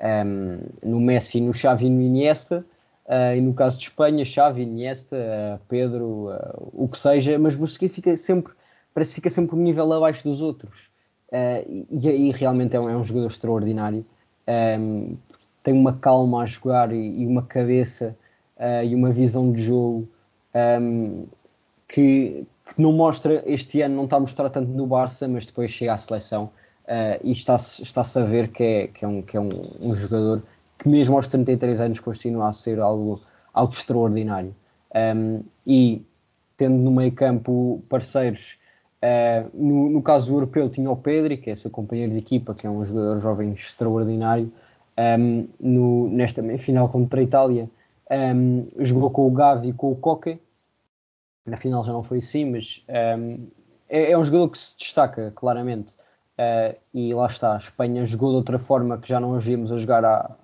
um, 0.00 0.58
no 0.82 1.00
Messi, 1.00 1.40
no 1.40 1.52
Xavi 1.52 1.86
e 1.86 1.90
no 1.90 2.00
Iniesta, 2.00 2.64
uh, 3.06 3.36
e 3.36 3.40
no 3.40 3.52
caso 3.52 3.78
de 3.78 3.84
Espanha, 3.84 4.24
Xavi, 4.24 4.62
Iniesta, 4.62 5.16
uh, 5.16 5.60
Pedro, 5.68 6.30
uh, 6.30 6.70
o 6.72 6.88
que 6.88 6.98
seja, 6.98 7.38
mas 7.38 7.54
Busquets 7.54 7.94
fica 7.94 8.16
sempre, 8.16 8.52
parece 8.94 9.10
que 9.10 9.16
fica 9.16 9.30
sempre 9.30 9.56
um 9.56 9.60
nível 9.60 9.92
abaixo 9.92 10.26
dos 10.26 10.40
outros. 10.40 10.88
E, 11.90 12.08
e 12.08 12.32
realmente 12.32 12.76
é 12.76 12.80
um, 12.80 12.88
é 12.88 12.96
um 12.96 13.04
jogador 13.04 13.28
extraordinário. 13.28 14.04
Um, 14.78 15.16
tem 15.62 15.74
uma 15.74 15.94
calma 15.94 16.42
a 16.42 16.46
jogar 16.46 16.92
e, 16.92 17.22
e 17.22 17.26
uma 17.26 17.42
cabeça 17.42 18.16
e 18.84 18.94
uma 18.94 19.10
visão 19.10 19.50
de 19.50 19.62
jogo 19.62 20.08
um, 20.54 21.26
que, 21.88 22.46
que 22.64 22.82
não 22.82 22.92
mostra, 22.92 23.42
este 23.46 23.82
ano 23.82 23.96
não 23.96 24.04
está 24.04 24.16
a 24.16 24.20
mostrar 24.20 24.50
tanto 24.50 24.70
no 24.70 24.86
Barça, 24.86 25.26
mas 25.28 25.46
depois 25.46 25.70
chega 25.70 25.92
à 25.92 25.96
seleção 25.96 26.50
uh, 26.84 27.20
e 27.22 27.32
está-se 27.32 27.82
está 27.82 28.02
a 28.02 28.24
ver 28.24 28.48
que 28.48 28.62
é, 28.62 28.86
que 28.88 29.04
é, 29.04 29.08
um, 29.08 29.22
que 29.22 29.36
é 29.36 29.40
um, 29.40 29.70
um, 29.80 29.94
jogador 29.94 30.42
que 30.78 30.88
mesmo 30.88 31.16
aos 31.16 31.28
33 31.28 31.80
anos 31.80 32.00
continua 32.00 32.48
a 32.48 32.52
ser 32.52 32.78
algo, 32.80 33.20
algo 33.52 33.72
extraordinário. 33.72 34.54
Um, 34.94 35.42
e 35.66 36.04
tendo 36.56 36.76
no 36.76 36.90
meio 36.90 37.12
campo 37.12 37.82
parceiros, 37.88 38.58
uh, 39.04 39.50
no, 39.52 39.90
no, 39.90 40.02
caso 40.02 40.32
europeu 40.32 40.70
tinha 40.70 40.90
o 40.90 40.96
Pedri, 40.96 41.36
que 41.36 41.50
é 41.50 41.54
seu 41.54 41.70
companheiro 41.70 42.12
de 42.12 42.18
equipa, 42.18 42.54
que 42.54 42.66
é 42.66 42.70
um 42.70 42.84
jogador 42.84 43.20
jovem 43.20 43.52
extraordinário, 43.52 44.50
um, 44.98 45.48
no, 45.60 46.08
nesta 46.08 46.40
meia-final 46.40 46.88
contra 46.88 47.20
a 47.20 47.22
Itália, 47.22 47.68
um, 48.10 48.66
jogou 48.78 49.10
com 49.10 49.26
o 49.26 49.30
Gavi 49.30 49.68
e 49.68 49.72
com 49.72 49.90
o 49.92 49.96
Coque, 49.96 50.38
na 51.46 51.56
final 51.56 51.84
já 51.84 51.92
não 51.92 52.02
foi 52.02 52.18
assim, 52.18 52.50
mas 52.50 52.84
um, 53.18 53.46
é, 53.88 54.12
é, 54.12 54.18
um 54.18 54.24
jogador 54.24 54.48
que 54.48 54.58
se 54.58 54.76
destaca 54.78 55.32
claramente. 55.34 55.94
Uh, 56.36 56.76
e 56.92 57.14
lá 57.14 57.26
está, 57.26 57.54
a 57.54 57.58
Espanha 57.58 58.04
jogou 58.06 58.30
de 58.30 58.36
outra 58.36 58.58
forma 58.58 58.98
que 58.98 59.08
já 59.08 59.20
não 59.20 59.34
as 59.34 59.44
víamos 59.44 59.70
a 59.70 59.76
jogar 59.76 60.04
há, 60.04 60.34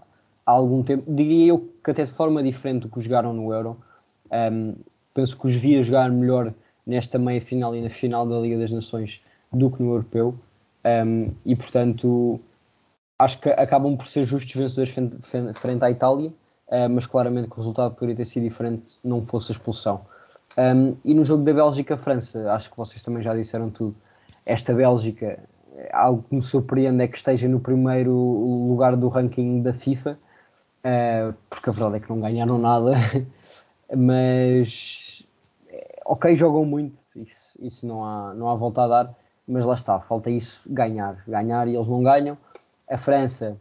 há, 0.46 0.50
algum 0.50 0.82
tempo. 0.84 1.12
Diria 1.12 1.48
eu 1.48 1.72
que 1.82 1.90
até 1.90 2.04
de 2.04 2.10
forma 2.10 2.42
diferente 2.42 2.82
do 2.82 2.88
que 2.88 3.00
jogaram 3.00 3.32
no 3.32 3.52
Euro. 3.52 3.76
Penso 5.12 5.36
que 5.36 5.46
os 5.46 5.54
via 5.56 5.82
jogar 5.82 6.08
melhor 6.10 6.54
nesta 6.90 7.18
meia 7.18 7.40
final 7.40 7.74
e 7.74 7.80
na 7.80 7.88
final 7.88 8.26
da 8.26 8.36
Liga 8.40 8.58
das 8.58 8.72
Nações 8.72 9.22
do 9.52 9.70
que 9.70 9.80
no 9.80 9.92
Europeu. 9.92 10.34
Um, 10.84 11.30
e 11.46 11.54
portanto, 11.54 12.40
acho 13.18 13.40
que 13.40 13.48
acabam 13.50 13.96
por 13.96 14.08
ser 14.08 14.24
justos 14.24 14.52
vencedores 14.52 14.92
frente, 14.92 15.84
à 15.84 15.90
Itália, 15.90 16.30
uh, 16.68 16.90
mas 16.90 17.06
claramente 17.06 17.48
que 17.48 17.54
o 17.54 17.56
resultado 17.58 17.94
poderia 17.94 18.16
ter 18.16 18.24
sido 18.24 18.42
diferente 18.42 18.98
não 19.04 19.24
fosse 19.24 19.52
a 19.52 19.54
expulsão. 19.54 20.00
Um, 20.58 20.96
e 21.04 21.14
no 21.14 21.24
jogo 21.24 21.44
da 21.44 21.52
Bélgica-França, 21.52 22.52
acho 22.52 22.70
que 22.70 22.76
vocês 22.76 23.00
também 23.02 23.22
já 23.22 23.36
disseram 23.36 23.70
tudo. 23.70 23.96
Esta 24.44 24.74
Bélgica, 24.74 25.38
algo 25.92 26.24
que 26.28 26.34
me 26.34 26.42
surpreende 26.42 27.04
é 27.04 27.06
que 27.06 27.16
esteja 27.16 27.46
no 27.46 27.60
primeiro 27.60 28.12
lugar 28.12 28.96
do 28.96 29.06
ranking 29.06 29.62
da 29.62 29.72
FIFA, 29.72 30.18
uh, 30.84 31.34
porque 31.48 31.70
a 31.70 31.72
verdade 31.72 31.96
é 31.96 32.00
que 32.00 32.10
não 32.10 32.20
ganharam 32.20 32.58
nada, 32.58 32.92
mas 33.96 35.09
ok, 36.10 36.34
jogam 36.34 36.64
muito, 36.64 36.98
isso, 37.14 37.56
isso 37.62 37.86
não, 37.86 38.04
há, 38.04 38.34
não 38.34 38.50
há 38.50 38.56
volta 38.56 38.82
a 38.82 38.88
dar, 38.88 39.14
mas 39.46 39.64
lá 39.64 39.74
está, 39.74 40.00
falta 40.00 40.28
isso 40.28 40.68
ganhar, 40.68 41.22
ganhar 41.26 41.68
e 41.68 41.76
eles 41.76 41.86
não 41.86 42.02
ganham. 42.02 42.36
A 42.88 42.98
França, 42.98 43.56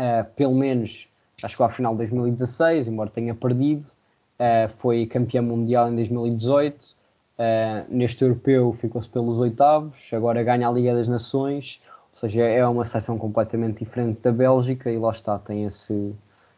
uh, 0.00 0.24
pelo 0.34 0.56
menos, 0.56 1.08
já 1.36 1.46
chegou 1.46 1.64
à 1.64 1.70
final 1.70 1.92
de 1.92 1.98
2016, 1.98 2.88
embora 2.88 3.08
tenha 3.08 3.36
perdido. 3.36 3.86
Uh, 4.34 4.68
foi 4.78 5.06
campeão 5.06 5.44
mundial 5.44 5.88
em 5.88 5.94
2018. 5.94 6.82
Uh, 6.82 6.96
eh, 7.38 7.86
neste 7.88 8.24
europeu 8.24 8.72
ficou-se 8.72 9.08
pelos 9.08 9.38
oitavos, 9.38 10.10
agora 10.12 10.42
ganha 10.42 10.66
a 10.66 10.72
Liga 10.72 10.92
das 10.92 11.06
Nações, 11.06 11.80
ou 12.14 12.18
seja, 12.18 12.42
é 12.42 12.66
uma 12.66 12.84
seleção 12.84 13.16
completamente 13.16 13.84
diferente 13.84 14.20
da 14.22 14.32
Bélgica 14.32 14.90
e 14.90 14.98
lá 14.98 15.12
está, 15.12 15.38
tem 15.38 15.64
esse, 15.64 16.12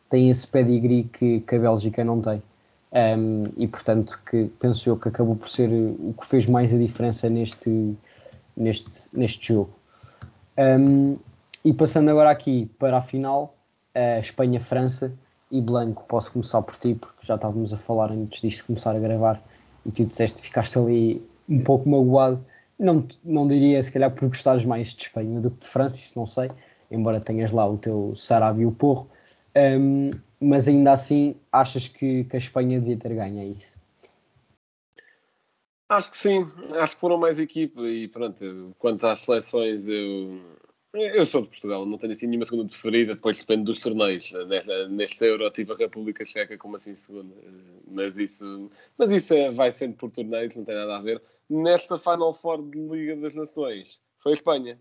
tem 0.09 0.31
esse 0.31 0.49
pedigree 0.49 1.05
que, 1.05 1.41
que 1.41 1.55
a 1.55 1.59
Bélgica 1.59 2.03
não 2.03 2.19
tem. 2.23 2.43
Um, 2.93 3.45
e 3.57 3.69
portanto, 3.69 4.21
que 4.29 4.51
penso 4.59 4.89
eu 4.89 4.97
que 4.97 5.09
acabou 5.09 5.37
por 5.37 5.49
ser 5.49 5.69
o 5.69 6.15
que 6.21 6.27
fez 6.27 6.47
mais 6.47 6.75
a 6.75 6.79
diferença 6.79 7.29
neste, 7.29 7.95
neste, 8.57 9.09
neste 9.13 9.53
jogo. 9.53 9.71
Um, 10.59 11.17
e 11.65 11.73
passando 11.73 12.11
agora 12.11 12.31
aqui 12.31 12.71
para 12.79 12.99
a 12.99 13.03
final, 13.03 13.55
Espanha-França 13.95 15.13
e 15.51 15.61
Blanco, 15.61 16.05
posso 16.07 16.33
começar 16.33 16.63
por 16.63 16.77
ti, 16.77 16.95
porque 16.95 17.27
já 17.27 17.35
estávamos 17.35 17.73
a 17.73 17.77
falar 17.77 18.13
antes 18.13 18.41
disto 18.41 18.67
começar 18.67 18.95
a 18.95 18.99
gravar 18.99 19.43
e 19.85 19.91
tu 19.91 20.05
disseste 20.05 20.41
ficaste 20.43 20.79
ali 20.79 21.23
um 21.49 21.63
pouco 21.63 21.89
magoado. 21.89 22.45
Não, 22.79 23.07
não 23.25 23.47
diria, 23.47 23.83
se 23.83 23.93
calhar, 23.93 24.11
por 24.11 24.29
gostares 24.29 24.65
mais 24.65 24.95
de 24.95 25.03
Espanha 25.03 25.41
do 25.41 25.51
que 25.51 25.61
de 25.61 25.69
França, 25.69 25.99
isso 25.99 26.19
não 26.19 26.27
sei, 26.27 26.51
embora 26.91 27.21
tenhas 27.21 27.53
lá 27.53 27.69
o 27.69 27.77
teu 27.77 28.15
Sarabia 28.17 28.63
e 28.63 28.67
o 28.67 28.73
Porro. 28.73 29.09
Um, 29.55 30.11
mas 30.41 30.67
ainda 30.67 30.93
assim, 30.93 31.37
achas 31.53 31.87
que, 31.89 32.25
que 32.25 32.37
a 32.37 32.39
Espanha 32.39 32.81
devia 32.81 32.97
ter 32.97 33.15
ganho? 33.15 33.41
É 33.41 33.45
isso? 33.47 33.79
Acho 35.89 36.11
que 36.11 36.17
sim, 36.17 36.47
acho 36.79 36.95
que 36.95 37.01
foram 37.01 37.19
mais 37.19 37.41
equipa 37.41 37.81
e 37.83 38.07
pronto, 38.07 38.75
quanto 38.79 39.07
às 39.07 39.19
seleções, 39.19 39.89
eu, 39.89 40.41
eu 40.95 41.27
sou 41.27 41.43
de 41.43 41.49
Portugal, 41.49 41.85
não 41.85 41.99
tenho 41.99 42.13
assim 42.13 42.29
nenhuma 42.29 42.45
segunda 42.45 42.69
preferida, 42.69 43.17
depois 43.17 43.41
depende 43.41 43.65
dos 43.65 43.81
torneios. 43.81 44.31
Neste, 44.47 44.89
neste 44.89 45.25
Euro 45.25 45.51
tive 45.51 45.73
a 45.73 45.77
República 45.77 46.25
Checa 46.25 46.57
como 46.57 46.77
assim 46.77 46.95
segunda, 46.95 47.35
mas 47.89 48.17
isso, 48.19 48.71
mas 48.97 49.11
isso 49.11 49.35
é, 49.35 49.51
vai 49.51 49.73
sendo 49.73 49.97
por 49.97 50.13
torneios, 50.13 50.55
não 50.55 50.65
tem 50.65 50.77
nada 50.77 50.97
a 50.97 51.03
ver. 51.03 51.21
Nesta 51.49 51.99
Final 51.99 52.33
Four 52.33 52.63
de 52.71 52.79
Liga 52.79 53.17
das 53.17 53.35
Nações 53.35 54.01
foi 54.21 54.33
a 54.33 54.35
Espanha, 54.35 54.79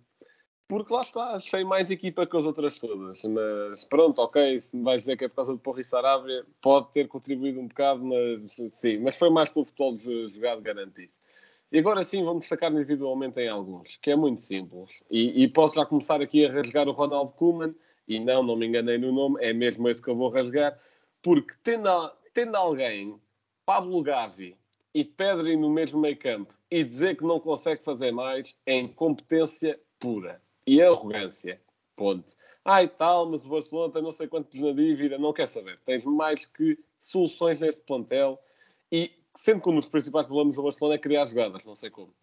porque 0.70 0.94
lá 0.94 1.02
está, 1.02 1.32
achei 1.34 1.64
mais 1.64 1.90
equipa 1.90 2.28
que 2.28 2.38
as 2.38 2.46
outras 2.46 2.78
todas. 2.78 3.24
Mas 3.24 3.84
pronto, 3.86 4.22
ok, 4.22 4.60
se 4.60 4.78
me 4.78 4.84
vais 4.84 5.02
dizer 5.02 5.18
que 5.18 5.26
é 5.26 5.28
por 5.28 5.38
causa 5.38 5.54
de 5.54 5.60
Porra 5.60 5.82
e 5.82 5.84
Sarabia, 5.84 6.46
pode 6.62 6.92
ter 6.92 7.08
contribuído 7.08 7.60
um 7.60 7.68
bocado, 7.68 8.06
mas 8.06 8.52
sim, 8.70 9.00
mas 9.00 9.18
foi 9.18 9.32
mais 9.32 9.50
pelo 9.50 9.66
futebol 9.66 9.98
jogado, 10.32 10.62
garanto 10.62 11.02
isso. 11.02 11.20
E 11.72 11.80
agora 11.80 12.04
sim 12.04 12.24
vamos 12.24 12.42
destacar 12.42 12.72
individualmente 12.72 13.40
em 13.40 13.50
alguns, 13.50 13.98
que 13.98 14.12
é 14.12 14.16
muito 14.16 14.42
simples. 14.42 15.02
E, 15.10 15.44
e 15.44 15.48
posso 15.48 15.74
já 15.74 15.86
começar 15.88 16.22
aqui 16.22 16.46
a 16.46 16.52
rasgar 16.52 16.88
o 16.88 16.92
Ronaldo 16.92 17.34
Koeman, 17.34 17.74
e 18.08 18.20
não, 18.20 18.44
não 18.44 18.56
me 18.56 18.68
enganei 18.68 19.00
no 19.00 19.12
nome, 19.12 19.44
é 19.44 19.52
mesmo 19.52 19.90
esse 19.90 20.02
que 20.02 20.10
eu 20.10 20.16
vou 20.16 20.30
rasgar, 20.30 20.80
porque 21.20 21.56
tendo, 21.64 21.90
a, 21.90 22.16
tendo 22.32 22.56
alguém, 22.56 23.20
Pablo 23.66 24.04
Gavi 24.04 24.56
e 24.94 25.04
Pedri 25.04 25.58
no 25.58 25.70
mesmo 25.70 26.00
meio 26.00 26.18
campo, 26.18 26.54
e 26.70 26.84
dizer 26.84 27.18
que 27.18 27.24
não 27.24 27.40
consegue 27.40 27.84
fazer 27.84 28.12
mais, 28.12 28.56
é 28.68 28.76
incompetência 28.76 29.80
pura. 30.00 30.40
E 30.70 30.82
arrogância. 30.82 31.60
Ponto. 31.96 32.34
E 32.66 32.88
tal, 32.88 33.30
mas 33.30 33.46
o 33.46 33.50
Barcelona 33.50 33.92
tem 33.92 34.02
não 34.02 34.12
sei 34.12 34.28
quantos 34.28 34.60
na 34.60 34.72
dívida, 34.72 35.18
não 35.18 35.34
quer 35.34 35.48
saber. 35.48 35.80
Tens 35.86 36.06
mais 36.06 36.46
que 36.46 36.78
soluções 37.00 37.60
nesse 37.60 37.82
plantel. 37.82 38.40
E 38.92 39.12
sendo 39.34 39.62
que 39.62 39.70
um 39.70 39.76
dos 39.76 39.90
principais 39.90 40.26
problemas 40.26 40.56
do 40.56 40.64
Barcelona 40.64 40.96
é 40.96 40.98
criar 40.98 41.26
jogadas, 41.26 41.66
não 41.66 41.76
sei 41.76 41.90
como. 41.90 42.14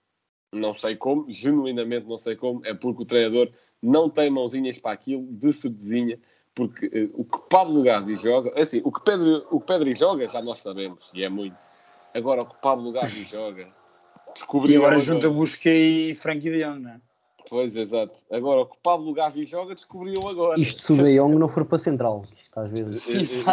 Não 0.52 0.72
sei 0.72 0.94
como, 0.94 1.26
genuinamente 1.28 2.06
não 2.06 2.18
sei 2.18 2.37
como, 2.37 2.64
é 2.64 2.72
porque 2.72 3.02
o 3.02 3.06
treinador 3.06 3.50
não 3.82 4.09
tem 4.09 4.30
mãozinhas 4.30 4.78
para 4.78 4.92
aquilo 4.92 5.26
de 5.32 5.52
certezinha, 5.52 6.18
porque 6.54 6.87
uh, 6.87 7.11
o 7.14 7.24
que 7.24 7.38
Pablo 7.50 7.82
Gavi 7.82 8.16
joga, 8.16 8.52
é 8.54 8.62
assim, 8.62 8.80
o 8.85 8.92
que, 8.92 9.04
Pedro, 9.04 9.46
o 9.50 9.61
que 9.61 9.66
Pedro 9.66 9.94
joga 9.94 10.28
já 10.28 10.40
nós 10.40 10.59
sabemos, 10.61 11.11
e 11.12 11.24
é 11.24 11.28
muito. 11.28 11.56
Agora 12.14 12.42
o 12.42 12.46
que 12.46 12.56
Pablo 12.62 12.92
Gavi 12.92 13.24
joga, 13.24 13.68
descobriu. 14.32 14.74
E 14.74 14.76
agora 14.76 14.98
junta 14.98 15.28
Busquets 15.28 16.11
e 16.11 16.14
Frankie 16.14 16.50
de 16.50 16.64
Jong, 16.64 16.80
não 16.80 16.90
é? 16.90 17.00
Pois, 17.48 17.76
exato. 17.76 18.24
Agora, 18.30 18.62
o 18.62 18.66
que 18.66 18.76
Pablo 18.82 19.12
Gavi 19.12 19.44
joga, 19.44 19.74
descobriu 19.74 20.20
agora. 20.28 20.61
Isto 20.61 20.82
se 20.82 20.92
o 20.92 20.97
De 20.97 21.16
Jong 21.16 21.36
não 21.36 21.49
for 21.49 21.64
para 21.64 21.78
central. 21.78 22.24
Isto 22.34 22.61
às 22.61 22.70
vezes... 22.70 23.07
Isto, 23.09 23.44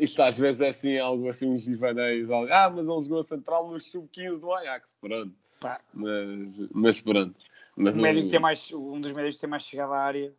isto, 0.00 0.22
às 0.22 0.38
vezes 0.38 0.60
é 0.60 0.68
assim, 0.68 0.98
algo 0.98 1.28
assim, 1.28 1.48
uns 1.48 1.62
divaneios. 1.62 2.30
Algo, 2.30 2.52
ah, 2.52 2.68
mas 2.70 2.88
ele 2.88 3.02
jogou 3.02 3.20
a 3.20 3.22
central 3.22 3.70
no 3.70 3.78
sub-15 3.78 4.40
do 4.40 4.52
Ajax. 4.52 4.96
Pronto. 5.00 5.32
Pá. 5.60 5.80
Mas, 5.94 6.68
mas 6.72 7.00
pronto. 7.00 7.34
Mas 7.76 7.96
o 7.96 8.00
médico 8.00 8.28
tem 8.28 8.40
mais, 8.40 8.72
um 8.72 9.00
dos 9.00 9.12
médicos 9.12 9.38
tem 9.38 9.50
mais 9.50 9.62
chegada 9.62 9.94
à 9.94 9.98
área 9.98 10.34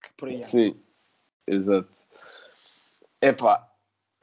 que 0.00 0.12
por 0.16 0.28
aí. 0.28 0.42
Sim, 0.42 0.76
exato. 1.46 1.90
É 3.20 3.32
pá, 3.32 3.68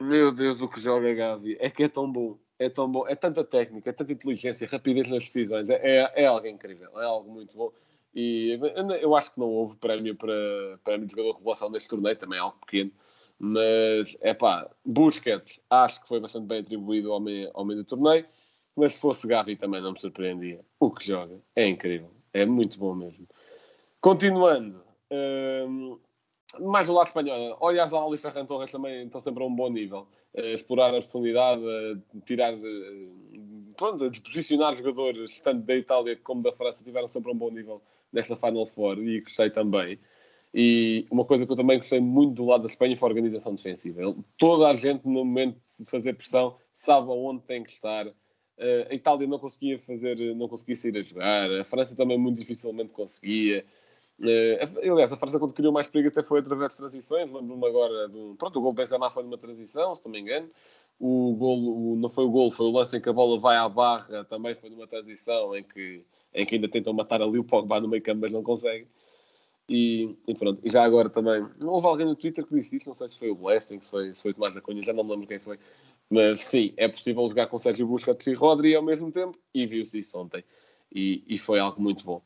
meu 0.00 0.32
Deus, 0.32 0.60
o 0.60 0.68
que 0.68 0.80
joga 0.80 1.12
Gavi. 1.14 1.56
É 1.60 1.70
que 1.70 1.84
é 1.84 1.88
tão 1.88 2.10
bom. 2.10 2.38
É 2.58 2.68
tão 2.68 2.90
bom. 2.90 3.06
É 3.06 3.14
tanta 3.14 3.44
técnica, 3.44 3.90
é 3.90 3.92
tanta 3.92 4.12
inteligência, 4.12 4.66
rapidez 4.66 5.08
nas 5.08 5.24
decisões. 5.24 5.70
É, 5.70 5.76
é, 5.82 6.22
é 6.22 6.26
algo 6.26 6.46
incrível. 6.46 7.00
É 7.00 7.04
algo 7.04 7.30
muito 7.30 7.56
bom. 7.56 7.72
E 8.14 8.58
eu 9.00 9.14
acho 9.14 9.32
que 9.32 9.38
não 9.38 9.48
houve 9.48 9.76
prémio 9.76 10.16
para 10.16 10.34
prémio 10.82 11.06
de 11.06 11.12
jogador 11.12 11.32
de 11.32 11.38
revelação 11.38 11.70
neste 11.70 11.88
torneio, 11.88 12.16
também 12.16 12.38
é 12.38 12.42
algo 12.42 12.58
pequeno. 12.58 12.90
Mas, 13.38 14.16
é 14.20 14.34
pá, 14.34 14.68
Busquets 14.84 15.60
acho 15.70 16.02
que 16.02 16.08
foi 16.08 16.18
bastante 16.18 16.46
bem 16.46 16.60
atribuído 16.60 17.12
ao 17.12 17.20
meio, 17.20 17.50
ao 17.54 17.64
meio 17.64 17.80
do 17.80 17.84
torneio, 17.84 18.26
mas 18.74 18.94
se 18.94 19.00
fosse 19.00 19.26
Gavi 19.28 19.56
também 19.56 19.80
não 19.80 19.92
me 19.92 20.00
surpreendia. 20.00 20.60
O 20.80 20.90
que 20.90 21.06
joga 21.06 21.40
é 21.54 21.68
incrível, 21.68 22.10
é 22.32 22.44
muito 22.44 22.78
bom 22.78 22.94
mesmo. 22.94 23.28
Continuando, 24.00 24.82
hum, 25.12 25.98
mais 26.60 26.88
o 26.88 26.92
lado 26.92 27.08
espanhol. 27.08 27.56
Oriazal 27.60 28.12
e 28.14 28.18
Ferran 28.18 28.46
Torres 28.46 28.72
também 28.72 29.04
estão 29.04 29.20
sempre 29.20 29.42
a 29.42 29.46
um 29.46 29.54
bom 29.54 29.68
nível. 29.68 30.08
Explorar 30.34 30.88
a 30.88 31.00
profundidade, 31.00 31.62
uh, 31.62 32.20
tirar, 32.24 32.54
uh, 32.54 33.74
pronto, 33.76 34.04
a 34.04 34.08
desposicionar 34.08 34.76
jogadores, 34.76 35.40
tanto 35.40 35.64
da 35.64 35.76
Itália 35.76 36.16
como 36.16 36.42
da 36.42 36.52
França, 36.52 36.84
tiveram 36.84 37.08
sempre 37.08 37.30
a 37.30 37.34
um 37.34 37.38
bom 37.38 37.50
nível 37.50 37.82
nesta 38.12 38.36
Final 38.36 38.66
Four 38.66 38.98
e 38.98 39.20
gostei 39.20 39.50
também. 39.50 39.98
E 40.54 41.06
uma 41.10 41.24
coisa 41.24 41.44
que 41.44 41.52
eu 41.52 41.56
também 41.56 41.78
gostei 41.78 42.00
muito 42.00 42.34
do 42.34 42.46
lado 42.46 42.62
da 42.62 42.68
Espanha 42.68 42.96
foi 42.96 43.08
a 43.08 43.10
organização 43.10 43.54
defensiva. 43.54 44.14
Toda 44.36 44.68
a 44.68 44.74
gente, 44.74 45.04
no 45.04 45.24
momento 45.24 45.60
de 45.78 45.84
fazer 45.84 46.14
pressão, 46.14 46.56
sabe 46.72 47.10
aonde 47.10 47.42
tem 47.42 47.62
que 47.62 47.72
estar. 47.72 48.06
a 48.90 48.94
Itália 48.94 49.26
não 49.26 49.38
conseguia 49.38 49.78
fazer, 49.78 50.16
não 50.34 50.48
conseguia 50.48 50.74
sair 50.74 50.96
a 50.96 51.02
jogar. 51.02 51.50
A 51.60 51.64
França 51.64 51.94
também 51.94 52.18
muito 52.18 52.38
dificilmente 52.38 52.94
conseguia. 52.94 53.64
Uh, 54.20 54.90
aliás, 54.92 55.12
a 55.12 55.16
França 55.16 55.38
quando 55.38 55.54
criou 55.54 55.72
mais 55.72 55.86
perigo 55.86 56.08
até 56.08 56.24
foi 56.24 56.40
através 56.40 56.72
de 56.72 56.78
transições. 56.78 57.30
Lembro-me 57.30 57.66
agora 57.66 58.08
do. 58.08 58.34
Pronto, 58.36 58.58
o 58.58 58.62
gol 58.62 58.72
do 58.72 58.76
Benzema 58.76 59.10
foi 59.10 59.22
numa 59.22 59.38
transição, 59.38 59.94
se 59.94 60.04
não 60.04 60.10
me 60.10 60.18
engano. 60.18 60.50
O 60.98 61.36
gol, 61.36 61.96
não 61.96 62.08
foi 62.08 62.24
o 62.24 62.30
gol, 62.30 62.50
foi 62.50 62.66
o 62.66 62.70
lance 62.70 62.96
em 62.96 63.00
que 63.00 63.08
a 63.08 63.12
bola 63.12 63.38
vai 63.38 63.56
à 63.56 63.68
barra, 63.68 64.24
também 64.24 64.56
foi 64.56 64.68
numa 64.68 64.88
transição 64.88 65.54
em 65.54 65.62
que, 65.62 66.04
em 66.40 66.46
que 66.46 66.54
ainda 66.54 66.68
tentam 66.68 66.92
matar 66.92 67.20
ali 67.20 67.38
o 67.38 67.44
Pogba 67.44 67.80
no 67.80 67.88
meio 67.88 68.02
campo, 68.02 68.20
mas 68.22 68.32
não 68.32 68.42
conseguem. 68.42 68.86
E, 69.68 70.16
e, 70.26 70.34
pronto, 70.34 70.60
e 70.64 70.70
já 70.70 70.82
agora 70.82 71.10
também, 71.10 71.46
não 71.62 71.70
houve 71.70 71.86
alguém 71.86 72.06
no 72.06 72.16
Twitter 72.16 72.46
que 72.46 72.54
disse 72.54 72.76
isto, 72.76 72.86
não 72.86 72.94
sei 72.94 73.08
se 73.08 73.18
foi 73.18 73.30
o 73.30 73.34
Blessing, 73.34 73.80
se 73.80 73.90
foi, 73.90 74.14
se 74.14 74.22
foi 74.22 74.30
o 74.30 74.34
Tomás 74.34 74.54
da 74.54 74.62
Cunha, 74.62 74.82
já 74.82 74.94
não 74.94 75.04
me 75.04 75.10
lembro 75.10 75.26
quem 75.26 75.38
foi, 75.38 75.58
mas 76.08 76.40
sim, 76.40 76.72
é 76.78 76.88
possível 76.88 77.28
jogar 77.28 77.48
com 77.48 77.58
Sérgio 77.58 77.86
Busquets 77.86 78.26
e 78.26 78.32
Rodri 78.32 78.74
ao 78.74 78.82
mesmo 78.82 79.12
tempo, 79.12 79.38
e 79.52 79.66
viu-se 79.66 79.98
isso 79.98 80.18
ontem, 80.18 80.42
e, 80.94 81.22
e 81.28 81.36
foi 81.36 81.58
algo 81.58 81.82
muito 81.82 82.02
bom. 82.02 82.22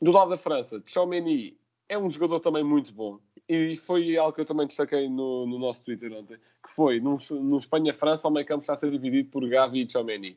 Do 0.00 0.10
lado 0.10 0.30
da 0.30 0.38
França, 0.38 0.82
Chomeny 0.86 1.58
é 1.88 1.98
um 1.98 2.10
jogador 2.10 2.40
também 2.40 2.64
muito 2.64 2.92
bom. 2.92 3.18
E 3.48 3.76
foi 3.76 4.16
algo 4.16 4.32
que 4.32 4.40
eu 4.40 4.44
também 4.44 4.66
destaquei 4.66 5.08
no, 5.08 5.46
no 5.46 5.58
nosso 5.58 5.84
Twitter 5.84 6.12
ontem, 6.12 6.36
que 6.36 6.70
foi, 6.70 6.98
no, 6.98 7.18
no 7.30 7.58
Espanha-França, 7.58 8.26
o 8.26 8.30
meio 8.30 8.46
campo 8.46 8.62
está 8.62 8.72
a 8.72 8.76
ser 8.76 8.90
dividido 8.90 9.30
por 9.30 9.48
Gavi 9.48 9.82
e 9.82 9.90
Chomeny. 9.90 10.36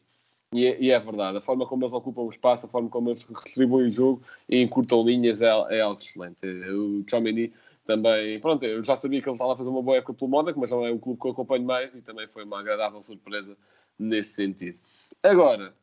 E 0.52 0.66
é, 0.66 0.82
e 0.82 0.91
é, 0.91 1.00
verdade, 1.00 1.38
a 1.38 1.41
forma 1.41 1.68
como 1.68 1.84
eles 1.84 1.93
ocupam 1.93 2.22
o 2.22 2.32
espaço, 2.32 2.66
a 2.66 2.70
forma 2.70 2.89
como 2.89 3.10
eles 3.10 3.26
distribuem 3.45 3.89
o 3.89 3.91
jogo 3.91 4.24
e 4.47 4.62
encurtam 4.62 5.04
linhas 5.04 5.41
é, 5.41 5.45
é 5.45 5.82
algo 5.82 6.02
excelente. 6.02 6.43
O 6.43 7.04
Chomeny 7.08 7.54
também, 7.86 8.39
pronto, 8.39 8.66
eu 8.66 8.84
já 8.84 8.95
sabia 8.95 9.22
que 9.22 9.30
ele 9.30 9.36
estava 9.36 9.54
a 9.54 9.56
fazer 9.56 9.70
uma 9.70 9.84
boa 9.84 9.97
época 9.97 10.14
pelo 10.14 10.32
Mónaco, 10.32 10.60
mas 10.60 10.72
não 10.72 10.86
é 10.86 10.91
o 10.91 11.00
clube 11.00 11.20
que 11.20 11.28
eu 11.28 11.32
acompanho 11.32 11.64
mais 11.64 11.95
e 11.95 12.02
também 12.02 12.28
foi 12.28 12.43
uma 12.43 12.60
agradável 12.60 13.02
surpresa 13.04 13.56
nesse 13.97 14.32
sentido. 14.34 14.80
Agora, 15.22 15.74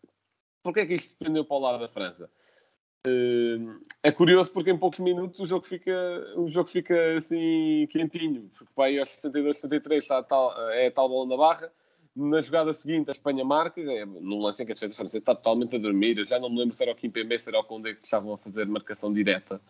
porquê 0.64 0.80
é 0.80 0.86
que 0.86 0.94
isto 0.94 1.16
dependeu 1.16 1.44
para 1.44 1.56
o 1.56 1.60
lado 1.60 1.78
da 1.78 1.88
França? 1.88 2.28
é 4.02 4.10
curioso 4.10 4.50
porque 4.52 4.70
em 4.70 4.76
poucos 4.76 4.98
minutos 4.98 5.38
o 5.38 5.46
jogo 5.46 5.64
fica, 5.64 5.92
o 6.36 6.48
jogo 6.48 6.68
fica 6.68 7.14
assim 7.16 7.86
quentinho, 7.88 8.50
porque 8.56 8.72
vai 8.74 8.98
aos 8.98 9.10
62, 9.10 9.58
63 9.58 10.02
está 10.02 10.22
tal, 10.24 10.52
é 10.70 10.90
tal 10.90 11.08
bola 11.08 11.28
na 11.28 11.36
barra. 11.36 11.72
Na 12.16 12.40
jogada 12.40 12.72
seguinte, 12.72 13.10
a 13.10 13.12
Espanha 13.12 13.44
marca, 13.44 13.78
é, 13.78 14.06
num 14.06 14.40
lance 14.40 14.62
em 14.62 14.64
que 14.64 14.72
a 14.72 14.74
defesa 14.74 14.94
francesa 14.94 15.18
está 15.18 15.34
totalmente 15.34 15.76
a 15.76 15.78
dormir. 15.78 16.16
Eu 16.16 16.24
já 16.24 16.40
não 16.40 16.48
me 16.48 16.58
lembro 16.58 16.74
se 16.74 16.82
era 16.82 16.92
o 16.92 16.94
Kimpembe, 16.96 17.38
se 17.38 17.50
era 17.50 17.60
o 17.60 17.64
Condé 17.64 17.92
que 17.92 18.06
estavam 18.06 18.32
a 18.32 18.38
fazer 18.38 18.66
marcação 18.66 19.12
direta, 19.12 19.60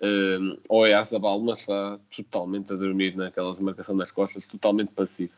um, 0.00 0.56
ou 0.66 0.86
é 0.86 0.94
a 0.94 1.04
Zabal, 1.04 1.38
mas 1.40 1.58
está 1.58 2.00
totalmente 2.16 2.72
a 2.72 2.76
dormir 2.76 3.14
naquelas 3.14 3.60
marcação 3.60 3.94
nas 3.94 4.10
costas, 4.10 4.46
totalmente 4.46 4.92
passivo. 4.92 5.34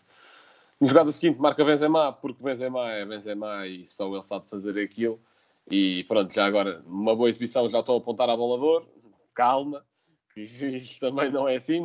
Na 0.80 0.86
jogada 0.86 1.10
seguinte, 1.10 1.40
marca 1.40 1.64
Benzema, 1.64 2.12
porque 2.12 2.40
Benzema 2.40 2.92
é 2.92 3.04
Benzema 3.04 3.66
e 3.66 3.84
só 3.84 4.12
ele 4.12 4.22
sabe 4.22 4.48
fazer 4.48 4.80
aquilo. 4.80 5.20
E 5.68 6.04
pronto, 6.04 6.32
já 6.32 6.46
agora, 6.46 6.80
uma 6.86 7.16
boa 7.16 7.28
exibição, 7.28 7.68
já 7.68 7.80
estou 7.80 7.96
a 7.96 7.98
apontar 7.98 8.30
a 8.30 8.36
bolador, 8.36 8.86
calma, 9.34 9.84
isto 10.36 11.00
também 11.00 11.30
não 11.30 11.48
é 11.48 11.56
assim, 11.56 11.84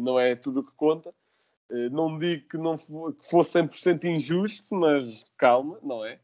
não 0.00 0.18
é 0.18 0.34
tudo 0.34 0.60
o 0.60 0.64
que 0.64 0.72
conta. 0.76 1.14
Eh, 1.70 1.88
não 1.90 2.18
digo 2.18 2.48
que, 2.48 2.56
não 2.56 2.76
que 2.76 3.28
fosse 3.28 3.58
100% 3.58 4.04
injusto, 4.04 4.74
mas 4.74 5.24
calma, 5.36 5.78
não 5.82 6.04
é? 6.04 6.18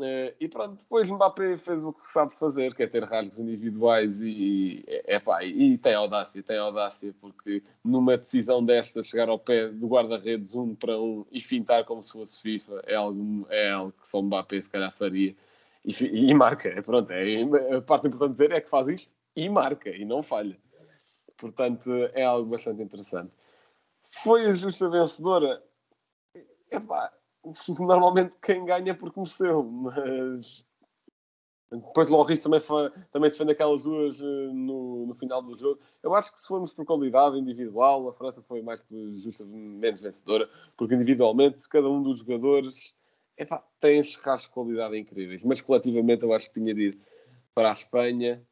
Eh, 0.00 0.34
e 0.40 0.48
pronto, 0.48 0.80
depois 0.80 1.08
Mbappé 1.10 1.56
fez 1.56 1.84
o 1.84 1.92
que 1.92 2.04
sabe 2.06 2.34
fazer, 2.34 2.74
que 2.74 2.82
é 2.82 2.86
ter 2.86 3.04
rasgos 3.04 3.38
individuais 3.38 4.20
e, 4.22 4.84
é, 4.88 5.18
pá, 5.20 5.44
e 5.44 5.76
tem 5.78 5.94
audácia, 5.94 6.42
tem 6.42 6.58
audácia, 6.58 7.14
porque 7.20 7.62
numa 7.84 8.16
decisão 8.16 8.64
desta, 8.64 9.02
chegar 9.02 9.28
ao 9.28 9.38
pé 9.38 9.68
do 9.68 9.86
guarda-redes 9.86 10.54
um 10.54 10.74
para 10.74 10.98
um 10.98 11.26
e 11.30 11.40
fintar 11.40 11.84
como 11.84 12.02
se 12.02 12.12
fosse 12.12 12.40
FIFA 12.40 12.82
é 12.86 12.94
algo, 12.94 13.46
é 13.50 13.70
algo 13.70 13.92
que 13.92 14.08
só 14.08 14.22
Mbappé 14.22 14.60
se 14.60 14.70
calhar 14.70 14.92
faria 14.92 15.36
e, 15.84 16.30
e 16.30 16.34
marca. 16.34 16.82
Pronto, 16.82 17.10
é, 17.12 17.42
a 17.76 17.82
parte 17.82 18.06
importante 18.08 18.32
dizer 18.32 18.52
é 18.52 18.60
que 18.60 18.70
faz 18.70 18.88
isto 18.88 19.14
e 19.36 19.48
marca 19.48 19.90
e 19.90 20.04
não 20.04 20.22
falha. 20.22 20.56
Portanto, 21.36 21.90
é 22.14 22.24
algo 22.24 22.48
bastante 22.48 22.82
interessante. 22.82 23.32
Se 24.02 24.22
foi 24.22 24.46
a 24.46 24.54
justa 24.54 24.88
vencedora, 24.88 25.62
epá, 26.70 27.12
normalmente 27.78 28.36
quem 28.38 28.64
ganha 28.64 28.94
porque 28.94 29.18
mereceu, 29.18 29.62
mas 29.62 30.66
depois 31.70 32.08
Loris 32.08 32.42
também, 32.42 32.60
foi, 32.60 32.90
também 33.10 33.30
defende 33.30 33.52
aquelas 33.52 33.82
duas 33.82 34.20
uh, 34.20 34.52
no, 34.52 35.06
no 35.06 35.14
final 35.14 35.42
do 35.42 35.58
jogo. 35.58 35.80
Eu 36.02 36.14
acho 36.14 36.32
que 36.32 36.40
se 36.40 36.46
formos 36.46 36.74
por 36.74 36.84
qualidade 36.84 37.38
individual, 37.38 38.08
a 38.08 38.12
França 38.12 38.42
foi 38.42 38.60
mais 38.60 38.82
justa, 39.16 39.44
menos 39.44 40.02
vencedora, 40.02 40.48
porque 40.76 40.94
individualmente 40.94 41.66
cada 41.68 41.88
um 41.88 42.02
dos 42.02 42.20
jogadores 42.20 42.94
epá, 43.38 43.64
tem 43.80 44.02
rasgos 44.22 44.42
de 44.42 44.48
qualidade 44.50 44.98
incríveis, 44.98 45.42
mas 45.42 45.60
coletivamente 45.60 46.24
eu 46.24 46.32
acho 46.34 46.48
que 46.48 46.60
tinha 46.60 46.74
de 46.74 46.88
ir 46.88 46.98
para 47.54 47.70
a 47.70 47.72
Espanha, 47.72 48.42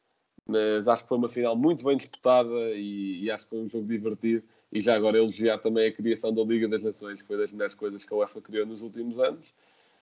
mas 0.46 0.88
acho 0.88 1.02
que 1.02 1.08
foi 1.08 1.18
uma 1.18 1.28
final 1.28 1.54
muito 1.54 1.84
bem 1.84 1.96
disputada 1.96 2.70
e, 2.74 3.24
e 3.24 3.30
acho 3.30 3.44
que 3.44 3.50
foi 3.50 3.58
um 3.60 3.68
jogo 3.68 3.86
divertido. 3.86 4.42
E 4.72 4.80
já 4.80 4.94
agora 4.94 5.18
elogiar 5.18 5.58
também 5.58 5.88
a 5.88 5.92
criação 5.92 6.32
da 6.32 6.42
Liga 6.42 6.68
das 6.68 6.82
Nações, 6.82 7.20
que 7.20 7.26
foi 7.26 7.36
das 7.36 7.50
melhores 7.50 7.74
coisas 7.74 8.04
que 8.04 8.14
a 8.14 8.16
UEFA 8.16 8.40
criou 8.40 8.66
nos 8.66 8.82
últimos 8.82 9.18
anos. 9.18 9.52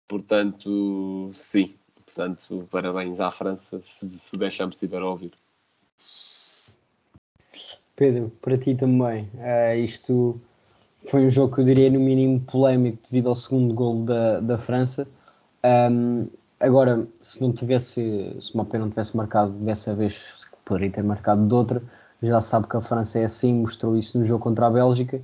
Portanto, 0.07 1.31
sim. 1.33 1.75
Portanto, 2.05 2.67
parabéns 2.71 3.19
à 3.19 3.29
França, 3.29 3.81
se, 3.85 4.07
se 4.07 4.35
o 4.35 4.37
Deschamps 4.37 4.77
estiver 4.77 5.01
a 5.01 5.09
ouvir. 5.09 5.33
Pedro, 7.95 8.31
para 8.41 8.57
ti 8.57 8.75
também, 8.75 9.29
uh, 9.35 9.75
isto 9.77 10.39
foi 11.07 11.25
um 11.25 11.29
jogo 11.29 11.55
que 11.55 11.61
eu 11.61 11.65
diria 11.65 11.89
no 11.89 11.99
mínimo 11.99 12.39
polémico 12.41 12.99
devido 13.09 13.29
ao 13.29 13.35
segundo 13.35 13.73
gol 13.73 14.03
da, 14.03 14.39
da 14.39 14.57
França. 14.57 15.07
Um, 15.63 16.27
agora, 16.59 17.07
se 17.21 17.41
não 17.41 17.53
tivesse, 17.53 18.35
se 18.39 18.51
pena 18.51 18.85
não 18.85 18.89
tivesse 18.89 19.15
marcado 19.15 19.51
dessa 19.51 19.93
vez, 19.93 20.35
poderia 20.63 20.91
ter 20.91 21.03
marcado 21.03 21.47
de 21.47 21.53
outra. 21.53 21.81
Já 22.25 22.41
sabe 22.41 22.67
que 22.67 22.75
a 22.75 22.81
França 22.81 23.19
é 23.19 23.25
assim, 23.25 23.53
mostrou 23.53 23.97
isso 23.97 24.17
no 24.17 24.25
jogo 24.25 24.43
contra 24.43 24.67
a 24.67 24.69
Bélgica. 24.69 25.21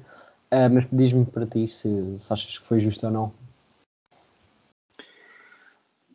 Uh, 0.52 0.70
mas 0.72 0.86
diz-me 0.92 1.26
para 1.26 1.46
ti 1.46 1.68
se, 1.68 2.20
se, 2.20 2.34
achas 2.34 2.60
que 2.60 2.66
foi 2.66 2.82
justo 2.82 3.06
ou 3.06 3.12
não. 3.12 3.34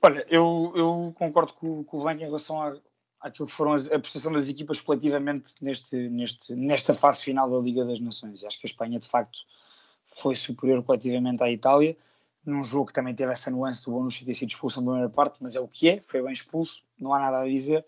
Olha, 0.03 0.27
eu, 0.29 0.73
eu 0.77 1.15
concordo 1.17 1.55
com, 1.55 1.83
com 1.83 1.97
o 1.97 2.03
Blanco 2.03 2.23
em 2.23 2.27
relação 2.27 2.79
àquilo 3.19 3.49
que 3.49 3.55
foram 3.55 3.73
as, 3.73 3.91
a 3.91 3.99
prestação 3.99 4.31
das 4.31 4.49
equipas 4.49 4.81
coletivamente 4.81 5.55
neste, 5.63 5.97
neste, 6.11 6.55
nesta 6.55 6.93
fase 6.93 7.25
final 7.25 7.51
da 7.51 7.59
Liga 7.59 7.85
das 7.85 7.99
Nações. 7.99 8.45
Acho 8.45 8.61
que 8.61 8.67
a 8.67 8.71
Espanha, 8.71 9.01
de 9.01 9.09
facto, 9.09 9.39
foi 10.07 10.37
superior 10.37 10.83
coletivamente 10.83 11.43
à 11.43 11.51
Itália, 11.51 11.97
num 12.45 12.63
jogo 12.63 12.87
que 12.87 12.93
também 12.93 13.15
teve 13.15 13.33
essa 13.33 13.51
nuance 13.51 13.85
do 13.85 13.91
Bonucci 13.91 14.25
ter 14.25 14.35
sido 14.35 14.51
expulso 14.51 14.81
na 14.81 14.87
primeira 14.87 15.11
parte, 15.11 15.39
mas 15.43 15.57
é 15.57 15.61
o 15.61 15.67
que 15.67 15.89
é, 15.89 16.03
foi 16.03 16.23
bem 16.23 16.33
expulso, 16.33 16.85
não 16.99 17.13
há 17.13 17.19
nada 17.19 17.41
a 17.41 17.47
dizer. 17.47 17.85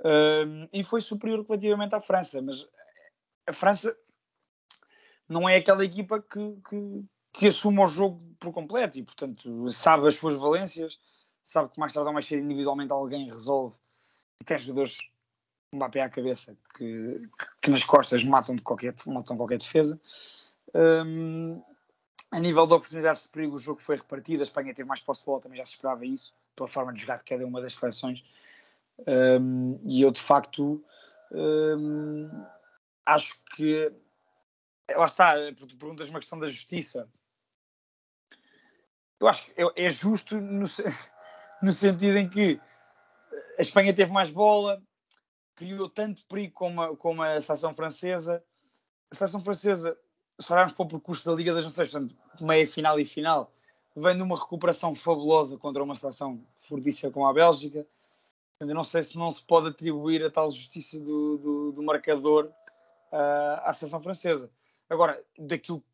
Uh, 0.00 0.68
e 0.72 0.82
foi 0.84 1.00
superior 1.00 1.44
coletivamente 1.44 1.94
à 1.94 2.00
França, 2.00 2.42
mas 2.42 2.66
a 3.46 3.52
França 3.52 3.96
não 5.28 5.48
é 5.48 5.56
aquela 5.56 5.84
equipa 5.84 6.20
que, 6.20 6.56
que, 6.68 7.04
que 7.32 7.46
assume 7.48 7.80
o 7.80 7.88
jogo 7.88 8.18
por 8.38 8.52
completo 8.52 8.98
e, 8.98 9.02
portanto, 9.02 9.68
sabe 9.70 10.06
as 10.06 10.16
suas 10.16 10.36
valências, 10.36 10.98
sabe 11.42 11.70
que 11.70 11.80
mais 11.80 11.92
tarde 11.92 12.08
ou 12.08 12.12
mais 12.12 12.26
cedo 12.26 12.42
individualmente 12.42 12.92
alguém 12.92 13.28
resolve 13.30 13.76
e 14.40 14.44
tem 14.44 14.58
jogadores 14.58 14.98
um 15.72 15.76
Mbappé 15.76 16.00
à 16.02 16.08
cabeça 16.08 16.56
que, 16.76 17.28
que, 17.38 17.46
que, 17.62 17.70
nas 17.70 17.84
costas 17.84 18.22
matam, 18.22 18.54
de 18.54 18.62
qualquer, 18.62 18.94
matam 19.06 19.36
qualquer 19.36 19.58
defesa. 19.58 20.00
Um, 20.72 21.60
a 22.30 22.38
nível 22.38 22.66
de 22.66 22.74
oportunidades 22.74 23.24
de 23.24 23.28
perigo, 23.28 23.56
o 23.56 23.58
jogo 23.58 23.80
foi 23.80 23.96
repartido. 23.96 24.42
A 24.42 24.44
Espanha 24.44 24.74
teve 24.74 24.88
mais 24.88 25.00
posse 25.00 25.22
de 25.22 25.26
bola, 25.26 25.40
também 25.40 25.58
já 25.58 25.64
se 25.64 25.72
esperava 25.72 26.06
isso, 26.06 26.34
pela 26.54 26.68
forma 26.68 26.92
de 26.92 27.00
jogar 27.00 27.18
de 27.18 27.24
cada 27.24 27.44
uma 27.44 27.60
das 27.60 27.74
seleções. 27.74 28.24
Um, 29.06 29.80
e 29.88 30.02
eu, 30.02 30.10
de 30.10 30.20
facto, 30.20 30.84
um, 31.32 32.30
acho 33.04 33.42
que. 33.56 33.92
Lá 34.90 35.06
está, 35.06 35.34
tu 35.54 35.76
perguntas 35.76 36.10
uma 36.10 36.20
questão 36.20 36.38
da 36.38 36.48
justiça. 36.48 37.08
Eu 39.18 39.28
acho 39.28 39.46
que 39.46 39.54
é, 39.60 39.86
é 39.86 39.90
justo 39.90 40.38
no, 40.38 40.66
no 41.62 41.72
sentido 41.72 42.18
em 42.18 42.28
que 42.28 42.60
a 43.58 43.62
Espanha 43.62 43.94
teve 43.94 44.12
mais 44.12 44.30
bola, 44.30 44.82
criou 45.54 45.88
tanto 45.88 46.26
perigo 46.26 46.52
como 46.52 46.82
a, 46.82 46.96
como 46.96 47.22
a 47.22 47.40
seleção 47.40 47.74
francesa. 47.74 48.44
A 49.10 49.14
seleção 49.14 49.42
francesa 49.42 49.98
se 50.40 50.52
olharmos 50.52 50.74
para 50.74 50.84
o 50.84 50.88
percurso 50.88 51.24
da 51.24 51.34
Liga 51.34 51.54
das 51.54 51.64
Nações, 51.64 51.90
portanto, 51.90 52.16
meia 52.40 52.66
final 52.66 52.98
e 52.98 53.04
final, 53.04 53.52
vem 53.94 54.16
de 54.16 54.22
uma 54.22 54.36
recuperação 54.36 54.94
fabulosa 54.94 55.56
contra 55.56 55.82
uma 55.82 55.94
seleção 55.94 56.44
fortíssima 56.58 57.12
como 57.12 57.26
a 57.26 57.32
Bélgica. 57.32 57.86
Eu 58.60 58.66
não 58.68 58.84
sei 58.84 59.02
se 59.02 59.18
não 59.18 59.30
se 59.30 59.42
pode 59.42 59.68
atribuir 59.68 60.24
a 60.24 60.30
tal 60.30 60.50
justiça 60.50 60.98
do, 60.98 61.38
do, 61.38 61.72
do 61.72 61.82
marcador 61.82 62.46
uh, 63.12 63.60
à 63.62 63.72
seleção 63.72 64.00
francesa. 64.00 64.50
Agora, 64.88 65.22
daquilo 65.38 65.84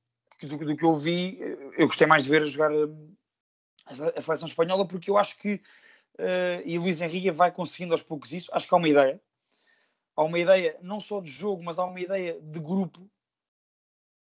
do, 0.43 0.57
do, 0.59 0.77
que 0.77 0.85
eu 0.85 0.97
vi, 0.97 1.39
eu 1.77 1.87
gostei 1.87 2.07
mais 2.07 2.25
de 2.25 2.31
ver 2.31 2.47
jogar 2.49 2.71
a 4.17 4.21
seleção 4.21 4.47
espanhola 4.47 4.87
porque 4.87 5.11
eu 5.11 5.19
acho 5.19 5.39
que 5.39 5.55
uh, 6.19 6.63
e 6.65 6.79
Luís 6.79 7.01
Henrique 7.01 7.31
vai 7.31 7.51
conseguindo 7.51 7.93
aos 7.93 8.03
poucos 8.03 8.33
isso. 8.33 8.51
Acho 8.53 8.69
que 8.69 8.75
há 8.75 8.79
uma 8.79 8.89
ideia, 8.89 9.21
há 10.17 10.23
uma 10.23 10.39
ideia 10.39 10.79
não 10.83 11.01
só 11.01 11.21
de 11.21 11.31
jogo, 11.31 11.63
mas 11.63 11.79
há 11.79 11.85
uma 11.85 12.01
ideia 12.01 12.41
de 12.41 12.61
grupo 12.61 13.11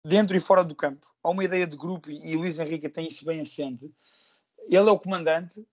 dentro 0.05 0.35
e 0.35 0.39
fora 0.39 0.63
do 0.63 0.75
campo. 0.75 1.07
Há 1.23 1.29
uma 1.29 1.43
ideia 1.43 1.67
de 1.67 1.77
grupo 1.77 2.09
e, 2.09 2.31
e 2.31 2.35
Luís 2.35 2.59
Henrique 2.59 2.89
tem 2.89 3.07
isso 3.07 3.25
bem 3.25 3.39
assente. 3.39 3.93
Ele 4.67 4.89
é 4.89 4.91
o 4.91 4.99
comandante 4.99 5.65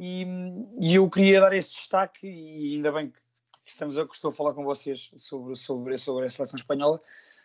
e, 0.00 0.26
e, 0.80 0.94
eu 0.94 1.08
queria 1.08 1.40
dar 1.40 1.52
esse 1.52 1.72
destaque 1.72 2.26
e 2.26 2.74
ainda 2.74 2.92
bem 2.92 3.10
que 3.10 3.20
estamos 3.64 3.96
a, 3.96 4.02
estou 4.02 4.30
a 4.30 4.32
falar 4.32 4.52
com 4.52 4.64
vocês 4.64 5.10
sobre, 5.16 5.56
sobre, 5.56 5.96
sobre 5.98 6.26
a 6.26 6.30
seleção 6.30 6.58
espanhola, 6.58 6.98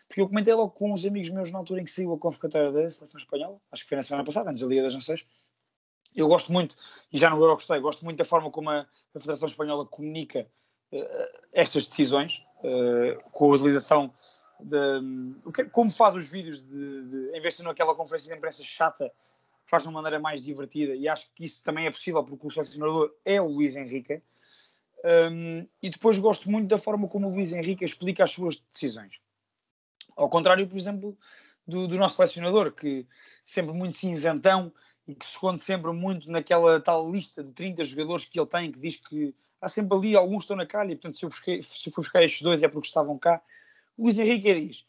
porque 0.06 0.20
eu 0.20 0.28
comentei 0.28 0.52
logo 0.52 0.70
com 0.70 0.92
uns 0.92 1.04
amigos 1.04 1.30
meus 1.30 1.50
na 1.50 1.58
altura 1.58 1.80
em 1.80 1.84
que 1.84 1.90
saiu 1.90 2.12
a 2.12 2.18
convocatória 2.18 2.72
da 2.72 2.90
seleção 2.90 3.18
espanhola, 3.18 3.60
acho 3.70 3.82
que 3.84 3.88
foi 3.88 3.96
na 3.96 4.02
semana 4.02 4.24
passada, 4.24 4.50
antes 4.50 4.62
da 4.62 4.68
Liga 4.68 4.82
das 4.82 4.94
Nações. 4.94 5.24
Eu 6.14 6.26
gosto 6.26 6.52
muito, 6.52 6.76
e 7.12 7.18
já 7.18 7.30
no 7.30 7.40
Euro 7.40 7.54
gostei, 7.54 7.78
gosto 7.78 8.04
muito 8.04 8.18
da 8.18 8.24
forma 8.24 8.50
como 8.50 8.68
a, 8.68 8.80
a 9.14 9.20
Federação 9.20 9.46
Espanhola 9.46 9.86
comunica 9.86 10.44
uh, 10.92 11.46
estas 11.52 11.86
decisões, 11.86 12.44
uh, 12.64 13.30
com 13.30 13.52
a 13.52 13.54
utilização 13.54 14.12
de, 14.58 15.70
como 15.70 15.90
faz 15.90 16.16
os 16.16 16.28
vídeos 16.28 16.60
de, 16.60 17.02
de 17.02 17.28
em 17.28 17.40
vez 17.40 17.54
de 17.54 17.58
ser 17.58 17.62
naquela 17.62 17.94
conferência 17.94 18.30
de 18.30 18.36
imprensa 18.36 18.62
chata, 18.64 19.10
faz 19.70 19.84
de 19.84 19.88
uma 19.88 20.02
maneira 20.02 20.18
mais 20.18 20.42
divertida 20.42 20.96
e 20.96 21.06
acho 21.06 21.30
que 21.32 21.44
isso 21.44 21.62
também 21.62 21.86
é 21.86 21.90
possível 21.92 22.24
porque 22.24 22.44
o 22.44 22.50
selecionador 22.50 23.14
é 23.24 23.40
o 23.40 23.46
Luís 23.46 23.76
Henrique. 23.76 24.20
Um, 25.04 25.66
e 25.80 25.88
depois 25.88 26.18
gosto 26.18 26.50
muito 26.50 26.68
da 26.68 26.76
forma 26.76 27.06
como 27.06 27.28
o 27.28 27.32
Luís 27.32 27.52
Henrique 27.52 27.84
explica 27.84 28.24
as 28.24 28.32
suas 28.32 28.62
decisões. 28.72 29.20
Ao 30.16 30.28
contrário, 30.28 30.66
por 30.66 30.76
exemplo, 30.76 31.16
do, 31.66 31.86
do 31.86 31.96
nosso 31.96 32.16
selecionador, 32.16 32.72
que 32.72 33.06
sempre 33.46 33.72
muito 33.72 33.96
cinzentão 33.96 34.72
e 35.06 35.14
que 35.14 35.24
se 35.24 35.32
esconde 35.32 35.62
sempre 35.62 35.92
muito 35.92 36.30
naquela 36.30 36.80
tal 36.80 37.08
lista 37.08 37.42
de 37.42 37.52
30 37.52 37.84
jogadores 37.84 38.24
que 38.24 38.38
ele 38.38 38.48
tem, 38.48 38.72
que 38.72 38.78
diz 38.80 38.96
que 38.96 39.32
há 39.60 39.68
sempre 39.68 39.96
ali 39.96 40.16
alguns 40.16 40.42
estão 40.42 40.56
na 40.56 40.66
calha, 40.66 40.92
e 40.92 40.96
portanto 40.96 41.16
se 41.16 41.24
eu, 41.24 41.28
busquei, 41.28 41.62
se 41.62 41.88
eu 41.88 41.92
fui 41.92 42.02
buscar 42.02 42.24
estes 42.24 42.42
dois 42.42 42.62
é 42.64 42.68
porque 42.68 42.88
estavam 42.88 43.16
cá. 43.16 43.40
Luís 43.96 44.18
Henrique 44.18 44.52
diz: 44.52 44.80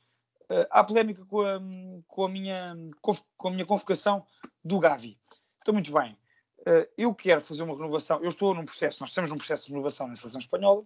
uh, 0.50 0.68
há 0.72 0.84
polémica 0.84 1.24
com 1.24 1.42
a, 1.42 1.62
com, 2.08 2.26
a 2.26 2.30
minha, 2.30 2.76
com 3.00 3.48
a 3.48 3.52
minha 3.52 3.66
convocação 3.66 4.26
do 4.64 4.80
Gavi. 4.80 5.20
Então, 5.62 5.74
muito 5.74 5.92
bem. 5.92 6.18
Uh, 6.62 6.88
eu 6.98 7.14
quero 7.14 7.42
fazer 7.42 7.64
uma 7.64 7.74
renovação. 7.74 8.22
Eu 8.22 8.30
estou 8.30 8.54
num 8.54 8.66
processo, 8.66 9.00
nós 9.02 9.10
estamos 9.10 9.30
num 9.30 9.38
processo 9.38 9.66
de 9.66 9.72
renovação 9.72 10.08
na 10.08 10.16
seleção 10.16 10.40
espanhola. 10.40 10.84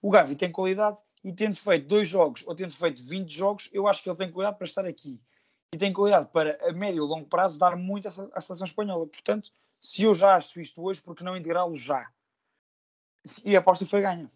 O 0.00 0.10
Gavi 0.10 0.34
tem 0.34 0.50
qualidade 0.50 1.02
e, 1.22 1.32
tendo 1.32 1.56
feito 1.56 1.86
dois 1.86 2.08
jogos 2.08 2.42
ou 2.46 2.54
tendo 2.54 2.72
feito 2.72 3.02
20 3.04 3.30
jogos, 3.30 3.68
eu 3.72 3.86
acho 3.86 4.02
que 4.02 4.08
ele 4.08 4.16
tem 4.16 4.30
qualidade 4.30 4.56
para 4.56 4.64
estar 4.64 4.86
aqui. 4.86 5.20
E 5.74 5.78
tem 5.78 5.92
qualidade 5.92 6.28
para, 6.32 6.58
a 6.68 6.72
médio 6.72 7.04
e 7.04 7.06
longo 7.06 7.28
prazo, 7.28 7.58
dar 7.58 7.76
muito 7.76 8.08
à 8.08 8.40
seleção 8.40 8.64
espanhola. 8.64 9.06
Portanto, 9.06 9.52
se 9.80 10.02
eu 10.02 10.14
já 10.14 10.36
acho 10.36 10.60
isto 10.60 10.82
hoje, 10.82 11.00
por 11.00 11.14
que 11.14 11.22
não 11.22 11.36
integrá-lo 11.36 11.76
já? 11.76 12.10
E 13.44 13.54
a 13.54 13.60
aposta 13.60 13.86
foi 13.86 14.00
ganha. 14.00 14.28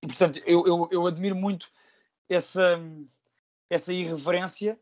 Portanto, 0.00 0.40
eu, 0.44 0.66
eu, 0.66 0.88
eu 0.90 1.06
admiro 1.06 1.34
muito 1.34 1.70
essa, 2.28 2.78
essa 3.70 3.92
irreverência, 3.92 4.78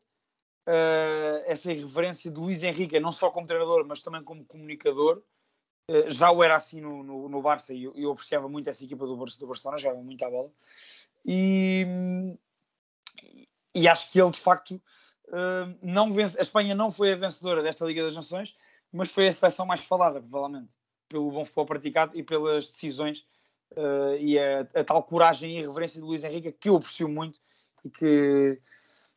uh, 0.70 1.42
essa 1.46 1.72
irreverência 1.72 2.30
de 2.30 2.38
Luís 2.38 2.62
Henrique, 2.62 3.00
não 3.00 3.10
só 3.10 3.30
como 3.30 3.46
treinador, 3.46 3.84
mas 3.86 4.00
também 4.00 4.22
como 4.22 4.44
comunicador. 4.44 5.22
Uh, 5.90 6.10
já 6.10 6.30
o 6.30 6.42
era 6.42 6.54
assim 6.56 6.80
no, 6.80 7.02
no, 7.02 7.28
no 7.28 7.42
Barça 7.42 7.74
e 7.74 7.84
eu, 7.84 7.92
eu, 7.96 8.12
apreciava 8.12 8.48
muito 8.48 8.70
essa 8.70 8.84
equipa 8.84 9.04
do, 9.04 9.16
do 9.16 9.46
Barcelona, 9.46 9.78
jogava 9.78 10.00
muito 10.02 10.24
à 10.24 10.30
bola. 10.30 10.50
E, 11.24 11.84
e 13.74 13.88
acho 13.88 14.10
que 14.12 14.20
ele, 14.20 14.30
de 14.30 14.38
facto, 14.38 14.80
uh, 15.28 15.76
não 15.82 16.12
vence. 16.12 16.38
A 16.38 16.42
Espanha 16.42 16.74
não 16.74 16.90
foi 16.90 17.12
a 17.12 17.16
vencedora 17.16 17.62
desta 17.62 17.84
Liga 17.84 18.04
das 18.04 18.14
Nações, 18.14 18.56
mas 18.92 19.10
foi 19.10 19.26
a 19.28 19.32
seleção 19.32 19.66
mais 19.66 19.80
falada, 19.80 20.20
provavelmente, 20.20 20.72
pelo 21.08 21.30
bom 21.30 21.44
futebol 21.44 21.66
praticado 21.66 22.16
e 22.16 22.22
pelas 22.22 22.68
decisões 22.68 23.26
uh, 23.72 24.16
e 24.18 24.38
a, 24.38 24.60
a, 24.74 24.84
tal 24.84 25.02
coragem 25.02 25.56
e 25.56 25.60
irreverência 25.60 26.00
de 26.00 26.06
Luís 26.06 26.22
Henrique 26.22 26.52
que 26.52 26.68
eu 26.68 26.76
aprecio 26.76 27.08
muito 27.08 27.40
e 27.84 27.90
que 27.90 28.60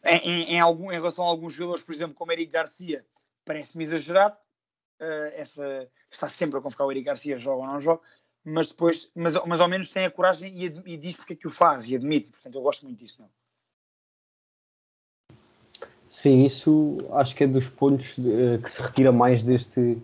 em, 0.05 0.55
em, 0.55 0.59
algum, 0.59 0.91
em 0.91 0.95
relação 0.95 1.25
a 1.25 1.29
alguns 1.29 1.53
jogadores, 1.53 1.83
por 1.83 1.93
exemplo, 1.93 2.15
como 2.15 2.31
Eric 2.31 2.51
Garcia, 2.51 3.05
parece-me 3.45 3.83
exagerado. 3.83 4.35
Uh, 4.99 5.31
essa, 5.33 5.89
está 6.09 6.29
sempre 6.29 6.59
a 6.59 6.61
convocar 6.61 6.85
o 6.85 6.91
Eric 6.91 7.05
Garcia, 7.05 7.37
joga 7.37 7.61
ou 7.61 7.67
não 7.67 7.79
joga, 7.79 8.01
mas 8.43 8.69
depois, 8.69 9.11
mas, 9.15 9.33
mas 9.45 9.59
ao 9.59 9.67
menos 9.67 9.89
tem 9.89 10.05
a 10.05 10.11
coragem 10.11 10.53
e, 10.55 10.65
e 10.85 10.97
diz 10.97 11.15
porque 11.15 11.33
é 11.33 11.35
que 11.35 11.47
o 11.47 11.51
faz 11.51 11.87
e 11.87 11.95
admite. 11.95 12.29
Portanto, 12.29 12.55
eu 12.55 12.61
gosto 12.61 12.85
muito 12.85 12.99
disso. 12.99 13.21
Não? 13.21 13.29
Sim, 16.09 16.45
isso 16.45 16.97
acho 17.13 17.35
que 17.35 17.43
é 17.43 17.47
dos 17.47 17.69
pontos 17.69 18.15
de, 18.15 18.29
uh, 18.29 18.61
que 18.61 18.71
se 18.71 18.81
retira 18.81 19.11
mais 19.11 19.43
deste, 19.43 19.97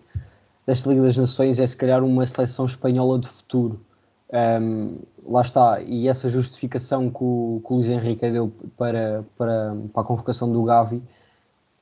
desta 0.66 0.88
Liga 0.88 1.02
das 1.02 1.16
Nações, 1.16 1.60
é 1.60 1.66
se 1.66 1.76
calhar 1.76 2.02
uma 2.02 2.26
seleção 2.26 2.66
espanhola 2.66 3.18
de 3.18 3.28
futuro. 3.28 3.84
Um, 4.32 4.98
lá 5.26 5.42
está, 5.42 5.80
e 5.82 6.06
essa 6.06 6.30
justificação 6.30 7.10
que 7.10 7.22
o, 7.22 7.60
que 7.66 7.72
o 7.72 7.84
Henrique 7.84 8.30
deu 8.30 8.52
para, 8.76 9.24
para, 9.36 9.76
para 9.92 10.02
a 10.02 10.04
convocação 10.04 10.52
do 10.52 10.62
Gavi 10.62 11.02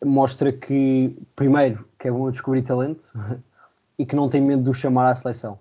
mostra 0.04 0.50
que, 0.50 1.14
primeiro, 1.36 1.86
que 1.98 2.08
é 2.08 2.10
bom 2.10 2.30
descobrir 2.30 2.62
talento 2.62 3.08
e 3.98 4.06
que 4.06 4.16
não 4.16 4.28
tem 4.28 4.40
medo 4.40 4.62
de 4.62 4.70
o 4.70 4.74
chamar 4.74 5.10
à 5.10 5.14
seleção. 5.14 5.58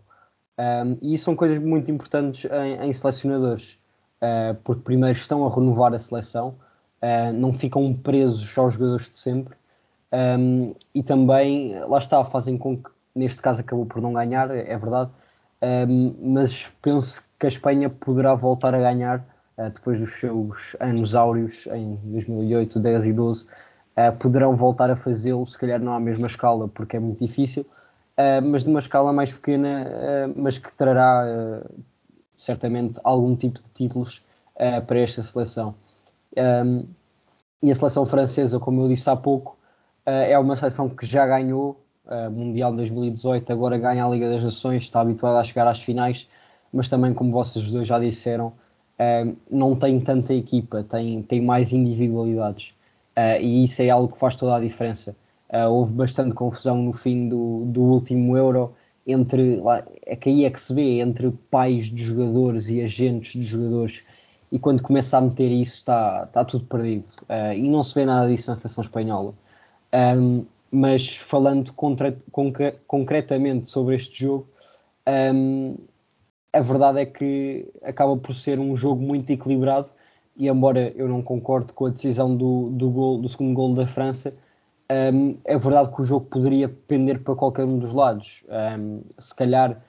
Um, 0.58 0.98
e 1.02 1.14
isso 1.14 1.26
são 1.26 1.36
coisas 1.36 1.60
muito 1.60 1.92
importantes 1.92 2.50
em, 2.50 2.90
em 2.90 2.94
selecionadores, 2.94 3.78
uh, 4.22 4.56
porque, 4.64 4.82
primeiro, 4.82 5.18
estão 5.18 5.46
a 5.46 5.54
renovar 5.54 5.94
a 5.94 6.00
seleção, 6.00 6.56
uh, 7.02 7.34
não 7.34 7.54
ficam 7.54 7.94
presos 7.94 8.58
aos 8.58 8.74
jogadores 8.74 9.10
de 9.10 9.18
sempre, 9.18 9.56
um, 10.40 10.74
e 10.96 11.04
também, 11.04 11.78
lá 11.82 11.98
está, 11.98 12.24
fazem 12.24 12.58
com 12.58 12.78
que, 12.78 12.90
neste 13.14 13.42
caso, 13.42 13.60
acabou 13.62 13.86
por 13.86 14.02
não 14.02 14.14
ganhar, 14.14 14.50
é 14.52 14.78
verdade 14.78 15.12
um, 15.62 16.16
mas 16.36 16.68
penso 16.82 17.24
que 17.40 17.46
a 17.46 17.50
Espanha 17.50 17.90
poderá 17.90 18.36
voltar 18.36 18.74
a 18.76 18.80
ganhar 18.80 19.20
uh, 19.58 19.70
depois 19.70 20.00
dos 20.00 20.12
seus 20.12 20.76
anos 20.80 21.16
áureos 21.16 21.68
em 21.68 21.96
2008, 22.04 22.80
10 22.80 23.06
e 23.06 23.14
12. 23.14 23.46
Uh, 23.46 23.48
ah, 23.96 24.12
poderão 24.12 24.56
voltar 24.56 24.92
a 24.92 24.96
fazê-lo, 24.96 25.46
se 25.46 25.58
calhar 25.58 25.80
não 25.80 25.94
à 25.94 26.00
mesma 26.00 26.28
escala, 26.28 26.68
porque 26.68 26.98
é 26.98 27.00
muito 27.00 27.26
difícil, 27.26 27.64
uh, 27.64 28.42
mas 28.44 28.64
de 28.64 28.70
uma 28.70 28.80
escala 28.80 29.12
mais 29.12 29.34
pequena, 29.34 30.32
mas 30.36 30.60
que 30.60 30.72
trará 30.74 31.64
certamente 32.36 33.00
algum 33.04 33.36
tipo 33.36 33.60
de 33.60 33.70
títulos 33.74 34.24
para 34.86 35.00
esta 35.00 35.24
seleção. 35.24 35.74
Um, 36.38 36.84
e 37.64 37.72
a 37.72 37.76
seleção 37.76 38.06
francesa, 38.06 38.60
como 38.60 38.84
eu 38.84 38.88
disse 38.88 39.10
há 39.10 39.16
pouco, 39.16 39.58
é 40.06 40.38
uma 40.38 40.56
seleção 40.56 40.88
que 40.88 41.08
já 41.08 41.26
ganhou 41.26 41.84
uh, 42.08 42.32
Mundial 42.32 42.74
2018, 42.74 43.52
agora 43.52 43.78
ganha 43.78 44.06
a 44.06 44.10
Liga 44.10 44.30
das 44.30 44.44
Nações, 44.44 44.84
está 44.84 45.02
habituado 45.02 45.38
a 45.38 45.44
chegar 45.44 45.68
às 45.68 45.82
finais, 45.82 46.28
mas 46.72 46.90
também, 46.90 47.14
como 47.14 47.32
vocês 47.32 47.70
dois 47.72 47.88
já 47.88 48.00
disseram, 48.00 48.48
uh, 48.48 49.36
não 49.50 49.76
tem 49.76 50.00
tanta 50.00 50.34
equipa, 50.34 50.84
tem, 50.84 51.22
tem 51.24 51.42
mais 51.42 51.72
individualidades. 51.72 52.74
Uh, 53.16 53.42
e 53.42 53.64
isso 53.64 53.82
é 53.82 53.90
algo 53.90 54.14
que 54.14 54.20
faz 54.20 54.36
toda 54.36 54.56
a 54.56 54.60
diferença. 54.60 55.16
houve 55.70 55.94
bastante 55.94 56.36
confusão 56.36 56.82
no 56.82 56.94
fim 56.94 57.30
do, 57.30 57.66
do 57.66 57.82
último 57.82 58.38
Euro 58.38 58.74
entre, 59.06 59.58
lá, 59.58 59.84
é 60.06 60.16
que 60.16 60.30
aí 60.30 60.46
é 60.46 60.50
que 60.50 60.60
se 60.60 60.74
vê, 60.74 61.00
entre 61.00 61.32
pais 61.50 61.86
de 61.86 62.04
jogadores 62.04 62.70
e 62.70 62.82
agentes 62.82 63.32
de 63.32 63.44
jogadores 63.44 64.04
e 64.52 64.58
quando 64.58 64.82
começa 64.82 65.18
a 65.18 65.22
meter 65.22 65.52
isso 65.52 65.76
está, 65.76 66.24
está 66.26 66.46
tudo 66.46 66.66
perdido 66.66 67.08
uh, 67.24 67.54
e 67.54 67.70
não 67.70 67.84
se 67.84 67.94
vê 67.96 68.06
nada 68.06 68.28
disso 68.30 68.50
na 68.50 68.58
seleção 68.58 68.82
espanhola. 68.82 69.34
Um, 69.94 70.46
mas 70.72 71.16
falando 71.16 71.74
contra, 71.74 72.18
concre, 72.32 72.76
concretamente 72.88 73.68
sobre 73.68 73.96
este 73.96 74.24
jogo, 74.26 74.48
um, 75.34 75.76
a 76.52 76.60
verdade 76.60 77.02
é 77.02 77.06
que 77.06 77.68
acaba 77.84 78.18
por 78.18 78.34
ser 78.34 78.60
um 78.60 78.76
jogo 78.76 79.02
muito 79.02 79.30
equilibrado 79.30 79.90
e 80.36 80.48
embora 80.48 80.92
eu 80.96 81.08
não 81.08 81.22
concorde 81.22 81.74
com 81.74 81.86
a 81.88 81.90
decisão 81.90 82.36
do, 82.36 82.70
do, 82.70 82.90
gol, 82.90 83.20
do 83.20 83.28
segundo 83.28 83.54
gol 83.54 83.74
da 83.74 83.88
França, 83.88 84.36
um, 85.14 85.38
é 85.44 85.58
verdade 85.58 85.94
que 85.94 86.02
o 86.02 86.06
jogo 86.06 86.26
poderia 86.26 86.70
pender 86.70 87.24
para 87.24 87.36
qualquer 87.36 87.66
um 87.66 87.78
dos 87.78 87.92
lados. 87.92 88.44
Um, 88.80 89.02
se 89.18 89.36
calhar, 89.36 89.82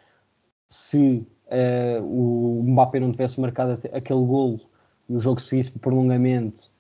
se 0.69 1.27
uh, 1.47 2.03
o 2.03 2.63
Mbappé 2.65 2.99
não 2.99 3.13
tivesse 3.13 3.41
marcado 3.41 3.79
aquele 3.93 4.25
gol 4.25 4.61
e 5.09 5.15
o 5.15 5.21
jogo 5.21 5.41
seguisse 5.41 5.71
por 5.71 5.81
prolongamento, 5.81 6.71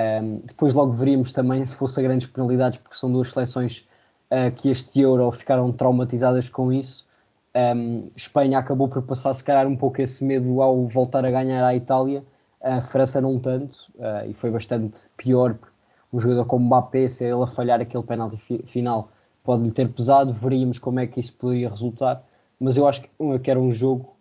um, 0.00 0.40
depois 0.44 0.74
logo 0.74 0.92
veríamos 0.92 1.32
também 1.32 1.64
se 1.64 1.76
fosse 1.76 2.00
a 2.00 2.02
grandes 2.02 2.26
penalidades, 2.26 2.78
porque 2.78 2.96
são 2.96 3.10
duas 3.12 3.30
seleções 3.30 3.86
uh, 4.30 4.52
que 4.54 4.70
este 4.70 5.00
Euro 5.00 5.30
ficaram 5.30 5.70
traumatizadas 5.72 6.48
com 6.48 6.72
isso. 6.72 7.06
Um, 7.54 8.02
Espanha 8.16 8.58
acabou 8.58 8.88
por 8.88 9.02
passar 9.02 9.32
se 9.34 9.44
calhar 9.44 9.66
um 9.66 9.76
pouco 9.76 10.02
esse 10.02 10.24
medo 10.24 10.60
ao 10.60 10.88
voltar 10.88 11.24
a 11.24 11.30
ganhar 11.30 11.64
à 11.64 11.74
Itália, 11.76 12.24
a 12.60 12.80
França 12.80 13.20
não 13.20 13.38
tanto, 13.38 13.92
uh, 13.96 14.28
e 14.28 14.34
foi 14.34 14.50
bastante 14.50 15.02
pior. 15.16 15.56
um 16.12 16.18
jogador 16.18 16.44
como 16.46 16.66
Mbappé, 16.66 17.08
se 17.08 17.24
ele 17.24 17.42
a 17.42 17.46
falhar 17.46 17.80
aquele 17.80 18.02
penalti 18.02 18.36
fi 18.36 18.64
final, 18.66 19.10
pode 19.44 19.62
lhe 19.62 19.70
ter 19.70 19.88
pesado, 19.88 20.32
veríamos 20.32 20.78
como 20.78 20.98
é 20.98 21.06
que 21.06 21.20
isso 21.20 21.34
poderia 21.34 21.68
resultar, 21.68 22.24
mas 22.58 22.76
eu 22.76 22.88
acho 22.88 23.02
que 23.02 23.50
era 23.50 23.60
um 23.60 23.70
jogo 23.70 24.14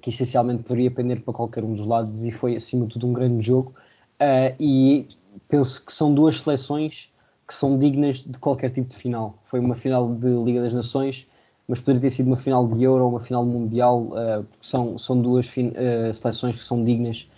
que 0.00 0.10
essencialmente 0.10 0.62
poderia 0.62 0.90
pender 0.90 1.22
para 1.22 1.34
qualquer 1.34 1.64
um 1.64 1.74
dos 1.74 1.86
lados 1.86 2.24
e 2.24 2.30
foi 2.30 2.56
acima 2.56 2.86
de 2.86 2.92
tudo 2.92 3.06
um 3.08 3.12
grande 3.12 3.44
jogo 3.44 3.74
uh, 4.20 4.54
e 4.58 5.06
penso 5.48 5.84
que 5.84 5.92
são 5.92 6.12
duas 6.12 6.40
seleções 6.40 7.12
que 7.46 7.54
são 7.54 7.78
dignas 7.78 8.24
de 8.24 8.38
qualquer 8.38 8.70
tipo 8.70 8.88
de 8.88 8.96
final. 8.96 9.38
Foi 9.44 9.60
uma 9.60 9.74
final 9.74 10.14
de 10.14 10.28
Liga 10.28 10.60
das 10.60 10.74
Nações, 10.74 11.26
mas 11.68 11.78
poderia 11.78 12.02
ter 12.02 12.10
sido 12.10 12.26
uma 12.26 12.36
final 12.36 12.66
de 12.66 12.82
Euro 12.82 13.08
uma 13.08 13.20
final 13.20 13.44
mundial, 13.44 14.02
uh, 14.02 14.44
porque 14.44 14.66
são, 14.66 14.98
são 14.98 15.20
duas 15.20 15.46
uh, 15.46 16.14
seleções 16.14 16.56
que 16.56 16.64
são 16.64 16.82
dignas 16.82 17.28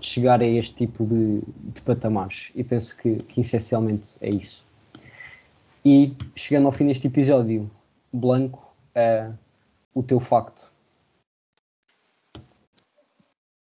de 0.00 0.04
chegar 0.04 0.40
a 0.40 0.44
este 0.44 0.74
tipo 0.74 1.06
de, 1.06 1.42
de 1.72 1.80
patamares. 1.82 2.50
E 2.56 2.64
penso 2.64 2.96
que, 2.96 3.22
que 3.22 3.40
essencialmente 3.40 4.16
é 4.20 4.28
isso. 4.28 4.64
E 5.84 6.12
chegando 6.34 6.66
ao 6.66 6.72
fim 6.72 6.88
deste 6.88 7.06
episódio, 7.06 7.70
Blanco, 8.12 8.68
o 9.94 10.02
teu 10.02 10.18
facto. 10.18 10.72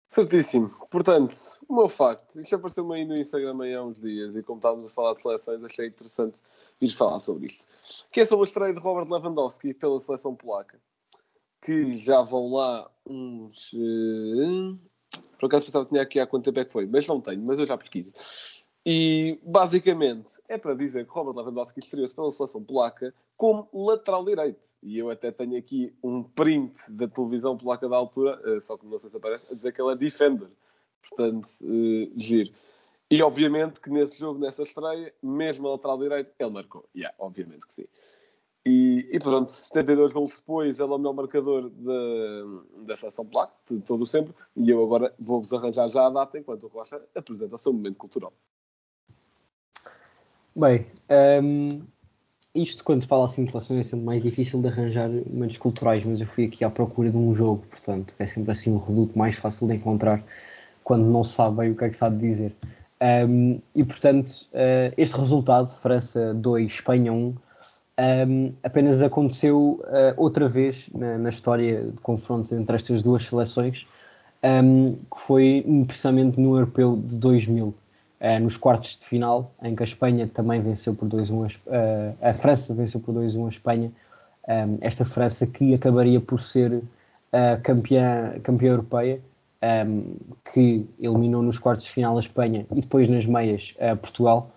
Certíssimo. 0.07 0.71
Portanto, 0.97 1.37
o 1.69 1.75
meu 1.75 1.89
facto, 1.91 2.41
isto 2.41 2.55
apareceu-me 2.55 2.95
aí 2.95 3.05
no 3.05 3.13
Instagram 3.13 3.59
há 3.77 3.85
uns 3.85 4.01
dias 4.01 4.35
e 4.35 4.43
como 4.43 4.57
estávamos 4.57 4.87
a 4.87 4.95
falar 4.95 5.13
de 5.13 5.21
seleções, 5.21 5.63
achei 5.63 5.89
interessante 5.89 6.39
vir 6.81 6.89
falar 6.89 7.19
sobre 7.19 7.49
isto. 7.49 7.67
Que 8.11 8.23
é 8.23 8.25
sobre 8.25 8.47
a 8.47 8.49
estreia 8.49 8.73
de 8.73 8.81
Robert 8.81 9.07
Lewandowski 9.07 9.75
pela 9.75 10.01
seleção 10.01 10.35
polaca, 10.35 10.81
que 11.61 11.99
já 11.99 12.23
vão 12.23 12.51
lá 12.51 12.91
uns. 13.05 13.75
Uh, 13.75 14.79
por 15.39 15.49
acaso 15.49 15.67
pensava 15.67 15.85
que 15.85 15.91
tinha 15.91 16.01
aqui 16.01 16.19
há 16.19 16.27
quanto 16.27 16.47
tempo 16.47 16.61
é 16.61 16.65
que 16.65 16.73
foi, 16.73 16.87
mas 16.87 17.07
não 17.07 17.21
tenho, 17.21 17.43
mas 17.43 17.59
eu 17.59 17.67
já 17.67 17.77
pesquiso. 17.77 18.15
E 18.87 19.39
basicamente 19.45 20.31
é 20.49 20.57
para 20.57 20.75
dizer 20.75 21.05
que 21.05 21.13
Robert 21.13 21.37
Lewandowski 21.37 21.81
estreou-se 21.81 22.15
pela 22.15 22.33
seleção 22.33 22.65
polaca 22.65 23.13
como 23.37 23.69
lateral 23.71 24.25
direito. 24.25 24.71
E 24.83 24.97
eu 24.97 25.11
até 25.11 25.31
tenho 25.31 25.59
aqui 25.59 25.95
um 26.03 26.23
print 26.23 26.91
da 26.91 27.07
televisão 27.07 27.55
polaca 27.55 27.87
da 27.87 27.97
altura, 27.97 28.41
uh, 28.51 28.63
só 28.63 28.79
que 28.79 28.87
não 28.87 28.99
sei 28.99 29.11
se 29.11 29.17
aparece, 29.19 29.47
a 29.53 29.55
dizer 29.55 29.75
que 29.75 29.83
ele 29.83 29.93
é 29.93 29.95
defender. 29.95 30.49
Portanto, 31.09 31.47
uh, 31.63 32.13
giro. 32.17 32.53
E 33.11 33.23
obviamente 33.23 33.81
que 33.81 33.89
nesse 33.89 34.19
jogo, 34.19 34.39
nessa 34.39 34.63
estreia, 34.63 35.13
mesmo 35.23 35.69
a 35.69 35.73
lateral 35.73 35.99
direito, 35.99 36.33
ele 36.39 36.51
marcou. 36.51 36.89
Yeah, 36.95 37.15
obviamente 37.19 37.67
que 37.67 37.73
sim. 37.73 37.87
E, 38.69 39.09
e, 39.13 39.19
pronto, 39.21 39.53
72 39.53 40.13
gols 40.13 40.39
depois, 40.39 40.81
ele 40.81 40.91
é 40.91 40.95
o 40.95 40.99
melhor 40.99 41.13
marcador 41.13 41.71
da, 41.71 42.85
da 42.85 42.97
seleção 42.97 43.25
placa, 43.25 43.53
de 43.71 43.81
todo 43.81 44.03
o 44.03 44.07
sempre. 44.07 44.35
E 44.57 44.69
eu 44.69 44.83
agora 44.83 45.15
vou-vos 45.21 45.53
arranjar 45.53 45.89
já 45.89 46.05
a 46.05 46.11
data 46.11 46.37
enquanto 46.37 46.65
o 46.65 46.69
Rocha 46.69 47.01
apresenta 47.15 47.55
o 47.55 47.59
seu 47.59 47.73
momento 47.73 47.97
cultural. 47.97 48.33
Bem, 50.57 50.85
um, 51.45 51.81
isto 52.57 52.83
quando 52.83 53.03
se 53.03 53.07
fala 53.07 53.27
assim 53.27 53.45
de 53.45 53.53
seleções 53.53 53.87
é 53.87 53.91
sempre 53.91 54.05
mais 54.05 54.21
difícil 54.21 54.61
de 54.61 54.67
arranjar 54.67 55.11
momentos 55.11 55.59
culturais, 55.59 56.05
mas 56.05 56.21
eu 56.21 56.27
fui 56.27 56.47
aqui 56.47 56.65
à 56.65 56.71
procura 56.71 57.09
de 57.09 57.17
um 57.17 57.33
jogo, 57.33 57.65
portanto 57.69 58.15
é 58.19 58.27
sempre 58.27 58.51
assim 58.51 58.73
um 58.73 58.79
reduto 58.79 59.17
mais 59.17 59.37
fácil 59.37 59.69
de 59.69 59.75
encontrar 59.75 60.25
quando 60.87 61.05
não 61.05 61.25
sabe 61.25 61.57
bem 61.57 61.73
o 61.73 61.75
que 61.75 61.85
é 61.85 61.89
que 61.89 61.97
sabe 61.97 62.17
dizer. 62.17 62.55
Um, 63.29 63.61
e 63.75 63.85
portanto, 63.85 64.47
uh, 64.53 64.95
este 64.97 65.19
resultado, 65.19 65.69
França 65.69 66.33
2, 66.33 66.71
Espanha 66.71 67.13
1, 67.13 67.35
um, 67.99 68.53
apenas 68.63 69.03
aconteceu 69.03 69.81
uh, 69.83 70.15
outra 70.17 70.49
vez 70.49 70.89
na, 70.95 71.19
na, 71.19 71.29
história 71.29 71.91
de 71.91 72.01
confrontos 72.03 72.53
entre 72.53 72.77
estas 72.77 73.03
duas 73.03 73.25
seleções, 73.25 73.85
um, 74.45 74.93
que 74.93 75.21
foi 75.21 75.67
precisamente 75.89 76.41
no 76.41 76.55
Europeu 76.55 77.03
de 77.05 77.17
2000, 77.17 77.67
uh, 77.67 77.75
nos 78.41 78.57
quartos 78.57 78.97
de 78.97 79.07
final, 79.07 79.53
em 79.65 79.75
que 79.75 79.83
a 79.83 79.87
Espanha 79.87 80.31
também 80.33 80.63
venceu 80.63 80.95
por 80.95 81.09
2-1, 81.09 81.59
a, 82.23 82.31
a 82.31 82.35
França 82.35 82.73
venceu 82.73 83.01
por 83.01 83.13
2-1 83.13 83.45
a 83.45 83.49
Espanha, 83.49 83.93
esta 84.81 85.05
França 85.05 85.45
que 85.49 85.75
acabaria 85.75 86.21
por 86.21 86.41
ser 86.41 86.81
campeã, 87.65 88.39
campeã 88.45 88.71
europeia, 88.71 89.21
que 90.53 90.87
eliminou 91.01 91.43
nos 91.43 91.59
quartos 91.59 91.87
de 91.87 91.93
final 91.93 92.17
a 92.17 92.21
Espanha 92.21 92.67
e 92.73 92.81
depois 92.81 93.09
nas 93.09 93.27
meias 93.27 93.75
Portugal 94.01 94.51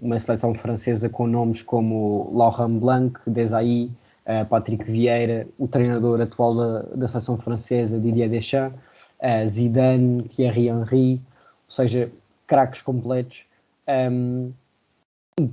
uma 0.00 0.18
seleção 0.18 0.54
francesa 0.54 1.08
com 1.08 1.26
nomes 1.26 1.62
como 1.62 2.30
Laurent 2.34 2.78
Blanc, 2.78 3.20
Desailly, 3.26 3.90
uh, 4.26 4.46
Patrick 4.46 4.84
Vieira, 4.84 5.46
o 5.58 5.66
treinador 5.66 6.20
atual 6.20 6.54
da, 6.54 6.82
da 6.94 7.08
seleção 7.08 7.36
francesa, 7.36 7.98
Didier 7.98 8.28
Deschamps, 8.28 8.78
uh, 9.20 9.48
Zidane, 9.48 10.22
Thierry 10.24 10.68
Henry, 10.68 11.14
ou 11.14 11.70
seja, 11.70 12.10
craques 12.46 12.82
completos. 12.82 13.44
Um, 13.88 14.52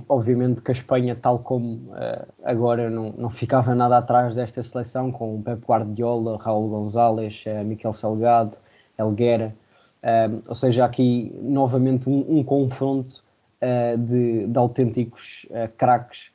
obviamente 0.08 0.62
que 0.62 0.70
a 0.70 0.74
Espanha, 0.74 1.16
tal 1.16 1.38
como 1.38 1.92
uh, 1.92 2.26
agora, 2.44 2.90
não, 2.90 3.12
não 3.16 3.30
ficava 3.30 3.74
nada 3.74 3.98
atrás 3.98 4.34
desta 4.34 4.62
seleção, 4.62 5.10
com 5.10 5.40
Pep 5.42 5.64
Guardiola, 5.64 6.38
Raul 6.38 6.68
González, 6.68 7.44
uh, 7.46 7.64
Miquel 7.64 7.92
Salgado, 7.92 8.58
Elguera. 8.98 9.54
Um, 10.02 10.42
ou 10.48 10.54
seja, 10.54 10.84
aqui 10.84 11.34
novamente 11.42 12.08
um, 12.08 12.38
um 12.38 12.42
confronto 12.42 13.22
uh, 13.62 13.98
de, 13.98 14.46
de, 14.46 14.58
autênticos 14.58 15.46
uh, 15.50 15.70
craques. 15.76 16.30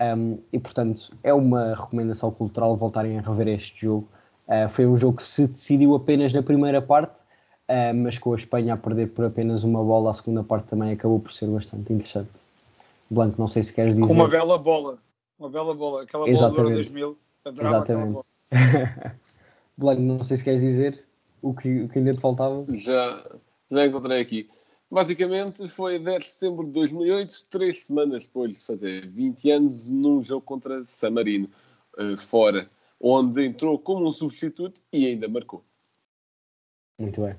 Um, 0.00 0.38
e 0.50 0.58
portanto 0.58 1.14
é 1.22 1.34
uma 1.34 1.74
recomendação 1.74 2.30
cultural 2.30 2.74
voltarem 2.74 3.18
a 3.18 3.22
rever 3.22 3.48
este 3.48 3.82
jogo. 3.82 4.08
Uh, 4.48 4.68
foi 4.68 4.86
um 4.86 4.96
jogo 4.96 5.18
que 5.18 5.24
se 5.24 5.46
decidiu 5.46 5.94
apenas 5.94 6.32
na 6.32 6.42
primeira 6.42 6.80
parte, 6.80 7.20
uh, 7.20 7.94
mas 7.94 8.18
com 8.18 8.32
a 8.32 8.36
Espanha 8.36 8.74
a 8.74 8.76
perder 8.76 9.08
por 9.08 9.26
apenas 9.26 9.62
uma 9.62 9.84
bola, 9.84 10.10
a 10.10 10.14
segunda 10.14 10.42
parte 10.42 10.68
também 10.68 10.92
acabou 10.92 11.20
por 11.20 11.32
ser 11.32 11.48
bastante 11.48 11.92
interessante. 11.92 12.30
Blanco, 13.10 13.40
não 13.40 13.48
sei 13.48 13.62
se 13.62 13.72
queres 13.72 13.96
dizer. 13.96 14.12
Uma 14.12 14.28
bela 14.28 14.56
bola, 14.56 14.98
uma 15.38 15.50
bela 15.50 15.74
bola, 15.74 16.02
aquela 16.02 16.24
bola 16.24 16.32
Exatamente. 16.32 16.62
do 16.62 16.68
Euro 16.68 16.74
2000, 16.74 17.18
adorava 17.44 17.76
Exatamente. 17.76 18.12
bola. 18.12 18.24
Blanco, 19.76 20.02
não 20.02 20.22
sei 20.22 20.36
se 20.36 20.44
queres 20.44 20.60
dizer 20.60 21.04
o 21.42 21.52
que, 21.54 21.82
o 21.82 21.88
que 21.88 21.98
ainda 21.98 22.14
te 22.14 22.20
faltava. 22.20 22.64
Já, 22.76 23.26
já 23.70 23.86
encontrei 23.86 24.20
aqui. 24.20 24.48
Basicamente 24.90 25.68
foi 25.68 25.98
10 25.98 26.24
de 26.24 26.30
setembro 26.30 26.66
de 26.66 26.72
2008, 26.72 27.42
três 27.48 27.84
semanas 27.84 28.24
depois 28.24 28.52
de 28.52 28.64
fazer 28.64 29.08
20 29.08 29.50
anos, 29.50 29.88
num 29.88 30.22
jogo 30.22 30.42
contra 30.44 30.82
San 30.84 31.10
Marino, 31.10 31.48
uh, 31.98 32.18
fora, 32.18 32.68
onde 33.00 33.44
entrou 33.44 33.78
como 33.78 34.06
um 34.06 34.12
substituto 34.12 34.82
e 34.92 35.06
ainda 35.06 35.28
marcou. 35.28 35.64
Muito 36.98 37.22
bem. 37.22 37.36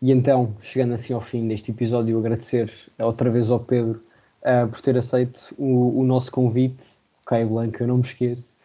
E 0.00 0.12
então, 0.12 0.56
chegando 0.62 0.94
assim 0.94 1.12
ao 1.12 1.20
fim 1.20 1.48
deste 1.48 1.70
episódio, 1.70 2.18
agradecer 2.18 2.72
outra 2.98 3.30
vez 3.30 3.50
ao 3.50 3.58
Pedro 3.58 4.06
uh, 4.42 4.68
por 4.68 4.80
ter 4.80 4.96
aceito 4.96 5.54
o, 5.56 6.00
o, 6.00 6.04
nosso 6.04 6.30
convite. 6.30 6.86
Caio 7.26 7.48
Blanco, 7.48 7.82
eu 7.82 7.86
não 7.86 7.98
me 7.98 8.04
esqueço. 8.04 8.56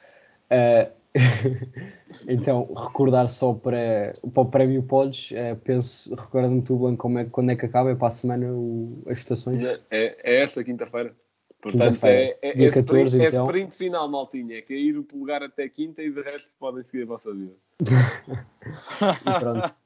Uh, 0.52 0.92
então, 2.28 2.74
recordar 2.74 3.30
só 3.30 3.54
para, 3.54 4.14
para 4.34 4.42
o 4.42 4.46
prémio 4.46 4.82
Podes, 4.84 5.32
é, 5.32 5.54
penso, 5.54 6.14
recorda-me 6.16 6.62
tu, 6.62 6.78
Blanco, 6.78 6.98
como 6.98 7.20
é, 7.20 7.26
quando 7.26 7.52
é 7.52 7.56
que 7.56 7.66
acaba? 7.66 7.92
É 7.92 7.96
para 7.96 8.08
a 8.08 8.12
semana 8.12 8.48
o, 8.52 9.04
as 9.08 9.20
votações? 9.20 9.64
É, 9.64 10.16
é 10.24 10.42
esta 10.42 10.64
quinta-feira. 10.64 11.16
Portanto, 11.62 11.94
quinta 11.94 12.10
é, 12.10 12.38
é, 12.42 12.66
é, 12.66 12.70
14, 12.70 12.80
sprint, 12.80 13.24
é 13.24 13.28
então. 13.28 13.42
é 13.42 13.46
sprint 13.46 13.76
final, 13.78 14.10
maltinha. 14.10 14.58
É 14.58 14.62
que 14.62 14.74
é 14.74 14.78
ir 14.78 14.98
o 14.98 15.04
polegar 15.04 15.44
até 15.44 15.70
quinta 15.70 16.02
e 16.02 16.12
de 16.12 16.22
resto 16.22 16.56
podem 16.60 16.84
seguir 16.84 17.04
a 17.04 17.08
vossa 17.08 17.34
vida. 17.34 17.54
e 17.82 19.40
pronto. 19.40 19.83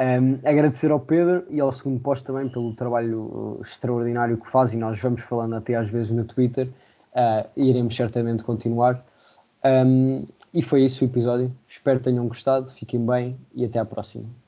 Um, 0.00 0.38
agradecer 0.44 0.90
ao 0.90 0.98
Pedro 0.98 1.44
e 1.48 1.60
ao 1.60 1.70
segundo 1.70 2.00
posto 2.00 2.26
também 2.26 2.48
pelo 2.48 2.74
trabalho 2.74 3.20
uh, 3.20 3.62
extraordinário 3.62 4.36
que 4.36 4.48
faz 4.48 4.72
e 4.72 4.76
nós 4.76 4.98
vamos 4.98 5.22
falando 5.22 5.54
até 5.54 5.76
às 5.76 5.90
vezes 5.90 6.10
no 6.10 6.24
Twitter 6.24 6.68
uh, 7.12 7.48
e 7.56 7.70
iremos 7.70 7.94
certamente 7.94 8.42
continuar. 8.42 9.04
Um, 9.64 10.26
e 10.52 10.62
foi 10.62 10.84
isso 10.84 11.04
o 11.04 11.08
episódio. 11.08 11.54
Espero 11.68 11.98
que 11.98 12.04
tenham 12.04 12.26
gostado. 12.26 12.70
Fiquem 12.72 13.04
bem 13.04 13.38
e 13.54 13.64
até 13.64 13.78
à 13.78 13.84
próxima. 13.84 14.41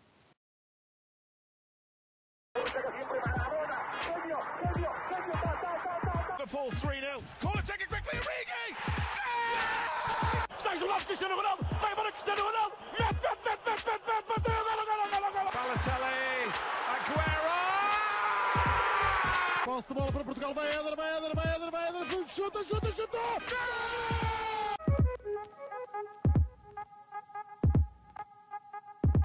de 19.89 19.95
bola 19.95 20.13
para 20.13 20.25
Portugal. 20.25 20.55
Vai 20.55 20.69
Éder, 20.69 20.97
vai 20.97 21.17
Éder, 21.17 21.35
vai 21.35 21.55
Éder, 21.55 21.71
vai 21.71 21.89
Éder. 21.89 22.29
Chuta, 22.29 22.65
chuta, 22.65 22.87
chutou! 22.93 23.21
Gol! 23.21 24.24